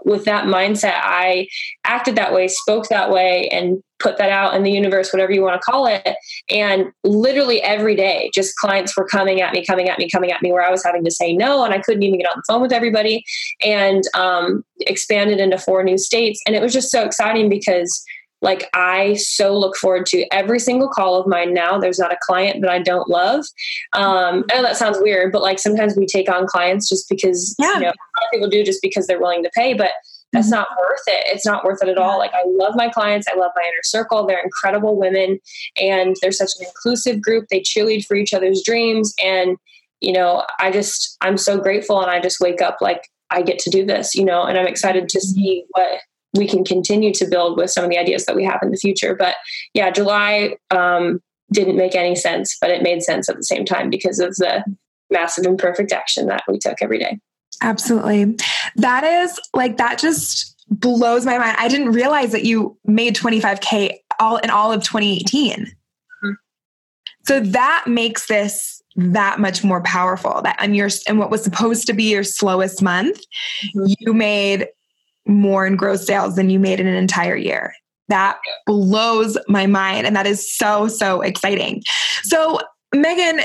with 0.05 0.25
that 0.25 0.45
mindset, 0.47 0.95
I 0.97 1.49
acted 1.85 2.17
that 2.17 2.33
way, 2.33 2.49
spoke 2.49 2.89
that 2.89 3.11
way, 3.11 3.49
and 3.49 3.83
put 4.05 4.19
that 4.19 4.31
out 4.31 4.55
in 4.55 4.63
the 4.63 4.71
universe, 4.71 5.13
whatever 5.13 5.33
you 5.33 5.43
want 5.43 5.61
to 5.61 5.65
call 5.65 5.87
it. 5.87 6.07
And 6.51 6.93
literally 7.03 7.63
every 7.63 7.97
day, 7.97 8.31
just 8.35 8.55
clients 8.57 8.97
were 8.97 9.07
coming 9.07 9.41
at 9.41 9.53
me, 9.53 9.65
coming 9.65 9.89
at 9.89 9.99
me, 9.99 10.09
coming 10.09 10.31
at 10.31 10.43
me, 10.43 10.53
where 10.53 10.63
I 10.63 10.71
was 10.71 10.85
having 10.85 11.05
to 11.05 11.11
say 11.11 11.33
no, 11.33 11.65
and 11.65 11.73
I 11.73 11.79
couldn't 11.79 12.03
even 12.03 12.21
get 12.21 12.29
on 12.29 12.37
the 12.37 12.45
phone 12.47 12.63
with 12.63 12.73
everybody, 12.73 13.25
and 13.65 14.05
um, 14.15 14.63
expanded 14.81 15.41
into 15.41 15.59
four 15.59 15.83
new 15.83 15.99
states. 15.99 16.41
And 16.47 16.55
it 16.55 16.63
was 16.63 16.73
just 16.73 16.91
so 16.91 17.03
exciting 17.05 17.49
because 17.49 18.05
like 18.43 18.69
I 18.75 19.15
so 19.15 19.57
look 19.59 19.75
forward 19.75 20.05
to 20.07 20.27
every 20.31 20.61
single 20.61 20.89
call 20.89 21.19
of 21.19 21.27
mine 21.27 21.55
now. 21.55 21.79
There's 21.79 21.99
not 21.99 22.13
a 22.13 22.19
client 22.23 22.61
that 22.61 22.71
I 22.71 22.79
don't 22.79 23.09
love. 23.09 23.47
Um, 23.95 24.45
I 24.53 24.57
know 24.57 24.63
that 24.63 24.77
sounds 24.77 24.99
weird, 25.01 25.33
but 25.33 25.41
like 25.41 25.59
sometimes 25.59 25.97
we 25.97 26.07
take 26.07 26.31
on 26.31 26.47
clients 26.47 26.89
just 26.89 27.09
because 27.09 27.57
yeah. 27.59 27.75
you 27.75 27.81
know 27.81 27.93
people 28.33 28.49
do 28.49 28.63
just 28.63 28.83
because 28.83 29.07
they're 29.07 29.21
willing 29.21 29.43
to 29.43 29.51
pay, 29.57 29.73
but 29.73 29.93
that's 30.35 30.49
mm-hmm. 30.49 30.57
not 30.57 30.69
worth 30.79 31.05
it. 31.07 31.25
It's 31.29 31.47
not 31.47 31.65
worth 31.65 31.83
it 31.83 31.89
at 31.89 31.97
all. 31.97 32.19
Like 32.19 32.35
I 32.35 32.43
love 32.47 32.75
my 32.77 32.89
clients. 32.89 33.27
I 33.33 33.39
love 33.39 33.53
my 33.57 33.63
inner 33.63 33.83
circle. 33.85 34.27
They're 34.27 34.43
incredible 34.43 34.99
women 34.99 35.39
and 35.81 36.17
they're 36.21 36.33
such 36.33 36.51
an 36.59 36.67
inclusive 36.67 37.23
group. 37.23 37.47
They 37.51 37.61
cheerlead 37.61 38.05
for 38.05 38.17
each 38.17 38.35
other's 38.35 38.63
dreams. 38.63 39.15
And, 39.25 39.57
you 40.01 40.13
know, 40.13 40.45
I 40.59 40.71
just, 40.71 41.17
I'm 41.21 41.39
so 41.39 41.59
grateful. 41.59 42.03
And 42.03 42.11
I 42.11 42.21
just 42.21 42.41
wake 42.41 42.61
up 42.61 42.79
like 42.81 43.09
I 43.31 43.43
get 43.43 43.59
to 43.61 43.71
do 43.71 43.87
this, 43.87 44.15
you 44.15 44.25
know, 44.25 44.43
and 44.43 44.59
I'm 44.59 44.67
excited 44.67 45.09
to 45.09 45.19
mm-hmm. 45.19 45.35
see 45.35 45.65
what 45.71 46.01
we 46.35 46.49
can 46.49 46.65
continue 46.65 47.15
to 47.15 47.27
build 47.27 47.57
with 47.57 47.71
some 47.71 47.85
of 47.85 47.91
the 47.91 47.99
ideas 47.99 48.27
that 48.27 48.37
we 48.37 48.45
have 48.45 48.59
in 48.61 48.71
the 48.71 48.77
future. 48.77 49.15
But 49.15 49.37
yeah, 49.73 49.91
July 49.91 50.57
um, 50.71 51.21
didn't 51.53 51.77
make 51.77 51.95
any 51.95 52.17
sense, 52.17 52.57
but 52.61 52.71
it 52.71 52.83
made 52.83 53.03
sense 53.03 53.29
at 53.29 53.37
the 53.37 53.45
same 53.45 53.65
time 53.65 53.89
because 53.89 54.19
of 54.19 54.35
the 54.37 54.65
massive 55.11 55.47
imperfect 55.47 55.93
action 55.93 56.27
that 56.27 56.43
we 56.49 56.59
took 56.59 56.79
every 56.83 56.99
day. 56.99 57.19
Absolutely. 57.63 58.37
That 58.77 59.05
is 59.05 59.41
like, 59.55 59.77
that 59.77 59.99
just 59.99 60.55
blows 60.69 61.25
my 61.25 61.39
mind. 61.39 61.57
I 61.59 61.69
didn't 61.69 61.93
realize 61.93 62.33
that 62.33 62.45
you 62.45 62.77
made 62.85 63.17
25K 63.17 63.99
all 64.19 64.37
in 64.39 64.51
all 64.51 64.73
of 64.73 64.83
2018. 64.83 65.61
Mm-hmm. 65.61 66.31
So 67.27 67.41
that 67.41 67.85
makes 67.87 68.27
this 68.27 68.83
that 68.97 69.41
much 69.41 69.65
more 69.65 69.83
powerful 69.83 70.41
that 70.43 70.57
and 70.61 70.77
your 70.77 70.89
and 71.09 71.19
what 71.19 71.31
was 71.31 71.43
supposed 71.43 71.87
to 71.87 71.93
be 71.93 72.05
your 72.05 72.23
slowest 72.23 72.81
month 72.81 73.21
mm-hmm. 73.77 73.93
you 73.99 74.15
made 74.15 74.69
more 75.27 75.67
in 75.67 75.75
gross 75.75 76.07
sales 76.07 76.37
than 76.37 76.49
you 76.49 76.61
made 76.61 76.79
in 76.79 76.87
an 76.87 76.95
entire 76.95 77.35
year 77.35 77.75
that 78.09 78.39
blows 78.67 79.37
my 79.49 79.67
mind 79.67 80.07
and 80.07 80.15
that 80.15 80.27
is 80.27 80.55
so 80.57 80.87
so 80.87 81.23
exciting 81.23 81.83
so 82.23 82.61
megan 82.95 83.41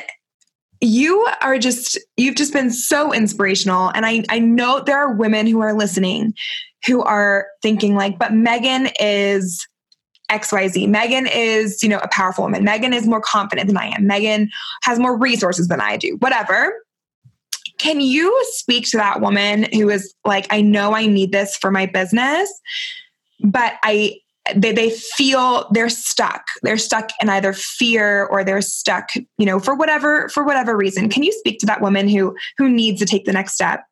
you 0.81 1.27
are 1.41 1.59
just 1.59 1.97
you've 2.17 2.35
just 2.35 2.53
been 2.53 2.71
so 2.71 3.13
inspirational. 3.13 3.89
And 3.89 4.05
i 4.05 4.23
i 4.29 4.39
know 4.39 4.81
there 4.81 4.97
are 4.97 5.13
women 5.13 5.47
who 5.47 5.59
are 5.61 5.73
listening 5.73 6.33
who 6.85 7.01
are 7.03 7.47
thinking 7.61 7.95
like 7.95 8.17
but 8.17 8.33
megan 8.33 8.89
is 9.01 9.67
xyz 10.31 10.87
megan 10.87 11.27
is 11.27 11.83
you 11.83 11.89
know 11.89 11.99
a 11.99 12.07
powerful 12.07 12.43
woman. 12.43 12.63
Megan 12.63 12.93
is 12.93 13.07
more 13.07 13.21
confident 13.21 13.67
than 13.67 13.77
i 13.77 13.87
am. 13.87 14.07
Megan 14.07 14.49
has 14.83 14.99
more 14.99 15.17
resources 15.17 15.67
than 15.67 15.81
i 15.81 15.97
do. 15.97 16.15
Whatever. 16.19 16.73
Can 17.77 18.01
you 18.01 18.37
speak 18.51 18.89
to 18.89 18.97
that 18.97 19.21
woman 19.21 19.65
who 19.73 19.89
is 19.89 20.13
like 20.25 20.45
i 20.49 20.61
know 20.61 20.93
i 20.93 21.05
need 21.05 21.31
this 21.31 21.57
for 21.57 21.71
my 21.71 21.85
business 21.85 22.51
but 23.41 23.73
i 23.83 24.15
they, 24.55 24.71
they 24.71 24.89
feel 24.89 25.69
they're 25.71 25.89
stuck 25.89 26.43
they're 26.63 26.77
stuck 26.77 27.09
in 27.21 27.29
either 27.29 27.53
fear 27.53 28.25
or 28.25 28.43
they're 28.43 28.61
stuck 28.61 29.09
you 29.37 29.45
know 29.45 29.59
for 29.59 29.75
whatever 29.75 30.29
for 30.29 30.43
whatever 30.43 30.75
reason 30.75 31.09
can 31.09 31.23
you 31.23 31.31
speak 31.31 31.59
to 31.59 31.65
that 31.65 31.81
woman 31.81 32.07
who 32.07 32.35
who 32.57 32.69
needs 32.69 32.99
to 32.99 33.05
take 33.05 33.25
the 33.25 33.33
next 33.33 33.53
step 33.53 33.83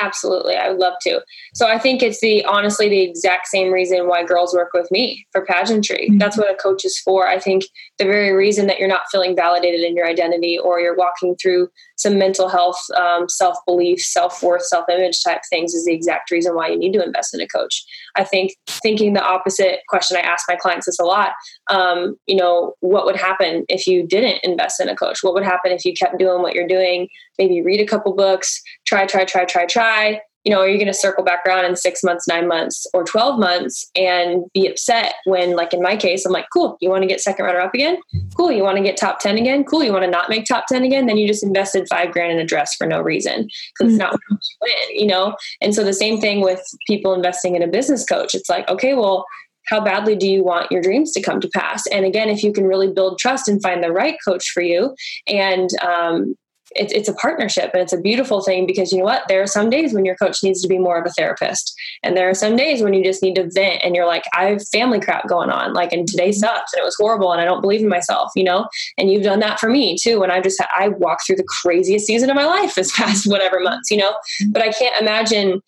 Absolutely. 0.00 0.54
I 0.56 0.68
would 0.68 0.78
love 0.78 0.94
to. 1.02 1.20
So 1.54 1.66
I 1.66 1.78
think 1.78 2.02
it's 2.02 2.20
the 2.20 2.44
honestly 2.44 2.88
the 2.88 3.02
exact 3.02 3.48
same 3.48 3.72
reason 3.72 4.06
why 4.06 4.24
girls 4.24 4.54
work 4.54 4.72
with 4.72 4.90
me 4.90 5.26
for 5.32 5.44
pageantry. 5.44 6.08
Mm-hmm. 6.08 6.18
That's 6.18 6.36
what 6.36 6.52
a 6.52 6.56
coach 6.56 6.84
is 6.84 6.98
for. 6.98 7.26
I 7.26 7.38
think 7.38 7.64
the 7.98 8.04
very 8.04 8.32
reason 8.32 8.66
that 8.66 8.78
you're 8.78 8.88
not 8.88 9.08
feeling 9.10 9.34
validated 9.34 9.80
in 9.80 9.96
your 9.96 10.06
identity 10.06 10.58
or 10.58 10.80
you're 10.80 10.96
walking 10.96 11.36
through 11.36 11.68
some 11.96 12.18
mental 12.18 12.48
health, 12.48 12.80
um, 12.96 13.28
self 13.28 13.56
belief, 13.66 14.00
self 14.00 14.42
worth, 14.42 14.64
self 14.64 14.88
image 14.88 15.22
type 15.22 15.40
things 15.50 15.74
is 15.74 15.84
the 15.84 15.94
exact 15.94 16.30
reason 16.30 16.54
why 16.54 16.68
you 16.68 16.78
need 16.78 16.92
to 16.92 17.04
invest 17.04 17.34
in 17.34 17.40
a 17.40 17.48
coach. 17.48 17.84
I 18.18 18.24
think 18.24 18.52
thinking 18.66 19.12
the 19.12 19.24
opposite 19.24 19.80
question, 19.88 20.16
I 20.16 20.20
ask 20.20 20.44
my 20.48 20.56
clients 20.56 20.86
this 20.86 20.98
a 20.98 21.04
lot. 21.04 21.30
Um, 21.70 22.16
you 22.26 22.36
know, 22.36 22.74
what 22.80 23.06
would 23.06 23.16
happen 23.16 23.64
if 23.68 23.86
you 23.86 24.06
didn't 24.06 24.40
invest 24.42 24.80
in 24.80 24.88
a 24.88 24.96
coach? 24.96 25.18
What 25.22 25.34
would 25.34 25.44
happen 25.44 25.72
if 25.72 25.84
you 25.84 25.94
kept 25.94 26.18
doing 26.18 26.42
what 26.42 26.54
you're 26.54 26.66
doing? 26.66 27.08
Maybe 27.38 27.62
read 27.62 27.80
a 27.80 27.86
couple 27.86 28.14
books, 28.14 28.60
try, 28.86 29.06
try, 29.06 29.24
try, 29.24 29.44
try, 29.44 29.66
try, 29.66 30.20
you 30.44 30.52
know, 30.52 30.60
are 30.60 30.68
you 30.68 30.78
going 30.78 30.86
to 30.86 30.94
circle 30.94 31.24
back 31.24 31.40
around 31.46 31.64
in 31.64 31.76
six 31.76 32.02
months, 32.02 32.28
nine 32.28 32.46
months, 32.46 32.86
or 32.94 33.04
12 33.04 33.38
months 33.38 33.90
and 33.94 34.44
be 34.54 34.66
upset 34.66 35.14
when, 35.24 35.56
like 35.56 35.74
in 35.74 35.82
my 35.82 35.96
case, 35.96 36.24
I'm 36.24 36.32
like, 36.32 36.46
cool, 36.52 36.76
you 36.80 36.88
want 36.88 37.02
to 37.02 37.08
get 37.08 37.20
second 37.20 37.44
runner 37.44 37.60
up 37.60 37.74
again? 37.74 37.98
Cool. 38.36 38.52
You 38.52 38.62
want 38.62 38.76
to 38.76 38.82
get 38.82 38.96
top 38.96 39.20
10 39.20 39.36
again? 39.36 39.64
Cool. 39.64 39.84
You 39.84 39.92
want 39.92 40.04
to 40.04 40.10
not 40.10 40.30
make 40.30 40.44
top 40.44 40.66
10 40.68 40.84
again? 40.84 41.06
Then 41.06 41.18
you 41.18 41.26
just 41.26 41.42
invested 41.42 41.86
five 41.90 42.12
grand 42.12 42.32
in 42.32 42.38
a 42.38 42.46
dress 42.46 42.74
for 42.76 42.86
no 42.86 43.00
reason 43.00 43.48
because 43.78 43.80
mm-hmm. 43.80 43.88
it's 43.90 43.98
not 43.98 44.12
what 44.12 44.20
you 44.30 44.56
win, 44.62 45.00
you 45.00 45.06
know? 45.06 45.36
And 45.60 45.74
so 45.74 45.84
the 45.84 45.92
same 45.92 46.20
thing 46.20 46.40
with 46.40 46.62
people 46.86 47.14
investing 47.14 47.56
in 47.56 47.62
a 47.62 47.68
business 47.68 48.04
coach. 48.04 48.34
It's 48.34 48.48
like, 48.48 48.68
okay, 48.68 48.94
well, 48.94 49.24
how 49.66 49.80
badly 49.82 50.16
do 50.16 50.26
you 50.26 50.42
want 50.42 50.72
your 50.72 50.80
dreams 50.80 51.12
to 51.12 51.20
come 51.20 51.40
to 51.40 51.50
pass? 51.54 51.86
And 51.88 52.06
again, 52.06 52.30
if 52.30 52.42
you 52.42 52.52
can 52.52 52.64
really 52.64 52.90
build 52.90 53.18
trust 53.18 53.48
and 53.48 53.60
find 53.60 53.84
the 53.84 53.92
right 53.92 54.16
coach 54.26 54.48
for 54.50 54.62
you 54.62 54.94
and, 55.26 55.68
um, 55.82 56.36
it's, 56.72 56.92
it's 56.92 57.08
a 57.08 57.14
partnership 57.14 57.70
and 57.72 57.82
it's 57.82 57.92
a 57.92 58.00
beautiful 58.00 58.42
thing 58.42 58.66
because 58.66 58.92
you 58.92 58.98
know 58.98 59.04
what 59.04 59.22
there 59.28 59.42
are 59.42 59.46
some 59.46 59.70
days 59.70 59.92
when 59.92 60.04
your 60.04 60.16
coach 60.16 60.42
needs 60.42 60.60
to 60.62 60.68
be 60.68 60.78
more 60.78 60.98
of 60.98 61.06
a 61.06 61.10
therapist 61.10 61.74
and 62.02 62.16
there 62.16 62.28
are 62.28 62.34
some 62.34 62.56
days 62.56 62.82
when 62.82 62.94
you 62.94 63.02
just 63.02 63.22
need 63.22 63.34
to 63.34 63.48
vent 63.50 63.80
and 63.84 63.94
you're 63.94 64.06
like 64.06 64.24
i 64.34 64.44
have 64.44 64.66
family 64.68 65.00
crap 65.00 65.26
going 65.28 65.50
on 65.50 65.72
like 65.72 65.92
and 65.92 66.06
today 66.06 66.30
mm-hmm. 66.30 66.38
sucks 66.38 66.72
and 66.72 66.80
it 66.80 66.84
was 66.84 66.96
horrible 66.98 67.32
and 67.32 67.40
i 67.40 67.44
don't 67.44 67.60
believe 67.60 67.80
in 67.80 67.88
myself 67.88 68.30
you 68.36 68.44
know 68.44 68.66
and 68.96 69.10
you've 69.10 69.22
done 69.22 69.40
that 69.40 69.58
for 69.58 69.68
me 69.68 69.96
too 70.00 70.20
when 70.20 70.30
i 70.30 70.40
just 70.40 70.62
i 70.76 70.88
walked 70.88 71.26
through 71.26 71.36
the 71.36 71.46
craziest 71.62 72.06
season 72.06 72.30
of 72.30 72.36
my 72.36 72.44
life 72.44 72.74
this 72.74 72.92
past 72.96 73.26
whatever 73.26 73.60
months 73.60 73.90
you 73.90 73.96
know 73.96 74.10
mm-hmm. 74.10 74.52
but 74.52 74.62
i 74.62 74.70
can't 74.70 75.00
imagine 75.00 75.60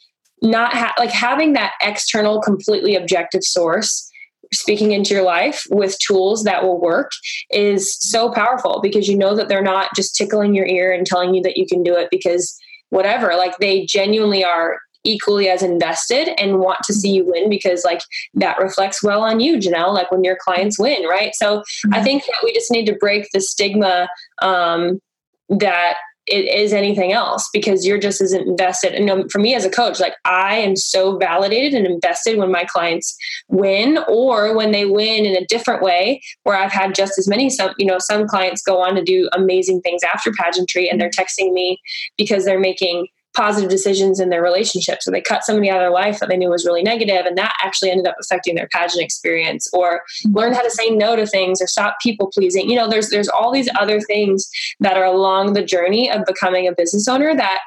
not 0.42 0.72
ha- 0.72 0.94
like 0.98 1.10
having 1.10 1.52
that 1.52 1.72
external 1.82 2.40
completely 2.40 2.96
objective 2.96 3.42
source 3.42 4.09
speaking 4.52 4.92
into 4.92 5.14
your 5.14 5.22
life 5.22 5.66
with 5.70 5.98
tools 5.98 6.44
that 6.44 6.62
will 6.62 6.80
work 6.80 7.12
is 7.50 7.96
so 8.00 8.30
powerful 8.30 8.80
because 8.82 9.08
you 9.08 9.16
know 9.16 9.34
that 9.34 9.48
they're 9.48 9.62
not 9.62 9.90
just 9.94 10.16
tickling 10.16 10.54
your 10.54 10.66
ear 10.66 10.92
and 10.92 11.06
telling 11.06 11.34
you 11.34 11.42
that 11.42 11.56
you 11.56 11.66
can 11.66 11.82
do 11.82 11.94
it 11.96 12.08
because 12.10 12.58
whatever 12.90 13.36
like 13.36 13.56
they 13.58 13.84
genuinely 13.86 14.44
are 14.44 14.78
equally 15.04 15.48
as 15.48 15.62
invested 15.62 16.28
and 16.38 16.58
want 16.58 16.80
to 16.84 16.92
see 16.92 17.10
you 17.10 17.24
win 17.24 17.48
because 17.48 17.84
like 17.84 18.02
that 18.34 18.58
reflects 18.58 19.02
well 19.02 19.22
on 19.22 19.40
you 19.40 19.56
Janelle 19.56 19.94
like 19.94 20.10
when 20.10 20.24
your 20.24 20.36
clients 20.36 20.78
win 20.78 21.04
right 21.04 21.34
so 21.34 21.58
mm-hmm. 21.58 21.94
I 21.94 22.02
think 22.02 22.24
that 22.26 22.40
we 22.42 22.52
just 22.52 22.70
need 22.70 22.86
to 22.86 22.96
break 22.96 23.28
the 23.32 23.40
stigma 23.40 24.08
um, 24.42 25.00
that 25.48 25.96
it 26.30 26.46
is 26.46 26.72
anything 26.72 27.12
else 27.12 27.48
because 27.52 27.86
you're 27.86 27.98
just 27.98 28.20
as 28.20 28.32
invested. 28.32 28.94
And 28.94 29.30
for 29.30 29.38
me 29.38 29.54
as 29.54 29.64
a 29.64 29.70
coach, 29.70 30.00
like 30.00 30.14
I 30.24 30.56
am 30.56 30.76
so 30.76 31.16
validated 31.16 31.74
and 31.74 31.86
invested 31.86 32.38
when 32.38 32.50
my 32.50 32.64
clients 32.64 33.16
win 33.48 33.98
or 34.08 34.56
when 34.56 34.70
they 34.70 34.86
win 34.86 35.26
in 35.26 35.36
a 35.36 35.46
different 35.46 35.82
way 35.82 36.22
where 36.44 36.56
I've 36.56 36.72
had 36.72 36.94
just 36.94 37.18
as 37.18 37.28
many 37.28 37.50
some 37.50 37.74
you 37.78 37.86
know 37.86 37.98
some 37.98 38.26
clients 38.26 38.62
go 38.62 38.80
on 38.80 38.94
to 38.94 39.02
do 39.02 39.28
amazing 39.32 39.80
things 39.80 40.02
after 40.02 40.32
pageantry 40.32 40.88
and 40.88 41.00
they're 41.00 41.10
texting 41.10 41.52
me 41.52 41.78
because 42.16 42.44
they're 42.44 42.60
making 42.60 43.08
positive 43.40 43.70
decisions 43.70 44.20
in 44.20 44.28
their 44.28 44.42
relationship. 44.42 44.98
So 45.00 45.10
they 45.10 45.22
cut 45.22 45.44
somebody 45.44 45.70
out 45.70 45.78
of 45.78 45.84
their 45.84 45.90
life 45.90 46.18
that 46.20 46.28
they 46.28 46.36
knew 46.36 46.50
was 46.50 46.66
really 46.66 46.82
negative, 46.82 47.24
and 47.24 47.38
that 47.38 47.54
actually 47.64 47.90
ended 47.90 48.06
up 48.06 48.16
affecting 48.20 48.54
their 48.54 48.68
pageant 48.70 49.02
experience, 49.02 49.66
or 49.72 50.02
learn 50.26 50.52
how 50.52 50.60
to 50.60 50.70
say 50.70 50.90
no 50.90 51.16
to 51.16 51.26
things, 51.26 51.62
or 51.62 51.66
stop 51.66 51.96
people 52.02 52.30
pleasing. 52.34 52.68
You 52.68 52.76
know, 52.76 52.88
there's 52.88 53.08
there's 53.08 53.30
all 53.30 53.50
these 53.50 53.68
other 53.78 53.98
things 54.00 54.50
that 54.80 54.98
are 54.98 55.06
along 55.06 55.54
the 55.54 55.64
journey 55.64 56.10
of 56.10 56.26
becoming 56.26 56.68
a 56.68 56.72
business 56.72 57.08
owner 57.08 57.34
that 57.34 57.60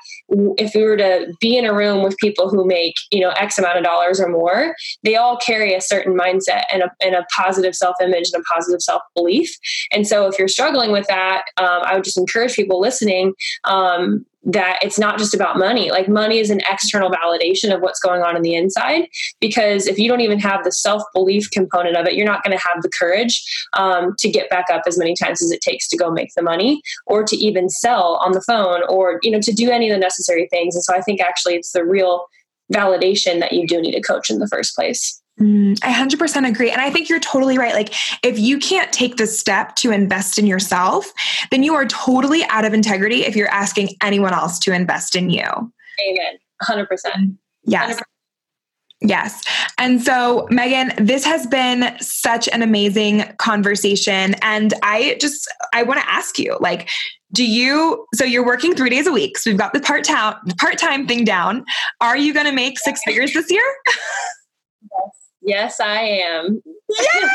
if 0.57 0.73
we 0.75 0.83
were 0.83 0.97
to 0.97 1.33
be 1.39 1.57
in 1.57 1.65
a 1.65 1.73
room 1.73 2.03
with 2.03 2.17
people 2.17 2.49
who 2.49 2.65
make 2.65 2.95
you 3.11 3.19
know 3.19 3.29
x 3.31 3.57
amount 3.57 3.77
of 3.77 3.83
dollars 3.83 4.19
or 4.19 4.29
more 4.29 4.75
they 5.03 5.15
all 5.15 5.37
carry 5.37 5.73
a 5.73 5.81
certain 5.81 6.17
mindset 6.17 6.63
and 6.71 6.81
a, 6.81 6.91
and 7.01 7.13
a 7.13 7.25
positive 7.31 7.75
self-image 7.75 8.31
and 8.33 8.41
a 8.41 8.53
positive 8.53 8.81
self-belief 8.81 9.53
and 9.91 10.07
so 10.07 10.27
if 10.27 10.39
you're 10.39 10.47
struggling 10.47 10.91
with 10.91 11.05
that 11.07 11.43
um, 11.57 11.81
i 11.83 11.93
would 11.93 12.03
just 12.03 12.17
encourage 12.17 12.55
people 12.55 12.79
listening 12.79 13.33
um, 13.65 14.25
that 14.45 14.79
it's 14.81 14.99
not 14.99 15.17
just 15.17 15.33
about 15.33 15.57
money. 15.57 15.89
Like 15.89 16.09
money 16.09 16.39
is 16.39 16.49
an 16.49 16.61
external 16.69 17.09
validation 17.09 17.73
of 17.73 17.81
what's 17.81 17.99
going 17.99 18.21
on 18.21 18.35
in 18.35 18.41
the 18.41 18.55
inside. 18.55 19.07
Because 19.39 19.87
if 19.87 19.97
you 19.97 20.09
don't 20.09 20.21
even 20.21 20.39
have 20.39 20.63
the 20.63 20.71
self 20.71 21.03
belief 21.13 21.49
component 21.51 21.95
of 21.95 22.07
it, 22.07 22.15
you're 22.15 22.25
not 22.25 22.43
going 22.43 22.57
to 22.57 22.63
have 22.63 22.81
the 22.81 22.89
courage 22.89 23.43
um, 23.73 24.15
to 24.19 24.29
get 24.29 24.49
back 24.49 24.65
up 24.71 24.83
as 24.87 24.97
many 24.97 25.15
times 25.15 25.41
as 25.41 25.51
it 25.51 25.61
takes 25.61 25.87
to 25.89 25.97
go 25.97 26.11
make 26.11 26.29
the 26.35 26.43
money, 26.43 26.81
or 27.05 27.23
to 27.23 27.35
even 27.37 27.69
sell 27.69 28.19
on 28.21 28.33
the 28.33 28.41
phone, 28.41 28.81
or 28.89 29.19
you 29.23 29.31
know 29.31 29.39
to 29.41 29.53
do 29.53 29.69
any 29.69 29.89
of 29.89 29.95
the 29.95 29.99
necessary 29.99 30.47
things. 30.49 30.75
And 30.75 30.83
so 30.83 30.93
I 30.93 31.01
think 31.01 31.21
actually 31.21 31.55
it's 31.55 31.71
the 31.71 31.85
real 31.85 32.25
validation 32.73 33.39
that 33.39 33.53
you 33.53 33.67
do 33.67 33.81
need 33.81 33.95
a 33.95 34.01
coach 34.01 34.29
in 34.29 34.39
the 34.39 34.47
first 34.47 34.75
place. 34.75 35.22
Mm, 35.39 35.79
I 35.83 35.91
100% 35.91 36.47
agree. 36.47 36.69
And 36.69 36.79
I 36.79 36.91
think 36.91 37.09
you're 37.09 37.19
totally 37.19 37.57
right. 37.57 37.73
Like, 37.73 37.93
if 38.23 38.37
you 38.37 38.59
can't 38.59 38.93
take 38.93 39.17
the 39.17 39.25
step 39.25 39.75
to 39.77 39.91
invest 39.91 40.37
in 40.37 40.45
yourself, 40.45 41.11
then 41.49 41.63
you 41.63 41.73
are 41.73 41.85
totally 41.87 42.43
out 42.45 42.65
of 42.65 42.73
integrity 42.73 43.25
if 43.25 43.35
you're 43.35 43.49
asking 43.49 43.89
anyone 44.01 44.33
else 44.33 44.59
to 44.59 44.73
invest 44.73 45.15
in 45.15 45.29
you. 45.29 45.41
Amen. 45.41 46.37
100%. 46.61 47.37
Yes. 47.65 47.99
100%. 47.99 48.01
Yes. 49.05 49.43
And 49.77 50.01
so, 50.01 50.47
Megan, 50.49 50.93
this 50.97 51.25
has 51.25 51.45
been 51.47 51.93
such 51.99 52.47
an 52.47 52.61
amazing 52.61 53.23
conversation. 53.37 54.35
And 54.41 54.73
I 54.81 55.17
just, 55.19 55.51
I 55.73 55.83
want 55.83 55.99
to 55.99 56.09
ask 56.09 56.39
you, 56.39 56.57
like, 56.61 56.89
do 57.33 57.45
you, 57.45 58.05
so 58.15 58.23
you're 58.23 58.45
working 58.45 58.75
three 58.75 58.89
days 58.89 59.05
a 59.05 59.11
week. 59.11 59.37
So 59.37 59.51
we've 59.51 59.59
got 59.59 59.73
the 59.73 59.81
part 59.81 60.05
time, 60.05 60.35
part 60.57 60.77
time 60.77 61.05
thing 61.05 61.25
down. 61.25 61.65
Are 61.99 62.15
you 62.15 62.33
going 62.33 62.45
to 62.45 62.53
make 62.53 62.79
six 62.79 63.01
figures 63.03 63.33
this 63.33 63.51
year? 63.51 63.75
yes. 63.87 65.22
Yes, 65.45 65.79
I 65.79 66.01
am. 66.01 66.61
Yay! 66.65 67.29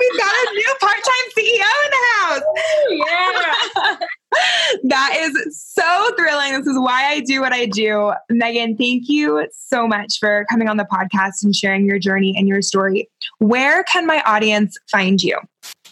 We've 0.00 0.18
got 0.18 0.32
a 0.32 0.52
new 0.52 0.74
part-time 0.80 1.28
CEO 1.36 1.70
in 1.84 1.90
the 1.90 2.04
house. 2.20 2.42
Yeah. 2.90 3.96
that 4.84 5.16
is 5.18 5.60
so 5.60 6.10
thrilling. 6.16 6.52
This 6.52 6.66
is 6.66 6.78
why 6.78 7.06
I 7.06 7.20
do 7.20 7.40
what 7.40 7.52
I 7.52 7.66
do. 7.66 8.12
Megan, 8.28 8.76
thank 8.76 9.08
you 9.08 9.46
so 9.56 9.88
much 9.88 10.18
for 10.20 10.44
coming 10.50 10.68
on 10.68 10.76
the 10.76 10.84
podcast 10.84 11.42
and 11.42 11.56
sharing 11.56 11.86
your 11.86 11.98
journey 11.98 12.34
and 12.36 12.46
your 12.46 12.62
story. 12.62 13.08
Where 13.38 13.82
can 13.84 14.06
my 14.06 14.22
audience 14.22 14.76
find 14.90 15.22
you? 15.22 15.38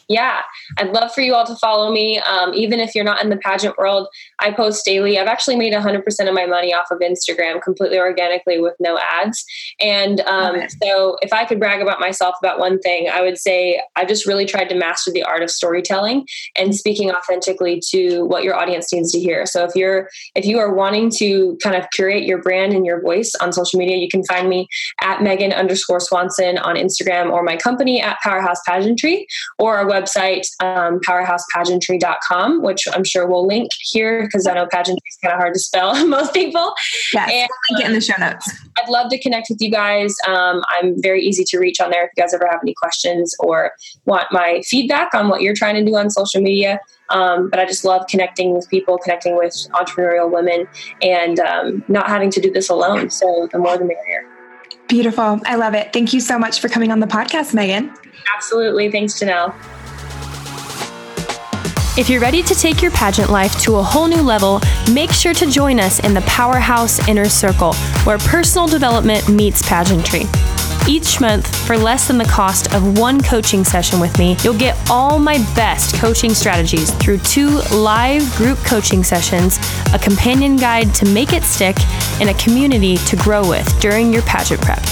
Yeah, 0.08 0.42
I'd 0.78 0.92
love 0.92 1.12
for 1.12 1.20
you 1.20 1.34
all 1.34 1.44
to 1.46 1.56
follow 1.56 1.90
me. 1.90 2.20
Um, 2.20 2.54
even 2.54 2.78
if 2.78 2.94
you're 2.94 3.04
not 3.04 3.22
in 3.24 3.28
the 3.28 3.36
pageant 3.36 3.76
world, 3.76 4.06
I 4.38 4.52
post 4.52 4.84
daily. 4.84 5.18
I've 5.18 5.26
actually 5.26 5.56
made 5.56 5.72
100% 5.72 6.28
of 6.28 6.34
my 6.34 6.46
money 6.46 6.72
off 6.72 6.86
of 6.92 7.00
Instagram 7.00 7.60
completely 7.60 7.98
organically 7.98 8.60
with 8.60 8.74
no 8.78 8.98
ads. 8.98 9.44
And 9.80 10.20
um, 10.20 10.60
so, 10.82 11.16
if 11.22 11.32
I 11.32 11.44
could 11.44 11.58
brag 11.58 11.82
about 11.82 11.98
myself 11.98 12.36
about 12.40 12.60
one 12.60 12.78
thing, 12.78 13.08
I 13.12 13.20
would 13.20 13.36
say 13.36 13.82
I've 13.96 14.06
just 14.06 14.26
really 14.26 14.44
tried 14.44 14.68
to 14.68 14.76
master 14.76 15.10
the 15.10 15.24
art 15.24 15.42
of 15.42 15.50
storytelling 15.50 16.26
and 16.54 16.74
speaking 16.74 17.10
authentically 17.10 17.80
to 17.90 18.24
what 18.26 18.44
your 18.44 18.54
audience 18.54 18.92
needs 18.92 19.10
to 19.12 19.18
hear. 19.18 19.44
So, 19.44 19.64
if 19.64 19.74
you're 19.74 20.08
if 20.36 20.44
you 20.44 20.58
are 20.58 20.72
wanting 20.72 21.10
to 21.16 21.58
kind 21.62 21.74
of 21.74 21.90
curate 21.90 22.24
your 22.24 22.40
brand 22.40 22.72
and 22.72 22.86
your 22.86 23.00
voice 23.00 23.34
on 23.40 23.52
social 23.52 23.78
media, 23.80 23.96
you 23.96 24.08
can 24.08 24.24
find 24.24 24.48
me 24.48 24.68
at 25.00 25.20
Megan 25.20 25.52
underscore 25.52 25.98
Swanson 25.98 26.58
on 26.58 26.76
Instagram 26.76 27.32
or 27.32 27.42
my 27.42 27.56
company 27.56 28.00
at 28.00 28.18
Powerhouse 28.22 28.60
Pageantry 28.66 29.26
or 29.58 29.76
our 29.76 29.95
website, 30.00 30.46
um, 30.62 31.00
powerhousepageantry.com, 31.00 32.62
which 32.62 32.84
I'm 32.92 33.04
sure 33.04 33.26
we'll 33.26 33.46
link 33.46 33.70
here 33.80 34.24
because 34.24 34.46
I 34.46 34.54
know 34.54 34.66
pageantry 34.70 35.02
is 35.08 35.18
kind 35.22 35.32
of 35.32 35.38
hard 35.38 35.54
to 35.54 35.60
spell 35.60 36.06
most 36.08 36.34
people. 36.34 36.74
Yes, 37.12 37.30
and, 37.32 37.48
link 37.70 37.84
it 37.84 37.86
in 37.86 37.92
the 37.92 38.00
show 38.00 38.14
notes. 38.18 38.50
I'd 38.78 38.88
love 38.88 39.10
to 39.10 39.18
connect 39.18 39.48
with 39.50 39.60
you 39.60 39.70
guys. 39.70 40.14
Um, 40.26 40.62
I'm 40.68 41.00
very 41.00 41.22
easy 41.22 41.44
to 41.44 41.58
reach 41.58 41.80
on 41.80 41.90
there 41.90 42.04
if 42.04 42.10
you 42.16 42.22
guys 42.22 42.34
ever 42.34 42.46
have 42.50 42.60
any 42.62 42.74
questions 42.74 43.34
or 43.38 43.72
want 44.04 44.26
my 44.30 44.62
feedback 44.66 45.14
on 45.14 45.28
what 45.28 45.42
you're 45.42 45.54
trying 45.54 45.74
to 45.76 45.84
do 45.84 45.96
on 45.96 46.10
social 46.10 46.40
media. 46.40 46.80
Um, 47.08 47.48
but 47.50 47.60
I 47.60 47.66
just 47.66 47.84
love 47.84 48.06
connecting 48.08 48.54
with 48.54 48.68
people, 48.68 48.98
connecting 48.98 49.36
with 49.36 49.54
entrepreneurial 49.72 50.30
women, 50.30 50.66
and 51.02 51.38
um, 51.40 51.84
not 51.88 52.08
having 52.08 52.30
to 52.30 52.40
do 52.40 52.50
this 52.50 52.68
alone. 52.68 53.10
So 53.10 53.48
the 53.52 53.58
more 53.58 53.78
the 53.78 53.84
merrier. 53.84 54.26
Beautiful. 54.88 55.40
I 55.46 55.56
love 55.56 55.74
it. 55.74 55.92
Thank 55.92 56.12
you 56.12 56.20
so 56.20 56.38
much 56.38 56.60
for 56.60 56.68
coming 56.68 56.92
on 56.92 57.00
the 57.00 57.06
podcast, 57.06 57.54
Megan. 57.54 57.92
Absolutely. 58.34 58.90
Thanks, 58.90 59.18
Janelle. 59.18 59.54
If 61.98 62.10
you're 62.10 62.20
ready 62.20 62.42
to 62.42 62.54
take 62.54 62.82
your 62.82 62.90
pageant 62.90 63.30
life 63.30 63.58
to 63.60 63.76
a 63.76 63.82
whole 63.82 64.06
new 64.06 64.20
level, 64.20 64.60
make 64.92 65.12
sure 65.12 65.32
to 65.32 65.46
join 65.46 65.80
us 65.80 65.98
in 66.00 66.12
the 66.12 66.20
Powerhouse 66.22 67.08
Inner 67.08 67.24
Circle, 67.24 67.72
where 68.04 68.18
personal 68.18 68.66
development 68.68 69.30
meets 69.30 69.66
pageantry. 69.66 70.24
Each 70.88 71.20
month, 71.20 71.66
for 71.66 71.76
less 71.76 72.06
than 72.06 72.16
the 72.16 72.24
cost 72.24 72.72
of 72.72 72.98
one 72.98 73.20
coaching 73.20 73.64
session 73.64 73.98
with 73.98 74.16
me, 74.18 74.36
you'll 74.44 74.56
get 74.56 74.78
all 74.88 75.18
my 75.18 75.38
best 75.56 75.96
coaching 75.96 76.32
strategies 76.32 76.92
through 76.94 77.18
two 77.18 77.60
live 77.72 78.22
group 78.36 78.58
coaching 78.58 79.02
sessions, 79.02 79.58
a 79.92 79.98
companion 79.98 80.56
guide 80.56 80.94
to 80.94 81.04
make 81.12 81.32
it 81.32 81.42
stick, 81.42 81.76
and 82.20 82.30
a 82.30 82.34
community 82.34 82.98
to 82.98 83.16
grow 83.16 83.48
with 83.48 83.68
during 83.80 84.12
your 84.12 84.22
pageant 84.22 84.60
prep 84.62 84.82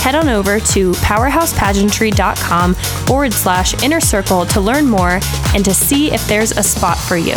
head 0.00 0.14
on 0.14 0.30
over 0.30 0.58
to 0.58 0.92
powerhousepageantry.com 0.92 2.74
forward 2.74 3.32
slash 3.34 3.82
inner 3.82 4.00
circle 4.00 4.46
to 4.46 4.58
learn 4.58 4.86
more 4.86 5.20
and 5.54 5.62
to 5.62 5.74
see 5.74 6.10
if 6.10 6.26
there's 6.26 6.52
a 6.52 6.62
spot 6.62 6.96
for 6.96 7.18
you. 7.18 7.34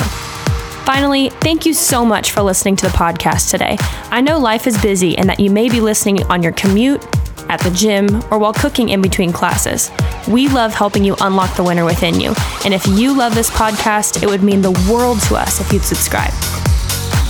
Finally, 0.85 1.29
thank 1.41 1.65
you 1.65 1.73
so 1.73 2.05
much 2.05 2.31
for 2.31 2.41
listening 2.41 2.77
to 2.77 2.85
the 2.85 2.91
podcast 2.93 3.51
today. 3.51 3.75
I 4.11 4.21
know 4.21 4.39
life 4.39 4.65
is 4.65 4.81
busy 4.81 5.17
and 5.17 5.27
that 5.29 5.41
you 5.41 5.49
may 5.49 5.67
be 5.67 5.81
listening 5.81 6.23
on 6.27 6.41
your 6.41 6.53
commute, 6.53 7.05
at 7.53 7.59
the 7.59 7.69
gym, 7.69 8.23
or 8.31 8.39
while 8.39 8.51
cooking 8.51 8.89
in 8.89 8.99
between 8.99 9.31
classes. 9.31 9.91
We 10.27 10.47
love 10.47 10.73
helping 10.73 11.03
you 11.03 11.15
unlock 11.21 11.55
the 11.55 11.63
winner 11.63 11.85
within 11.85 12.19
you. 12.19 12.33
And 12.65 12.73
if 12.73 12.87
you 12.87 13.15
love 13.15 13.35
this 13.35 13.51
podcast, 13.51 14.23
it 14.23 14.25
would 14.27 14.41
mean 14.41 14.61
the 14.61 14.71
world 14.91 15.21
to 15.23 15.35
us 15.35 15.61
if 15.61 15.71
you'd 15.71 15.83
subscribe. 15.83 16.33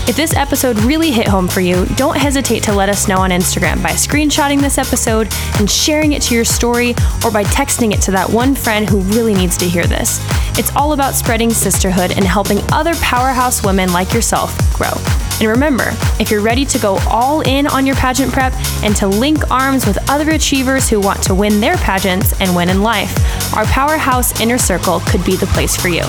If 0.05 0.17
this 0.17 0.35
episode 0.35 0.77
really 0.79 1.11
hit 1.11 1.29
home 1.29 1.47
for 1.47 1.61
you, 1.61 1.85
don't 1.95 2.17
hesitate 2.17 2.61
to 2.63 2.73
let 2.73 2.89
us 2.89 3.07
know 3.07 3.19
on 3.19 3.29
Instagram 3.29 3.81
by 3.81 3.91
screenshotting 3.91 4.59
this 4.59 4.77
episode 4.77 5.29
and 5.59 5.71
sharing 5.71 6.11
it 6.11 6.21
to 6.23 6.35
your 6.35 6.43
story 6.43 6.89
or 7.23 7.31
by 7.31 7.45
texting 7.45 7.93
it 7.93 8.01
to 8.01 8.11
that 8.11 8.29
one 8.29 8.53
friend 8.53 8.89
who 8.89 8.99
really 9.15 9.33
needs 9.33 9.55
to 9.59 9.65
hear 9.65 9.85
this. 9.85 10.19
It's 10.59 10.75
all 10.75 10.91
about 10.91 11.13
spreading 11.13 11.51
sisterhood 11.51 12.11
and 12.11 12.25
helping 12.25 12.59
other 12.73 12.95
powerhouse 12.95 13.63
women 13.63 13.93
like 13.93 14.13
yourself 14.13 14.53
grow. 14.73 14.91
And 15.39 15.47
remember, 15.47 15.91
if 16.19 16.29
you're 16.29 16.41
ready 16.41 16.65
to 16.65 16.79
go 16.79 16.97
all 17.09 17.39
in 17.39 17.65
on 17.65 17.85
your 17.85 17.95
pageant 17.95 18.33
prep 18.33 18.51
and 18.83 18.93
to 18.97 19.07
link 19.07 19.49
arms 19.49 19.85
with 19.85 19.97
other 20.09 20.31
achievers 20.31 20.89
who 20.89 20.99
want 20.99 21.23
to 21.23 21.33
win 21.33 21.61
their 21.61 21.77
pageants 21.77 22.39
and 22.41 22.53
win 22.53 22.67
in 22.67 22.81
life, 22.81 23.55
our 23.55 23.63
Powerhouse 23.65 24.41
Inner 24.41 24.57
Circle 24.57 24.99
could 25.07 25.23
be 25.23 25.37
the 25.37 25.47
place 25.47 25.77
for 25.77 25.87
you. 25.87 26.03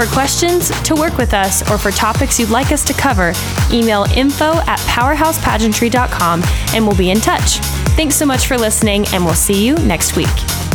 For 0.00 0.06
questions, 0.06 0.70
to 0.84 0.94
work 0.94 1.18
with 1.18 1.34
us, 1.34 1.60
or 1.70 1.76
for 1.76 1.90
topics 1.90 2.40
you'd 2.40 2.48
like 2.48 2.72
us 2.72 2.82
to 2.84 2.94
cover, 2.94 3.34
email 3.70 4.06
info 4.16 4.54
at 4.60 4.78
powerhousepageantry.com 4.88 6.42
and 6.72 6.86
we'll 6.86 6.96
be 6.96 7.10
in 7.10 7.20
touch. 7.20 7.58
Thanks 7.98 8.14
so 8.14 8.24
much 8.24 8.46
for 8.46 8.56
listening, 8.56 9.04
and 9.12 9.22
we'll 9.22 9.34
see 9.34 9.62
you 9.62 9.74
next 9.74 10.16
week. 10.16 10.69